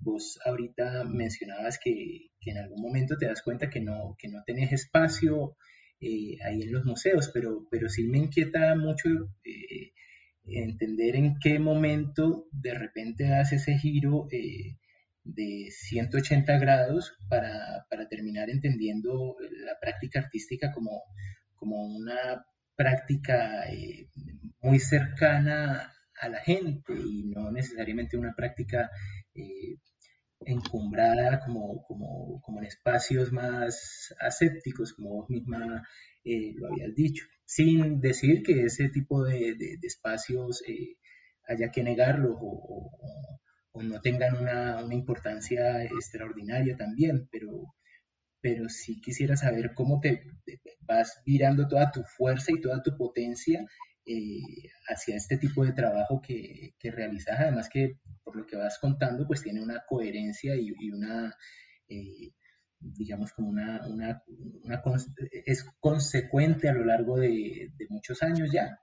Vos 0.00 0.40
ahorita 0.44 1.04
mencionabas 1.04 1.78
que, 1.78 2.30
que 2.40 2.50
en 2.50 2.58
algún 2.58 2.82
momento 2.82 3.16
te 3.16 3.26
das 3.26 3.40
cuenta 3.40 3.70
que 3.70 3.80
no, 3.80 4.16
que 4.18 4.28
no 4.28 4.42
tenés 4.44 4.72
espacio 4.72 5.56
ahí 6.44 6.60
en 6.60 6.72
los 6.72 6.84
museos, 6.84 7.30
pero, 7.32 7.66
pero 7.70 7.88
sí 7.88 8.06
me 8.06 8.18
inquieta 8.18 8.74
mucho 8.74 9.08
entender 10.44 11.16
en 11.16 11.38
qué 11.38 11.58
momento 11.58 12.46
de 12.52 12.74
repente 12.74 13.24
das 13.24 13.52
ese 13.52 13.78
giro 13.78 14.26
de 15.24 15.68
180 15.70 16.58
grados 16.58 17.12
para, 17.28 17.86
para 17.90 18.08
terminar 18.08 18.50
entendiendo 18.50 19.36
la 19.64 19.78
práctica 19.80 20.20
artística 20.20 20.72
como, 20.72 21.02
como 21.56 21.86
una 21.86 22.44
práctica 22.76 23.64
eh, 23.72 24.08
muy 24.60 24.78
cercana 24.80 25.92
a 26.20 26.28
la 26.28 26.40
gente 26.40 26.92
y 26.94 27.24
no 27.24 27.50
necesariamente 27.50 28.16
una 28.16 28.34
práctica 28.34 28.90
eh, 29.34 29.76
encumbrada 30.46 31.40
como, 31.40 31.82
como, 31.84 32.58
en 32.60 32.66
espacios 32.66 33.32
más 33.32 34.14
asépticos, 34.20 34.92
como 34.92 35.10
vos 35.16 35.30
misma 35.30 35.86
eh, 36.24 36.52
lo 36.56 36.68
habías 36.68 36.94
dicho, 36.94 37.24
sin 37.44 38.00
decir 38.00 38.42
que 38.42 38.64
ese 38.64 38.88
tipo 38.90 39.24
de, 39.24 39.54
de- 39.54 39.78
espacios 39.82 40.62
haya 41.46 41.70
que 41.70 41.82
negarlos 41.82 42.36
o- 42.40 42.90
o 43.74 43.82
no 43.82 44.00
tengan 44.00 44.36
una, 44.36 44.84
una 44.84 44.94
importancia 44.94 45.82
extraordinaria 45.84 46.76
también, 46.76 47.28
pero, 47.30 47.74
pero 48.40 48.68
sí 48.68 49.00
quisiera 49.00 49.36
saber 49.36 49.74
cómo 49.74 50.00
te, 50.00 50.22
vas 50.80 51.20
virando 51.26 51.66
toda 51.66 51.90
tu 51.90 52.04
fuerza 52.04 52.52
y 52.52 52.60
toda 52.60 52.82
tu 52.84 52.96
potencia 52.96 53.66
eh, 54.06 54.70
hacia 54.88 55.16
este 55.16 55.38
tipo 55.38 55.64
de 55.64 55.72
trabajo 55.72 56.22
que, 56.22 56.74
que 56.78 56.92
realizas, 56.92 57.40
además 57.40 57.68
que 57.68 57.98
por 58.22 58.36
lo 58.36 58.46
que 58.46 58.56
vas 58.56 58.78
contando, 58.78 59.26
pues 59.26 59.42
tiene 59.42 59.60
una 59.60 59.82
coherencia 59.88 60.54
y, 60.54 60.70
una, 60.92 61.34
eh, 61.88 62.30
digamos, 62.78 63.32
como 63.32 63.48
una, 63.48 63.84
una, 63.88 64.22
es 65.46 65.66
consecuente 65.80 66.68
a 66.68 66.74
lo 66.74 66.84
largo 66.84 67.18
de 67.18 67.72
muchos 67.88 68.22
años 68.22 68.52
ya. 68.52 68.78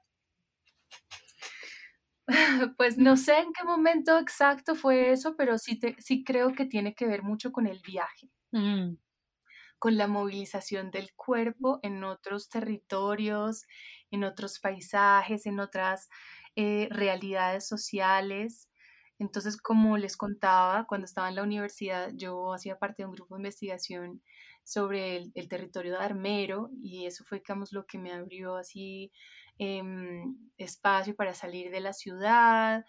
Pues 2.78 2.98
no 2.98 3.16
sé 3.18 3.38
en 3.40 3.54
qué 3.54 3.64
momento 3.64 4.18
exacto 4.18 4.76
fue 4.76 5.12
eso, 5.12 5.36
pero 5.38 5.58
sí, 5.58 5.78
te- 5.80 5.96
sí 6.02 6.24
creo 6.24 6.54
que 6.54 6.66
tiene 6.66 6.94
que 6.96 7.06
ver 7.08 7.24
mucho 7.24 7.52
con 7.52 7.68
el 7.68 7.80
viaje, 7.86 8.30
Mm, 8.54 8.98
con 9.80 9.98
la 9.98 10.08
movilización 10.08 10.92
del 10.92 11.14
cuerpo 11.16 11.80
en 11.84 12.04
otros 12.04 12.50
territorios, 12.50 13.64
en 14.12 14.24
otros 14.24 14.60
paisajes, 14.60 15.46
en 15.46 15.60
otras 15.60 16.10
eh, 16.56 16.88
realidades 16.92 17.68
sociales. 17.68 18.70
Entonces, 19.20 19.58
como 19.58 19.98
les 19.98 20.18
contaba, 20.18 20.86
cuando 20.88 21.06
estaba 21.06 21.30
en 21.30 21.36
la 21.36 21.44
universidad, 21.44 22.12
yo 22.16 22.54
hacía 22.54 22.78
parte 22.80 23.04
de 23.04 23.08
un 23.08 23.14
grupo 23.14 23.36
de 23.36 23.40
investigación 23.42 24.22
sobre 24.64 25.18
el, 25.18 25.32
el 25.36 25.48
territorio 25.50 25.94
de 25.94 26.04
Armero 26.06 26.70
y 26.84 27.06
eso 27.06 27.24
fue, 27.26 27.40
digamos, 27.40 27.72
lo 27.74 27.86
que 27.86 27.98
me 28.00 28.12
abrió 28.14 28.56
así 28.56 29.12
em, 29.58 30.38
espacio 30.64 31.16
para 31.16 31.34
salir 31.34 31.72
de 31.72 31.82
la 31.82 31.94
ciudad 31.94 32.86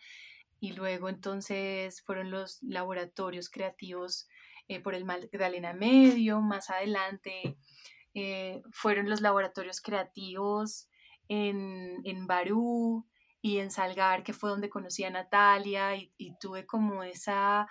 y 0.60 0.72
luego 0.72 1.08
entonces 1.08 2.02
fueron 2.02 2.30
los 2.30 2.62
laboratorios 2.62 3.50
creativos 3.50 4.28
eh, 4.68 4.80
por 4.80 4.94
el 4.94 5.04
Magdalena 5.04 5.72
Medio, 5.72 6.40
más 6.40 6.70
adelante 6.70 7.56
eh, 8.14 8.62
fueron 8.72 9.08
los 9.08 9.20
laboratorios 9.20 9.80
creativos 9.80 10.88
en, 11.28 12.00
en 12.04 12.26
Barú 12.26 13.06
y 13.40 13.58
en 13.58 13.70
Salgar, 13.70 14.22
que 14.22 14.34
fue 14.34 14.50
donde 14.50 14.68
conocí 14.68 15.02
a 15.04 15.10
Natalia 15.10 15.96
y, 15.96 16.12
y 16.18 16.36
tuve 16.38 16.66
como 16.66 17.02
esa, 17.02 17.66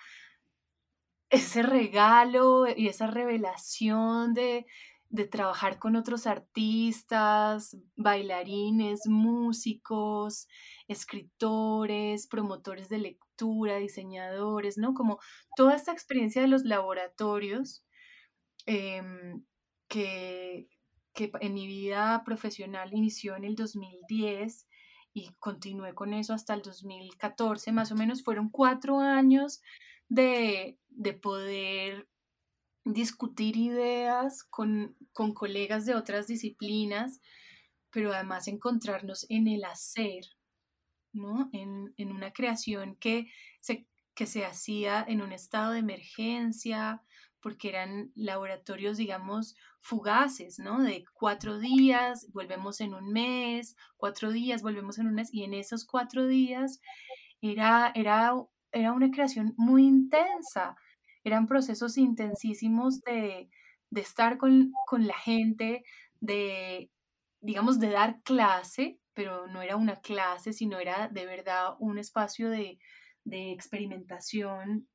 ese 1.29 1.63
regalo 1.63 2.65
y 2.75 2.87
esa 2.87 3.07
revelación 3.07 4.33
de, 4.33 4.65
de 5.11 5.27
trabajar 5.27 5.77
con 5.77 5.97
otros 5.97 6.25
artistas, 6.25 7.77
bailarines, 7.97 9.01
músicos, 9.07 10.47
escritores, 10.87 12.27
promotores 12.27 12.87
de 12.87 12.99
lectura, 12.99 13.77
diseñadores, 13.77 14.77
¿no? 14.77 14.93
Como 14.93 15.19
toda 15.57 15.75
esta 15.75 15.91
experiencia 15.91 16.41
de 16.41 16.47
los 16.47 16.63
laboratorios 16.63 17.85
em, 18.65 19.43
que, 19.89 20.69
que 21.13 21.31
en 21.41 21.53
mi 21.55 21.67
vida 21.67 22.23
profesional 22.23 22.93
inició 22.93 23.35
en 23.35 23.43
el 23.43 23.55
2010 23.55 24.67
y 25.13 25.33
continué 25.39 25.93
con 25.93 26.13
eso 26.13 26.33
hasta 26.33 26.53
el 26.53 26.61
2014, 26.61 27.73
más 27.73 27.91
o 27.91 27.95
menos 27.95 28.23
fueron 28.23 28.49
cuatro 28.49 28.99
años 28.99 29.61
de, 30.07 30.79
de 30.87 31.13
poder 31.13 32.07
discutir 32.83 33.57
ideas 33.57 34.43
con, 34.43 34.95
con 35.13 35.33
colegas 35.33 35.85
de 35.85 35.95
otras 35.95 36.27
disciplinas, 36.27 37.21
pero 37.91 38.13
además 38.13 38.47
encontrarnos 38.47 39.25
en 39.29 39.47
el 39.47 39.63
hacer, 39.65 40.23
¿no? 41.13 41.49
En, 41.53 41.93
en 41.97 42.11
una 42.11 42.31
creación 42.31 42.95
que 42.95 43.27
se, 43.59 43.87
que 44.15 44.25
se 44.25 44.45
hacía 44.45 45.05
en 45.07 45.21
un 45.21 45.31
estado 45.31 45.73
de 45.73 45.79
emergencia, 45.79 47.03
porque 47.41 47.69
eran 47.69 48.11
laboratorios, 48.15 48.97
digamos, 48.97 49.55
fugaces, 49.79 50.59
¿no? 50.59 50.81
De 50.81 51.03
cuatro 51.13 51.59
días, 51.59 52.27
volvemos 52.31 52.81
en 52.81 52.93
un 52.93 53.11
mes, 53.11 53.75
cuatro 53.97 54.31
días, 54.31 54.61
volvemos 54.61 54.99
en 54.99 55.07
un 55.07 55.15
mes, 55.15 55.33
y 55.33 55.43
en 55.43 55.53
esos 55.53 55.85
cuatro 55.85 56.27
días 56.27 56.81
era, 57.41 57.91
era, 57.95 58.33
era 58.71 58.93
una 58.93 59.09
creación 59.09 59.53
muy 59.57 59.83
intensa, 59.83 60.75
eran 61.23 61.47
procesos 61.47 61.97
intensísimos 61.97 63.01
de, 63.01 63.49
de 63.89 64.01
estar 64.01 64.37
con, 64.37 64.71
con 64.87 65.07
la 65.07 65.17
gente, 65.17 65.83
de, 66.19 66.89
digamos, 67.41 67.79
de 67.79 67.89
dar 67.89 68.21
clase, 68.23 68.99
pero 69.13 69.47
no 69.47 69.61
era 69.61 69.75
una 69.75 69.99
clase, 69.99 70.53
sino 70.53 70.79
era 70.79 71.09
de 71.09 71.25
verdad 71.25 71.75
un 71.79 71.97
espacio 71.97 72.49
de, 72.49 72.79
de 73.23 73.51
experimentación, 73.51 74.87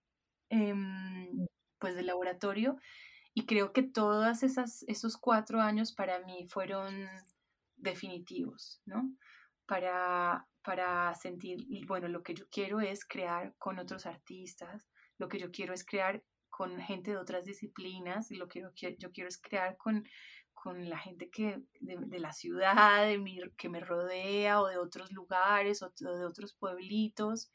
em, 0.51 1.47
pues 1.79 1.95
de 1.95 2.03
laboratorio. 2.03 2.77
Y 3.35 3.45
creo 3.45 3.73
que 3.73 3.83
todos 3.83 4.43
esos 4.43 5.17
cuatro 5.19 5.61
años 5.61 5.93
para 5.93 6.21
mí 6.21 6.47
fueron 6.49 7.07
definitivos, 7.77 8.81
¿no? 8.87 9.13
Para, 9.67 10.47
para 10.63 11.15
sentir, 11.15 11.59
y 11.69 11.85
bueno, 11.85 12.09
lo 12.09 12.23
que 12.23 12.35
yo 12.35 12.47
quiero 12.51 12.81
es 12.81 13.05
crear 13.05 13.55
con 13.59 13.79
otros 13.79 14.07
artistas, 14.07 14.89
lo 15.19 15.29
que 15.29 15.39
yo 15.39 15.51
quiero 15.51 15.75
es 15.75 15.85
crear 15.85 16.23
con 16.51 16.81
gente 16.81 17.11
de 17.13 17.17
otras 17.19 17.45
disciplinas, 17.45 18.31
lo 18.31 18.49
que 18.49 18.61
yo, 18.63 18.73
qui- 18.73 18.97
yo 18.99 19.13
quiero 19.13 19.29
es 19.29 19.39
crear 19.41 19.77
con, 19.77 20.05
con 20.55 20.89
la 20.89 20.99
gente 20.99 21.31
que, 21.31 21.63
de, 21.81 21.97
de 21.99 22.19
la 22.19 22.33
ciudad, 22.33 23.07
de 23.07 23.19
mi- 23.19 23.41
que 23.57 23.69
me 23.69 23.81
rodea, 23.81 24.61
o 24.61 24.67
de 24.69 24.79
otros 24.79 25.13
lugares, 25.13 25.83
o, 25.83 25.93
de 25.99 26.25
otros 26.25 26.55
pueblitos. 26.55 27.51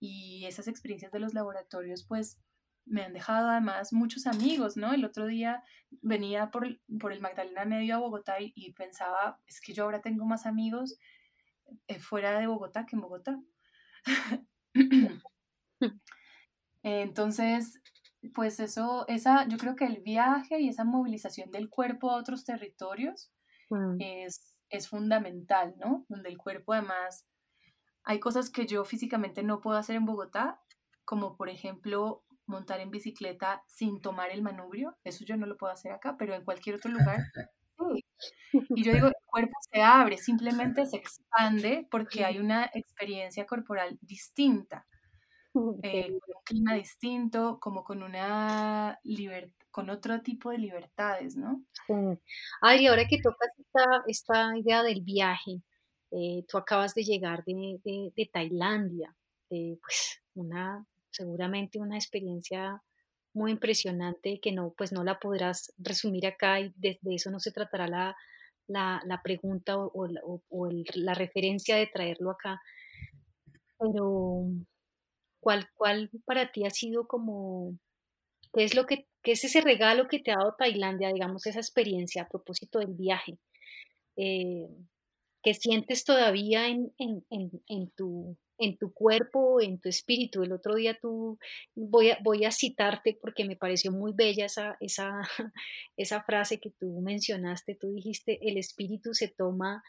Y 0.00 0.44
esas 0.46 0.68
experiencias 0.68 1.12
de 1.12 1.20
los 1.20 1.34
laboratorios, 1.34 2.04
pues, 2.06 2.40
me 2.84 3.02
han 3.02 3.12
dejado 3.12 3.48
además 3.50 3.92
muchos 3.92 4.26
amigos, 4.26 4.76
¿no? 4.76 4.92
El 4.92 5.04
otro 5.04 5.26
día 5.26 5.62
venía 6.02 6.50
por, 6.50 6.80
por 7.00 7.12
el 7.12 7.20
Magdalena 7.20 7.64
Medio 7.64 7.96
a 7.96 7.98
Bogotá 7.98 8.40
y, 8.40 8.52
y 8.54 8.72
pensaba, 8.72 9.40
es 9.46 9.60
que 9.60 9.72
yo 9.72 9.84
ahora 9.84 10.02
tengo 10.02 10.24
más 10.24 10.46
amigos 10.46 10.98
eh, 11.88 11.98
fuera 11.98 12.38
de 12.38 12.46
Bogotá 12.46 12.86
que 12.86 12.96
en 12.96 13.02
Bogotá. 13.02 13.40
Entonces, 16.86 17.80
pues 18.34 18.60
eso, 18.60 19.06
esa, 19.08 19.46
yo 19.48 19.58
creo 19.58 19.76
que 19.76 19.86
el 19.86 20.02
viaje 20.02 20.60
y 20.60 20.68
esa 20.68 20.84
movilización 20.84 21.50
del 21.50 21.68
cuerpo 21.68 22.10
a 22.10 22.16
otros 22.16 22.44
territorios 22.44 23.30
Mm, 23.70 23.96
es, 24.00 24.54
es 24.70 24.88
fundamental, 24.88 25.74
¿no? 25.78 26.04
Donde 26.08 26.28
el 26.28 26.38
cuerpo 26.38 26.72
además, 26.72 27.26
hay 28.04 28.20
cosas 28.20 28.50
que 28.50 28.66
yo 28.66 28.84
físicamente 28.84 29.42
no 29.42 29.60
puedo 29.60 29.78
hacer 29.78 29.96
en 29.96 30.06
Bogotá, 30.06 30.60
como 31.04 31.36
por 31.36 31.48
ejemplo 31.48 32.24
montar 32.46 32.80
en 32.80 32.90
bicicleta 32.90 33.64
sin 33.66 34.00
tomar 34.00 34.30
el 34.30 34.42
manubrio, 34.42 34.96
eso 35.04 35.24
yo 35.24 35.36
no 35.36 35.46
lo 35.46 35.56
puedo 35.56 35.72
hacer 35.72 35.92
acá, 35.92 36.16
pero 36.16 36.34
en 36.34 36.44
cualquier 36.44 36.76
otro 36.76 36.90
lugar. 36.92 37.20
sí. 37.78 38.04
Y 38.52 38.84
yo 38.84 38.92
digo, 38.92 39.08
el 39.08 39.14
cuerpo 39.26 39.54
se 39.72 39.82
abre, 39.82 40.16
simplemente 40.18 40.86
se 40.86 40.96
expande 40.96 41.86
porque 41.90 42.24
hay 42.24 42.38
una 42.38 42.70
experiencia 42.72 43.46
corporal 43.46 43.98
distinta, 44.00 44.86
eh, 45.82 46.08
con 46.20 46.36
un 46.36 46.42
clima 46.44 46.74
distinto, 46.74 47.58
como 47.60 47.84
con 47.84 48.02
una 48.02 48.98
con 49.70 49.90
otro 49.90 50.22
tipo 50.22 50.50
de 50.50 50.58
libertades, 50.58 51.36
¿no? 51.36 51.62
Sí. 51.86 51.92
Adri, 52.62 52.86
ahora 52.86 53.06
que 53.06 53.18
tocas 53.22 53.50
esta, 53.58 53.84
esta 54.06 54.58
idea 54.58 54.82
del 54.82 55.02
viaje, 55.02 55.62
eh, 56.12 56.44
tú 56.48 56.56
acabas 56.58 56.94
de 56.94 57.02
llegar 57.04 57.44
de, 57.44 57.78
de- 57.84 58.12
de 58.16 58.26
Tailandia, 58.32 59.14
eh, 59.50 59.76
pues 59.82 60.22
una, 60.34 60.86
seguramente 61.10 61.78
una 61.78 61.96
experiencia 61.96 62.82
muy 63.34 63.50
impresionante 63.52 64.40
que 64.40 64.52
no, 64.52 64.72
pues 64.76 64.92
no 64.92 65.04
la 65.04 65.18
podrás 65.18 65.72
resumir 65.78 66.26
acá 66.26 66.60
y 66.60 66.72
de, 66.76 66.98
de 67.02 67.14
eso 67.14 67.30
no 67.30 67.38
se 67.38 67.52
tratará 67.52 67.86
la, 67.86 68.16
la, 68.66 69.02
la 69.04 69.22
pregunta 69.22 69.76
o, 69.78 69.90
o- 69.94 70.42
o 70.48 70.66
el- 70.68 70.84
la 70.94 71.12
referencia 71.14 71.76
de 71.76 71.86
traerlo 71.86 72.30
acá, 72.30 72.60
pero 73.78 74.46
¿cuál, 75.46 75.68
cuál 75.74 76.10
para 76.24 76.50
ti 76.50 76.64
ha 76.64 76.70
sido 76.70 77.06
como 77.06 77.78
¿Qué 78.52 78.64
es 78.64 78.74
lo 78.74 78.84
que, 78.84 79.06
qué 79.22 79.32
es 79.32 79.44
ese 79.44 79.60
regalo 79.60 80.08
que 80.08 80.18
te 80.18 80.32
ha 80.32 80.38
dado 80.38 80.56
Tailandia, 80.58 81.12
digamos, 81.12 81.46
esa 81.46 81.60
experiencia 81.60 82.22
a 82.22 82.28
propósito 82.28 82.80
del 82.80 82.94
viaje? 82.94 83.38
Eh, 84.16 84.66
¿qué 85.44 85.54
sientes 85.54 86.02
todavía 86.04 86.66
en, 86.66 86.92
en, 86.98 87.24
en, 87.30 87.50
en 87.68 87.90
tu, 87.90 88.36
en 88.58 88.76
tu 88.76 88.92
cuerpo, 88.92 89.60
en 89.60 89.78
tu 89.78 89.88
espíritu? 89.88 90.42
El 90.42 90.52
otro 90.52 90.74
día 90.74 90.98
tú, 91.00 91.38
voy 91.76 92.10
a, 92.10 92.18
voy 92.24 92.44
a 92.44 92.50
citarte 92.50 93.16
porque 93.20 93.44
me 93.44 93.54
pareció 93.54 93.92
muy 93.92 94.12
bella 94.12 94.46
esa, 94.46 94.76
esa, 94.80 95.20
esa 95.96 96.22
frase 96.24 96.58
que 96.58 96.70
tú 96.70 97.00
mencionaste. 97.02 97.76
Tú 97.76 97.92
dijiste, 97.92 98.40
el 98.42 98.56
espíritu 98.56 99.14
se 99.14 99.28
toma 99.28 99.84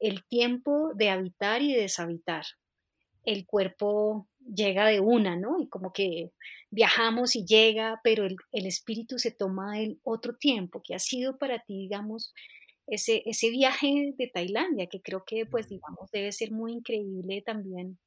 el 0.00 0.24
tiempo 0.24 0.94
de 0.96 1.10
habitar 1.10 1.62
y 1.62 1.74
de 1.74 1.82
deshabitar 1.82 2.44
el 3.26 3.44
cuerpo 3.44 4.28
llega 4.54 4.86
de 4.88 5.00
una, 5.00 5.36
¿no? 5.36 5.60
Y 5.60 5.68
como 5.68 5.92
que 5.92 6.32
viajamos 6.70 7.36
y 7.36 7.44
llega, 7.44 8.00
pero 8.04 8.24
el, 8.26 8.36
el 8.52 8.66
espíritu 8.66 9.18
se 9.18 9.30
toma 9.32 9.80
el 9.80 10.00
otro 10.04 10.36
tiempo, 10.36 10.82
que 10.84 10.94
ha 10.94 10.98
sido 10.98 11.38
para 11.38 11.60
ti, 11.60 11.76
digamos, 11.78 12.32
ese, 12.86 13.22
ese 13.26 13.50
viaje 13.50 14.14
de 14.16 14.28
Tailandia, 14.28 14.86
que 14.88 15.00
creo 15.02 15.24
que, 15.26 15.46
pues, 15.46 15.68
digamos, 15.68 16.10
debe 16.12 16.32
ser 16.32 16.52
muy 16.52 16.72
increíble 16.72 17.42
también 17.42 17.98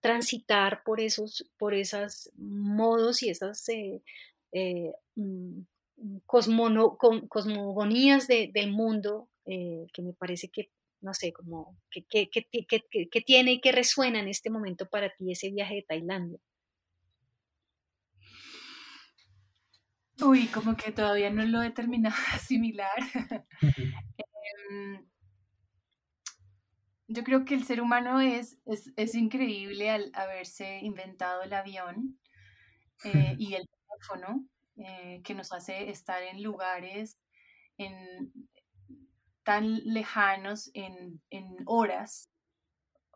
transitar 0.00 0.82
por 0.84 1.00
esos, 1.00 1.46
por 1.58 1.74
esos 1.74 2.30
modos 2.36 3.22
y 3.22 3.30
esas 3.30 3.68
eh, 3.68 4.02
eh, 4.52 4.92
mm, 5.16 5.60
cosmono- 6.26 6.96
con- 6.98 7.28
cosmogonías 7.28 8.26
de- 8.26 8.50
del 8.52 8.70
mundo, 8.72 9.28
eh, 9.46 9.86
que 9.92 10.02
me 10.02 10.12
parece 10.12 10.48
que, 10.48 10.70
no 11.02 11.14
sé, 11.14 11.32
como 11.32 11.78
que, 11.90 12.04
que, 12.06 12.30
que, 12.30 12.46
que- 13.10 13.20
tiene 13.22 13.52
y 13.52 13.60
que 13.60 13.72
resuena 13.72 14.20
en 14.20 14.28
este 14.28 14.50
momento 14.50 14.88
para 14.88 15.10
ti 15.14 15.32
ese 15.32 15.50
viaje 15.50 15.76
de 15.76 15.82
Tailandia. 15.82 16.38
Uy, 20.22 20.46
como 20.48 20.76
que 20.76 20.92
todavía 20.92 21.30
no 21.30 21.44
lo 21.44 21.62
he 21.62 21.70
terminado 21.70 22.16
de 22.16 22.36
asimilar. 22.36 22.96
Em, 24.70 25.06
Yo 27.08 27.24
creo 27.24 27.44
que 27.44 27.54
el 27.54 27.64
ser 27.64 27.80
humano 27.80 28.20
es, 28.20 28.60
es, 28.64 28.92
es 28.96 29.14
increíble 29.14 29.90
al 29.90 30.10
haberse 30.14 30.78
inventado 30.80 31.42
el 31.42 31.52
avión 31.52 32.18
eh, 33.04 33.36
y 33.38 33.54
el 33.54 33.68
teléfono, 33.68 34.46
eh, 34.76 35.20
que 35.24 35.34
nos 35.34 35.52
hace 35.52 35.90
estar 35.90 36.22
en 36.22 36.42
lugares 36.42 37.18
en, 37.78 38.32
tan 39.44 39.78
lejanos 39.84 40.70
en, 40.74 41.20
en 41.30 41.56
horas 41.66 42.30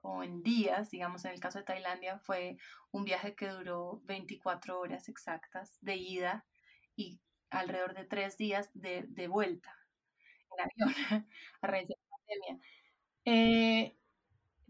o 0.03 0.23
en 0.23 0.43
días, 0.43 0.91
digamos 0.91 1.25
en 1.25 1.33
el 1.33 1.41
caso 1.41 1.59
de 1.59 1.65
Tailandia 1.65 2.19
fue 2.19 2.57
un 2.91 3.05
viaje 3.05 3.35
que 3.35 3.49
duró 3.49 4.01
24 4.05 4.79
horas 4.79 5.09
exactas 5.09 5.79
de 5.81 5.97
ida 5.97 6.47
y 6.95 7.21
alrededor 7.51 7.95
de 7.95 8.05
tres 8.05 8.37
días 8.37 8.71
de, 8.75 9.05
de 9.09 9.29
vuelta 9.29 9.75
en 10.57 10.65
avión 10.65 10.95
a 11.61 11.67
raíz 11.67 11.89
de 11.89 11.97
la 11.99 12.17
pandemia. 12.17 12.67
Eh, 13.25 13.97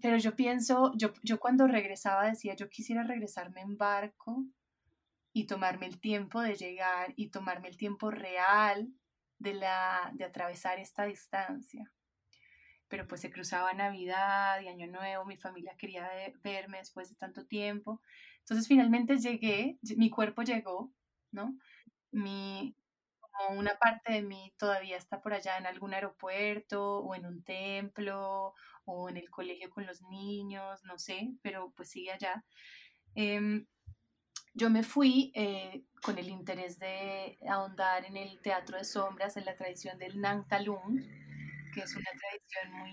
pero 0.00 0.16
yo 0.18 0.36
pienso, 0.36 0.92
yo, 0.96 1.12
yo 1.22 1.38
cuando 1.38 1.66
regresaba 1.66 2.26
decía, 2.26 2.54
yo 2.54 2.68
quisiera 2.68 3.02
regresarme 3.02 3.60
en 3.60 3.76
barco 3.76 4.44
y 5.32 5.46
tomarme 5.46 5.86
el 5.86 6.00
tiempo 6.00 6.40
de 6.40 6.54
llegar 6.54 7.12
y 7.16 7.28
tomarme 7.28 7.68
el 7.68 7.76
tiempo 7.76 8.10
real 8.10 8.88
de, 9.38 9.54
la, 9.54 10.10
de 10.14 10.24
atravesar 10.24 10.78
esta 10.78 11.04
distancia. 11.06 11.92
Pero 12.88 13.06
pues 13.08 13.20
se 13.20 13.30
cruzaba 13.32 13.72
Navidad 13.72 14.60
y 14.60 14.68
Año 14.68 14.86
Nuevo, 14.86 15.24
mi 15.24 15.36
familia 15.36 15.76
quería 15.76 16.08
verme 16.42 16.78
después 16.78 17.08
de 17.10 17.16
tanto 17.16 17.46
tiempo. 17.46 18.00
Entonces 18.40 18.68
finalmente 18.68 19.18
llegué, 19.18 19.78
ll- 19.82 19.96
mi 19.98 20.08
cuerpo 20.10 20.42
llegó, 20.42 20.92
¿no? 21.32 21.56
Mi, 22.12 22.76
como 23.20 23.58
una 23.60 23.78
parte 23.78 24.12
de 24.14 24.22
mí 24.22 24.54
todavía 24.58 24.96
está 24.96 25.20
por 25.22 25.34
allá 25.34 25.58
en 25.58 25.66
algún 25.66 25.94
aeropuerto 25.94 26.98
o 27.00 27.14
en 27.16 27.26
un 27.26 27.44
templo 27.44 28.54
o 28.84 29.08
en 29.10 29.16
el 29.18 29.30
colegio 29.30 29.70
con 29.70 29.86
los 29.86 30.02
niños, 30.02 30.84
no 30.84 30.98
sé, 30.98 31.30
pero 31.42 31.72
pues 31.76 31.90
sigue 31.90 32.12
allá. 32.12 32.44
Em, 33.14 33.66
yo 34.56 34.70
me 34.70 34.82
fui 34.82 35.32
eh, 35.34 35.84
con 36.02 36.18
el 36.18 36.30
interés 36.30 36.78
de 36.78 37.38
ahondar 37.46 38.06
en 38.06 38.16
el 38.16 38.40
teatro 38.40 38.78
de 38.78 38.84
sombras, 38.84 39.36
en 39.36 39.44
la 39.44 39.54
tradición 39.54 39.98
del 39.98 40.18
Nang 40.18 40.48
Talung, 40.48 40.98
que 41.74 41.80
es 41.80 41.94
una 41.94 42.10
tradición 42.18 42.72
muy 42.72 42.90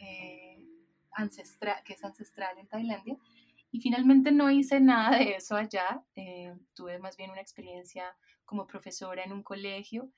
eh, 0.00 0.64
ancestral, 1.12 1.82
que 1.84 1.94
es 1.94 2.04
ancestral 2.04 2.56
en 2.58 2.68
Tailandia. 2.68 3.16
Y 3.72 3.80
finalmente 3.80 4.30
no 4.30 4.52
hice 4.52 4.80
nada 4.80 5.18
de 5.18 5.34
eso 5.34 5.56
allá, 5.56 6.04
eh, 6.14 6.54
tuve 6.74 7.00
más 7.00 7.16
bien 7.16 7.30
una 7.32 7.40
experiencia 7.40 8.16
como 8.44 8.68
profesora 8.68 9.24
en 9.24 9.32
un 9.32 9.42
colegio. 9.42 10.12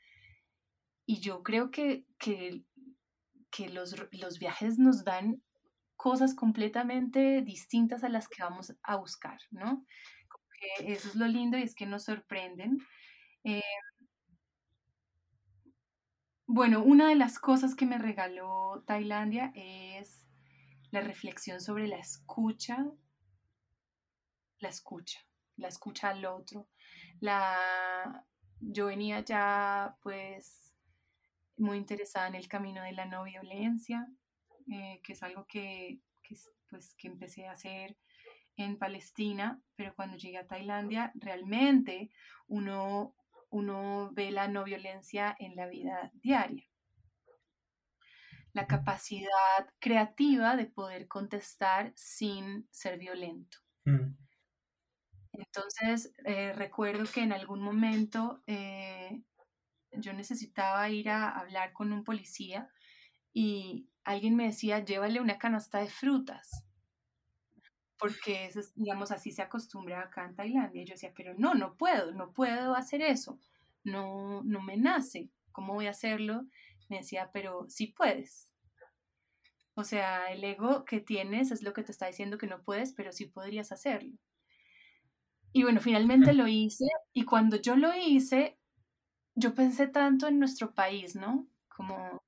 Y 1.06 1.20
yo 1.20 1.42
creo 1.42 1.70
que, 1.70 2.04
que, 2.18 2.64
que 3.50 3.70
los, 3.70 3.96
los 4.12 4.38
viajes 4.38 4.78
nos 4.78 5.04
dan 5.04 5.42
cosas 5.96 6.34
completamente 6.34 7.40
distintas 7.42 8.04
a 8.04 8.10
las 8.10 8.28
que 8.28 8.42
vamos 8.42 8.74
a 8.82 8.96
buscar, 8.96 9.38
¿no? 9.50 9.86
Eso 10.80 11.08
es 11.08 11.14
lo 11.16 11.26
lindo 11.26 11.58
y 11.58 11.62
es 11.62 11.74
que 11.74 11.86
nos 11.86 12.04
sorprenden. 12.04 12.78
Eh, 13.44 13.62
bueno, 16.46 16.82
una 16.84 17.08
de 17.08 17.16
las 17.16 17.38
cosas 17.40 17.74
que 17.74 17.84
me 17.86 17.98
regaló 17.98 18.82
Tailandia 18.86 19.52
es 19.56 20.24
la 20.90 21.00
reflexión 21.00 21.60
sobre 21.60 21.88
la 21.88 21.98
escucha, 21.98 22.86
la 24.60 24.68
escucha, 24.68 25.20
la 25.56 25.68
escucha 25.68 26.10
al 26.10 26.24
otro. 26.24 26.68
La, 27.20 28.24
yo 28.60 28.86
venía 28.86 29.20
ya 29.20 29.96
pues 30.02 30.74
muy 31.56 31.78
interesada 31.78 32.28
en 32.28 32.36
el 32.36 32.48
camino 32.48 32.82
de 32.82 32.92
la 32.92 33.06
no 33.06 33.24
violencia, 33.24 34.08
eh, 34.72 35.00
que 35.04 35.14
es 35.14 35.22
algo 35.22 35.46
que, 35.46 36.00
que, 36.22 36.34
es- 36.34 36.52
pues, 36.70 36.94
que 36.96 37.08
empecé 37.08 37.46
a 37.48 37.52
hacer 37.52 37.96
en 38.64 38.78
Palestina, 38.78 39.60
pero 39.76 39.94
cuando 39.94 40.16
llegué 40.16 40.38
a 40.38 40.46
Tailandia, 40.46 41.12
realmente 41.14 42.10
uno, 42.46 43.14
uno 43.50 44.10
ve 44.12 44.30
la 44.30 44.48
no 44.48 44.64
violencia 44.64 45.34
en 45.38 45.56
la 45.56 45.66
vida 45.66 46.10
diaria. 46.14 46.64
La 48.54 48.66
capacidad 48.66 49.28
creativa 49.78 50.56
de 50.56 50.64
poder 50.64 51.06
contestar 51.06 51.92
sin 51.96 52.66
ser 52.70 52.98
violento. 52.98 53.58
Mm, 53.86 54.16
Entonces, 55.32 56.12
eh, 56.24 56.52
recuerdo 56.52 57.04
que 57.12 57.22
en 57.22 57.32
algún 57.32 57.60
momento 57.62 58.42
eh, 58.46 59.22
yo 59.92 60.12
necesitaba 60.14 60.88
ir 60.90 61.10
a 61.10 61.30
hablar 61.30 61.72
con 61.72 61.92
un 61.92 62.04
policía 62.04 62.70
y 63.32 63.90
alguien 64.04 64.36
me 64.36 64.46
decía, 64.46 64.80
llévale 64.84 65.20
una 65.20 65.38
canasta 65.38 65.78
de 65.80 65.88
frutas, 65.88 66.66
porque 68.02 68.46
eso 68.46 68.58
es, 68.58 68.74
digamos, 68.74 69.12
así 69.12 69.30
se 69.30 69.42
acostumbra 69.42 70.02
acá 70.02 70.24
en 70.24 70.34
Tailandia. 70.34 70.82
Y 70.82 70.84
yo 70.86 70.94
decía, 70.94 71.12
pero 71.16 71.34
no, 71.38 71.54
no 71.54 71.76
puedo, 71.76 72.10
no 72.10 72.32
puedo 72.32 72.74
hacer 72.74 73.00
eso, 73.00 73.38
no, 73.84 74.42
no 74.42 74.60
me 74.60 74.76
nace, 74.76 75.30
¿cómo 75.52 75.74
voy 75.74 75.86
a 75.86 75.90
hacerlo? 75.90 76.44
Me 76.88 76.98
decía, 76.98 77.30
pero 77.32 77.66
sí 77.68 77.86
puedes. 77.86 78.52
O 79.74 79.84
sea, 79.84 80.32
el 80.32 80.42
ego 80.42 80.84
que 80.84 81.00
tienes 81.00 81.52
es 81.52 81.62
lo 81.62 81.72
que 81.72 81.84
te 81.84 81.92
está 81.92 82.08
diciendo 82.08 82.38
que 82.38 82.48
no 82.48 82.64
puedes, 82.64 82.92
pero 82.92 83.12
sí 83.12 83.26
podrías 83.26 83.70
hacerlo. 83.70 84.18
Y 85.52 85.62
bueno, 85.62 85.80
finalmente 85.80 86.32
lo 86.32 86.48
hice 86.48 86.86
y 87.12 87.24
cuando 87.24 87.56
yo 87.56 87.76
lo 87.76 87.94
hice, 87.94 88.58
yo 89.36 89.54
pensé 89.54 89.86
tanto 89.86 90.26
en 90.26 90.40
nuestro 90.40 90.74
país, 90.74 91.14
¿no? 91.14 91.46
Como, 91.68 92.20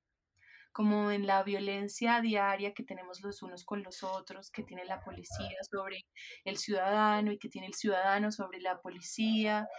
como 0.75 1.09
en 1.09 1.25
la 1.25 1.41
violencia 1.41 2.19
diaria 2.19 2.73
que 2.73 2.83
tenemos 2.83 3.21
los 3.21 3.41
unos 3.41 3.63
con 3.63 3.81
los 3.81 4.03
otros, 4.03 4.51
que 4.51 4.61
tiene 4.61 4.83
la 4.83 4.99
policía 4.99 5.55
sobre 5.71 6.05
el 6.43 6.57
ciudadano 6.57 7.31
y 7.31 7.39
que 7.39 7.47
tiene 7.47 7.67
el 7.67 7.73
ciudadano 7.73 8.29
sobre 8.29 8.59
la 8.59 8.81
policía 8.81 9.69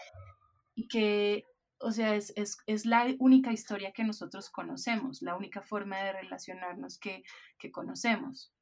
y 0.75 0.89
que, 0.89 1.45
o 1.81 1.93
sea, 1.93 2.15
es, 2.15 2.33
es, 2.35 2.57
es 2.65 2.87
la 2.87 3.15
única 3.19 3.53
historia 3.53 3.93
que 3.93 4.05
nosotros 4.05 4.49
conocemos, 4.49 5.21
la 5.21 5.37
única 5.37 5.61
forma 5.61 5.99
de 5.99 6.15
relacionarnos 6.15 6.99
que, 6.99 7.25
que 7.59 7.71
conocemos. 7.71 8.55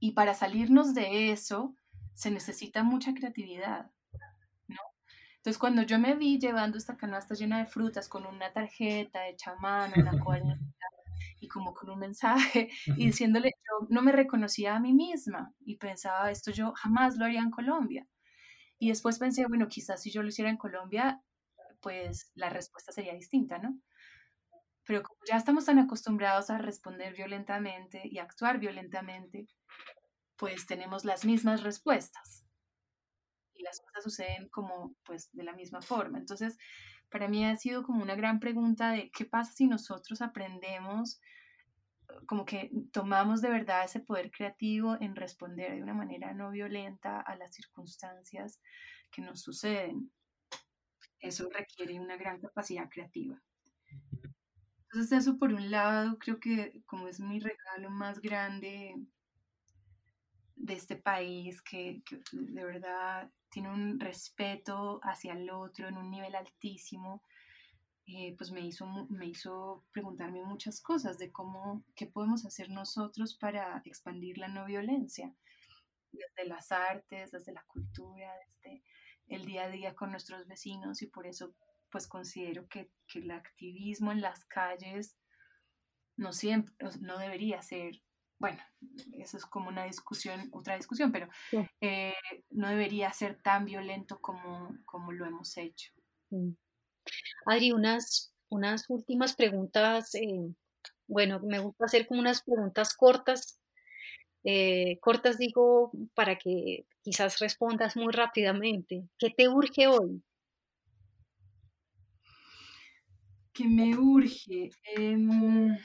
Y 0.00 0.10
para 0.10 0.34
salirnos 0.34 0.92
de 0.92 1.30
eso 1.30 1.76
se 2.14 2.32
necesita 2.32 2.82
mucha 2.82 3.14
creatividad, 3.14 3.92
¿no? 4.66 4.80
Entonces, 5.36 5.58
cuando 5.58 5.82
yo 5.82 6.00
me 6.00 6.16
vi 6.16 6.40
llevando 6.40 6.78
esta 6.78 6.96
canasta 6.96 7.36
llena 7.36 7.58
de 7.58 7.66
frutas 7.66 8.08
con 8.08 8.26
una 8.26 8.52
tarjeta 8.52 9.28
hecha 9.28 9.52
a 9.52 9.60
mano, 9.60 9.94
una 9.96 10.18
cuadernita 10.24 10.75
y 11.46 11.48
como 11.48 11.72
con 11.74 11.90
un 11.90 12.00
mensaje 12.00 12.68
y 12.86 13.06
diciéndole, 13.06 13.52
yo 13.54 13.86
no 13.88 14.02
me 14.02 14.12
reconocía 14.12 14.74
a 14.74 14.80
mí 14.80 14.92
misma 14.92 15.54
y 15.60 15.76
pensaba, 15.76 16.30
esto 16.30 16.50
yo 16.50 16.72
jamás 16.72 17.16
lo 17.16 17.24
haría 17.24 17.40
en 17.40 17.50
Colombia. 17.50 18.06
Y 18.78 18.88
después 18.90 19.18
pensé, 19.18 19.46
bueno, 19.46 19.68
quizás 19.68 20.02
si 20.02 20.10
yo 20.10 20.22
lo 20.22 20.28
hiciera 20.28 20.50
en 20.50 20.58
Colombia, 20.58 21.22
pues 21.80 22.30
la 22.34 22.50
respuesta 22.50 22.92
sería 22.92 23.14
distinta, 23.14 23.58
¿no? 23.58 23.78
Pero 24.84 25.02
como 25.02 25.18
ya 25.26 25.36
estamos 25.36 25.64
tan 25.64 25.78
acostumbrados 25.78 26.50
a 26.50 26.58
responder 26.58 27.14
violentamente 27.14 28.02
y 28.04 28.18
actuar 28.18 28.58
violentamente, 28.58 29.46
pues 30.36 30.66
tenemos 30.66 31.04
las 31.04 31.24
mismas 31.24 31.62
respuestas. 31.62 32.44
Y 33.54 33.62
las 33.62 33.80
cosas 33.80 34.04
suceden 34.04 34.48
como, 34.50 34.94
pues, 35.04 35.30
de 35.32 35.42
la 35.42 35.54
misma 35.54 35.80
forma. 35.80 36.18
Entonces, 36.18 36.58
para 37.10 37.28
mí 37.28 37.44
ha 37.44 37.56
sido 37.56 37.82
como 37.82 38.02
una 38.02 38.14
gran 38.14 38.38
pregunta 38.40 38.90
de 38.90 39.10
qué 39.10 39.24
pasa 39.24 39.52
si 39.52 39.66
nosotros 39.66 40.20
aprendemos, 40.20 41.20
como 42.26 42.44
que 42.44 42.70
tomamos 42.92 43.42
de 43.42 43.50
verdad 43.50 43.84
ese 43.84 44.00
poder 44.00 44.30
creativo 44.30 44.96
en 45.00 45.16
responder 45.16 45.74
de 45.74 45.82
una 45.82 45.94
manera 45.94 46.32
no 46.32 46.50
violenta 46.50 47.20
a 47.20 47.36
las 47.36 47.54
circunstancias 47.54 48.60
que 49.10 49.22
nos 49.22 49.42
suceden. 49.42 50.10
Eso 51.20 51.48
requiere 51.50 51.98
una 52.00 52.16
gran 52.16 52.40
capacidad 52.40 52.88
creativa. 52.88 53.40
Entonces 54.84 55.18
eso 55.18 55.38
por 55.38 55.52
un 55.52 55.70
lado 55.70 56.18
creo 56.18 56.40
que 56.40 56.82
como 56.86 57.08
es 57.08 57.20
mi 57.20 57.40
regalo 57.40 57.90
más 57.90 58.20
grande 58.20 58.94
de 60.54 60.74
este 60.74 60.96
país 60.96 61.60
que, 61.60 62.02
que, 62.04 62.20
de 62.32 62.64
verdad 62.64 63.30
tiene 63.50 63.70
un 63.70 64.00
respeto 64.00 65.00
hacia 65.02 65.34
el 65.34 65.50
otro 65.50 65.88
en 65.88 65.96
un 65.96 66.10
nivel 66.10 66.34
altísimo, 66.34 67.22
eh, 68.06 68.34
pues 68.36 68.52
me 68.52 68.60
hizo, 68.60 68.86
me 69.10 69.26
hizo 69.26 69.84
preguntarme 69.92 70.42
muchas 70.44 70.80
cosas 70.80 71.18
de 71.18 71.32
cómo, 71.32 71.84
qué 71.94 72.06
podemos 72.06 72.46
hacer 72.46 72.70
nosotros 72.70 73.36
para 73.36 73.82
expandir 73.84 74.38
la 74.38 74.48
no 74.48 74.64
violencia, 74.64 75.34
desde 76.12 76.48
las 76.48 76.72
artes, 76.72 77.32
desde 77.32 77.52
la 77.52 77.64
cultura, 77.66 78.32
desde 78.46 78.82
el 79.26 79.44
día 79.44 79.64
a 79.64 79.70
día 79.70 79.94
con 79.94 80.10
nuestros 80.12 80.46
vecinos 80.46 81.02
y 81.02 81.08
por 81.08 81.26
eso 81.26 81.54
pues 81.90 82.06
considero 82.06 82.68
que, 82.68 82.90
que 83.08 83.20
el 83.20 83.30
activismo 83.30 84.12
en 84.12 84.20
las 84.20 84.44
calles 84.44 85.18
no 86.16 86.32
siempre, 86.32 86.74
no 87.00 87.18
debería 87.18 87.60
ser 87.62 88.02
bueno, 88.38 88.62
eso 89.18 89.38
es 89.38 89.46
como 89.46 89.68
una 89.68 89.84
discusión, 89.84 90.50
otra 90.52 90.76
discusión, 90.76 91.10
pero 91.10 91.28
Sí. 91.50 91.66
eh, 91.80 92.14
no 92.50 92.68
debería 92.68 93.10
ser 93.12 93.40
tan 93.40 93.64
violento 93.64 94.20
como, 94.20 94.76
como 94.84 95.12
lo 95.12 95.24
hemos 95.24 95.56
hecho. 95.56 95.92
Mm. 96.30 96.50
Adri, 97.46 97.72
unas, 97.72 98.32
unas 98.48 98.88
últimas 98.90 99.34
preguntas. 99.36 100.14
eh, 100.14 100.54
bueno, 101.08 101.40
me 101.40 101.58
gusta 101.60 101.86
hacer 101.86 102.06
como 102.06 102.20
unas 102.20 102.42
preguntas 102.42 102.94
cortas. 102.96 103.60
eh, 104.44 104.98
cortas 105.00 105.38
digo 105.38 105.92
para 106.14 106.36
que 106.38 106.86
quizás 107.02 107.38
respondas 107.40 107.96
muy 107.96 108.12
rápidamente. 108.12 109.08
¿Qué 109.18 109.30
te 109.30 109.48
urge 109.48 109.88
hoy? 109.88 110.22
¿Qué 113.52 113.64
me 113.66 113.96
urge? 113.96 114.70
Em, 114.96 115.76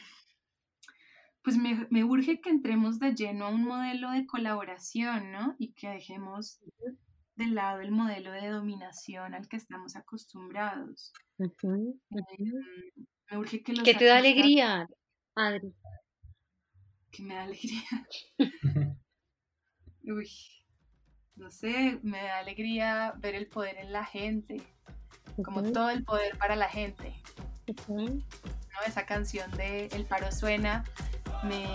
pues 1.43 1.57
me, 1.57 1.87
me 1.89 2.03
urge 2.03 2.39
que 2.41 2.49
entremos 2.49 2.99
de 2.99 3.13
lleno 3.15 3.45
a 3.45 3.49
un 3.49 3.63
modelo 3.65 4.11
de 4.11 4.25
colaboración, 4.25 5.31
¿no? 5.31 5.55
Y 5.57 5.73
que 5.73 5.89
dejemos 5.89 6.59
de 7.41 7.47
lado 7.47 7.81
el 7.81 7.91
modelo 7.91 8.31
de 8.31 8.49
dominación 8.49 9.33
al 9.33 9.47
que 9.47 9.57
estamos 9.57 9.95
acostumbrados. 9.95 11.11
Ujú. 11.37 11.99
me 13.29 13.37
urge 13.37 13.63
que 13.63 13.73
los 13.73 13.83
¿Qué 13.83 13.95
te 13.95 14.05
da 14.05 14.17
alegría, 14.17 14.87
Adri? 15.35 15.73
que 17.11 17.23
me 17.23 17.35
da 17.35 17.43
alegría. 17.43 17.83
Uy, 20.03 20.29
no 21.35 21.51
sé, 21.51 21.99
me 22.03 22.21
da 22.23 22.39
alegría 22.39 23.13
ver 23.17 23.35
el 23.35 23.47
poder 23.47 23.77
en 23.77 23.91
la 23.91 24.05
gente, 24.05 24.61
como 25.43 25.63
todo 25.71 25.89
el 25.89 26.03
poder 26.03 26.37
para 26.37 26.55
la 26.55 26.69
gente. 26.69 27.13
Esa 28.85 29.05
canción 29.05 29.51
de 29.51 29.85
El 29.87 30.05
paro 30.05 30.31
suena 30.31 30.83
me 31.43 31.65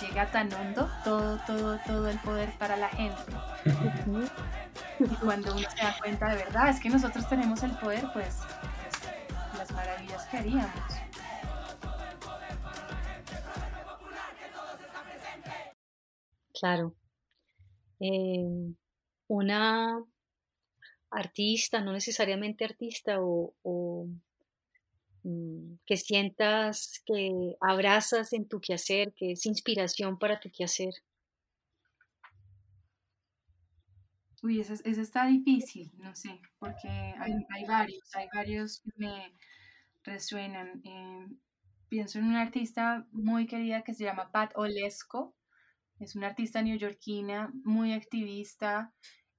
llega 0.00 0.30
tan 0.30 0.52
hondo, 0.52 0.88
todo, 1.04 1.38
todo, 1.46 1.78
todo 1.84 2.08
el 2.08 2.18
poder 2.20 2.50
para 2.58 2.76
la 2.76 2.88
gente. 2.88 3.32
Cuando 5.22 5.54
uno 5.54 5.68
se 5.70 5.82
da 5.82 5.96
cuenta 5.98 6.28
de 6.30 6.36
verdad, 6.36 6.68
es 6.70 6.80
que 6.80 6.88
nosotros 6.90 7.28
tenemos 7.28 7.62
el 7.62 7.76
poder, 7.78 8.04
pues, 8.12 8.38
pues, 8.80 9.58
las 9.58 9.70
maravillas 9.72 10.26
que 10.26 10.36
haríamos. 10.38 11.02
Claro. 16.54 16.94
Em, 18.00 18.76
una 19.28 20.02
artista, 21.10 21.80
no 21.80 21.92
necesariamente 21.92 22.64
artista, 22.64 23.20
o, 23.20 23.54
o, 23.62 24.06
mm, 25.24 25.78
que 25.86 25.96
sientas 25.96 27.02
que 27.06 27.56
abrazas 27.60 28.32
en 28.32 28.48
tu 28.48 28.60
quehacer, 28.60 29.12
que 29.14 29.32
es 29.32 29.46
inspiración 29.46 30.18
para 30.18 30.40
tu 30.40 30.50
quehacer. 30.50 30.94
Uy, 34.42 34.60
ese, 34.60 34.74
ese 34.74 35.00
está 35.02 35.26
difícil, 35.26 35.92
no 35.98 36.14
sé, 36.14 36.40
porque 36.58 36.88
hay, 36.88 37.32
hay 37.50 37.64
varios, 37.66 38.14
hay 38.14 38.26
varios 38.34 38.80
que 38.80 38.90
me 38.96 39.32
resuenan. 40.04 40.82
Eh, 40.84 41.26
pienso 41.88 42.18
en 42.18 42.26
una 42.26 42.42
artista 42.42 43.06
muy 43.12 43.46
querida 43.46 43.82
que 43.82 43.94
se 43.94 44.04
llama 44.04 44.32
Pat 44.32 44.52
Olesco, 44.56 45.36
es 46.00 46.16
una 46.16 46.28
artista 46.28 46.62
neoyorquina 46.62 47.52
muy 47.64 47.92
activista, 47.92 48.92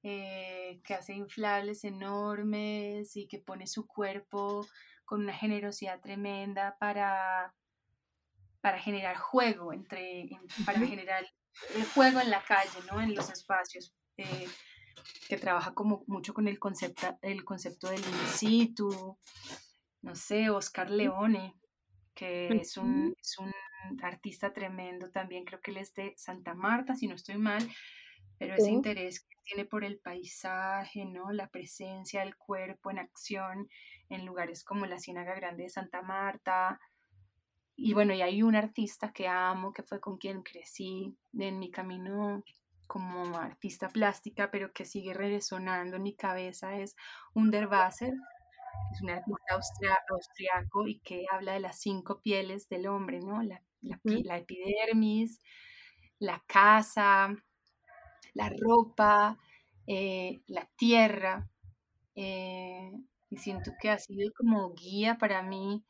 eh, 0.03 0.81
que 0.85 0.93
hace 0.95 1.13
inflables 1.15 1.83
enormes 1.85 3.15
y 3.17 3.27
que 3.27 3.39
pone 3.39 3.67
su 3.67 3.87
cuerpo 3.87 4.65
con 5.05 5.21
una 5.21 5.33
generosidad 5.33 6.01
tremenda 6.01 6.77
para, 6.79 7.55
para 8.61 8.79
generar 8.79 9.17
juego, 9.17 9.73
entre, 9.73 10.21
en- 10.21 10.47
para 10.65 10.79
generar 10.79 11.25
el 11.75 11.85
juego 11.85 12.19
en 12.21 12.29
la 12.29 12.41
calle, 12.43 12.79
¿no? 12.91 13.01
En 13.01 13.13
los 13.15 13.29
espacios. 13.29 13.93
eh, 14.17 14.47
que 15.27 15.37
trabaja 15.37 15.73
como 15.73 16.03
mucho 16.07 16.33
con 16.33 16.47
el 16.47 16.59
concepto, 16.59 17.17
el 17.21 17.43
concepto 17.43 17.89
del 17.89 17.99
in 17.99 18.27
situ, 18.27 19.17
no 20.01 20.15
sé, 20.15 20.49
Oscar 20.49 20.89
Leone, 20.89 21.55
que 22.13 22.49
es 22.51 22.77
un, 22.77 23.15
es 23.19 23.37
un 23.39 23.51
artista 24.01 24.53
tremendo 24.53 25.09
también, 25.11 25.45
creo 25.45 25.61
que 25.61 25.71
él 25.71 25.77
es 25.77 25.93
de 25.93 26.13
Santa 26.17 26.53
Marta, 26.53 26.95
si 26.95 27.07
no 27.07 27.15
estoy 27.15 27.37
mal, 27.37 27.67
pero 28.37 28.55
ese 28.55 28.65
Sí. 28.65 28.71
interés 28.71 29.21
que 29.21 29.37
tiene 29.43 29.65
por 29.65 29.83
el 29.83 29.99
paisaje, 29.99 31.05
¿no? 31.05 31.31
La 31.31 31.49
presencia 31.49 32.21
del 32.21 32.35
cuerpo 32.37 32.91
en 32.91 32.99
acción 32.99 33.69
en 34.09 34.25
lugares 34.25 34.63
como 34.63 34.85
la 34.85 34.99
Ciénaga 34.99 35.35
Grande 35.35 35.63
de 35.63 35.69
Santa 35.69 36.01
Marta. 36.01 36.79
Y 37.75 37.93
bueno, 37.93 38.13
y 38.13 38.21
hay 38.21 38.43
un 38.43 38.55
artista 38.55 39.11
que 39.11 39.27
amo, 39.27 39.73
que 39.73 39.83
fue 39.83 39.99
con 39.99 40.17
quien 40.17 40.43
crecí 40.43 41.17
en 41.37 41.59
mi 41.59 41.71
camino 41.71 42.43
como 42.88 43.38
artista 43.38 43.89
plástica, 43.89 44.51
pero 44.51 44.73
que 44.73 44.86
sigue 44.86 45.13
resonando 45.13 45.97
en 45.97 46.03
mi 46.03 46.15
cabeza, 46.15 46.77
es 46.77 46.95
Underwasser, 47.34 48.13
es 48.93 49.01
un 49.01 49.09
artista 49.11 49.55
austria- 49.55 49.99
austriaco 50.09 50.88
y 50.88 50.99
que 51.01 51.25
habla 51.31 51.53
de 51.53 51.59
las 51.61 51.79
cinco 51.81 52.21
pieles 52.21 52.69
del 52.69 52.88
hombre, 52.88 53.19
¿no? 53.21 53.41
La, 53.43 53.61
epidermis, 54.38 55.39
la 56.19 56.43
casa, 56.47 57.36
la 58.34 58.49
ropa, 58.49 59.38
eh, 59.88 60.41
la 60.47 60.67
tierra. 60.75 61.49
eh, 62.15 62.91
y 63.29 63.38
siento 63.38 63.71
que 63.81 63.89
ha 63.91 63.99
sido 63.99 64.31
como 64.38 64.73
guía 64.75 65.17
para 65.17 65.43
mí 65.43 65.84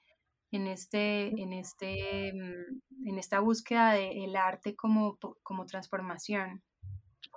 en, 0.51 0.67
este, 0.67 1.29
en, 1.41 1.53
este, 1.53 2.33
mm, 2.33 3.07
en 3.09 3.19
esta 3.19 3.39
búsqueda 3.41 3.93
del 3.93 4.35
arte 4.37 4.75
como, 4.75 5.17
como 5.43 5.65
transformación. 5.67 6.63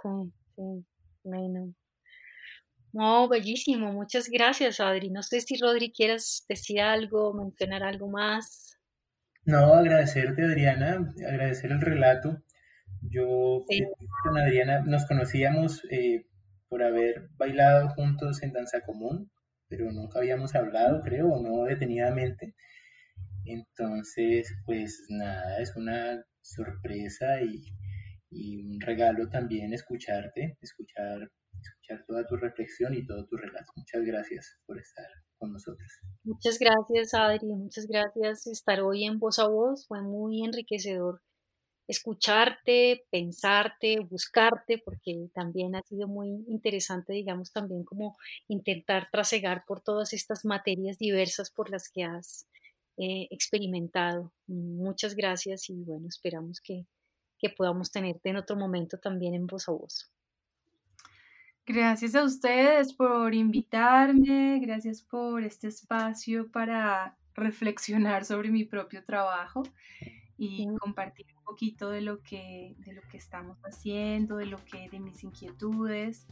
Sí, 0.03 0.33
sí, 0.55 0.85
bueno. 1.25 1.75
No, 2.93 3.29
bellísimo. 3.29 3.93
Muchas 3.93 4.29
gracias, 4.29 4.81
Adri. 4.81 5.11
No 5.11 5.23
sé 5.23 5.41
si 5.41 5.57
Rodri 5.61 5.93
quieras 5.93 6.45
decir 6.49 6.81
algo, 6.81 7.35
mencionar 7.35 7.83
algo 7.83 8.09
más. 8.09 8.79
No, 9.45 9.75
agradecerte, 9.75 10.43
Adriana, 10.43 11.15
agradecer 11.27 11.71
el 11.73 11.81
relato. 11.81 12.43
Yo 13.03 13.65
Sí. 13.69 13.79
eh, 13.83 13.89
con 14.25 14.39
Adriana 14.39 14.81
nos 14.85 15.07
conocíamos 15.07 15.83
eh, 15.91 16.27
por 16.69 16.83
haber 16.83 17.29
bailado 17.37 17.89
juntos 17.91 18.43
en 18.43 18.53
Danza 18.53 18.81
Común, 18.83 19.31
pero 19.69 19.93
nunca 19.93 20.19
habíamos 20.19 20.55
hablado, 20.55 21.03
creo, 21.03 21.29
o 21.29 21.43
no 21.43 21.65
detenidamente. 21.65 22.55
Entonces, 23.45 24.53
pues 24.65 25.05
nada, 25.09 25.59
es 25.61 25.77
una 25.77 26.25
sorpresa 26.43 27.41
y, 27.43 27.63
y 28.37 28.57
un 28.59 28.81
regalo 28.81 29.29
también 29.29 29.73
escucharte, 29.73 30.59
escuchar, 30.61 31.31
escuchar 31.61 32.05
toda 32.07 32.27
tu 32.27 32.37
reflexión 32.37 32.95
y 32.95 33.07
todo 33.07 33.27
tu 33.27 33.37
relato. 33.37 33.73
Muchas 33.77 34.03
gracias 34.03 34.59
por 34.67 34.79
estar 34.79 35.07
con 35.39 35.53
nosotros. 35.53 35.91
Muchas 36.25 36.59
gracias, 36.59 37.15
Adri. 37.15 37.47
Muchas 37.47 37.87
gracias 37.87 38.47
estar 38.47 38.81
hoy 38.81 39.05
en 39.05 39.19
Voz 39.19 39.39
a 39.39 39.49
Voz. 39.49 39.87
Fue 39.87 40.03
muy 40.03 40.45
enriquecedor 40.45 41.23
escucharte, 41.89 43.05
pensarte, 43.11 44.01
buscarte, 44.01 44.79
porque 44.85 45.29
también 45.33 45.77
ha 45.77 45.83
sido 45.83 46.09
muy 46.09 46.29
interesante, 46.49 47.13
digamos, 47.13 47.53
también 47.53 47.85
como 47.85 48.17
intentar 48.49 49.09
trasegar 49.11 49.65
por 49.67 49.81
todas 49.81 50.13
estas 50.13 50.45
materias 50.45 50.99
diversas 50.99 51.51
por 51.51 51.71
las 51.71 51.89
que 51.89 52.05
has 52.05 52.47
eh, 52.99 53.29
experimentado. 53.31 54.33
Muchas 54.47 55.15
gracias 55.15 55.71
y 55.71 55.85
bueno, 55.85 56.09
esperamos 56.09 56.61
que, 56.61 56.87
que 57.39 57.51
podamos 57.51 57.91
tenerte 57.91 58.31
en 58.31 58.37
otro 58.37 58.57
momento 58.57 58.99
también 58.99 59.35
en 59.35 59.47
Voz 59.47 59.69
a 59.69 59.73
Voz. 59.73 60.11
Gracias 61.67 62.15
a 62.15 62.23
ustedes 62.23 62.93
por 62.93 63.35
invitarme, 63.35 64.61
gracias 64.61 65.03
por 65.03 65.43
este 65.43 65.67
espacio 65.67 66.51
para 66.53 67.17
reflexionar 67.35 68.25
sobre 68.25 68.51
mi 68.51 68.65
propio 68.65 69.05
trabajo 69.05 69.65
y 70.39 70.67
compartir 70.79 71.27
un 71.37 71.43
poquito 71.43 71.91
de 71.91 72.03
lo 72.03 72.23
que, 72.23 72.77
de 72.79 72.93
lo 72.93 73.03
que 73.11 73.17
estamos 73.17 73.59
haciendo, 73.65 74.37
de 74.37 74.47
lo 74.47 74.65
que, 74.65 74.89
de 74.91 75.01
mis 75.01 75.25
inquietudes. 75.25 76.27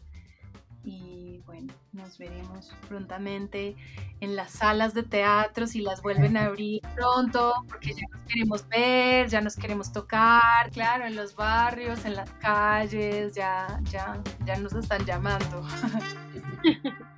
Y 0.84 1.40
bueno, 1.46 1.72
nos 1.92 2.18
veremos 2.18 2.74
prontamente 2.88 3.74
en 4.20 4.36
las 4.36 4.50
salas 4.50 4.92
de 4.92 5.02
teatro 5.02 5.66
si 5.66 5.80
las 5.80 6.02
vuelven 6.02 6.36
a 6.36 6.44
abrir 6.46 6.82
pronto, 6.94 7.54
porque 7.68 7.94
ya 7.94 8.06
nos 8.10 8.26
queremos 8.26 8.68
ver, 8.68 9.28
ya 9.28 9.40
nos 9.40 9.56
queremos 9.56 9.92
tocar, 9.92 10.70
claro, 10.72 11.06
en 11.06 11.16
los 11.16 11.34
barrios, 11.34 12.04
en 12.04 12.16
las 12.16 12.30
calles, 12.32 13.34
ya, 13.34 13.80
ya, 13.90 14.20
ya 14.44 14.56
nos 14.58 14.74
están 14.74 15.04
llamando. 15.06 15.66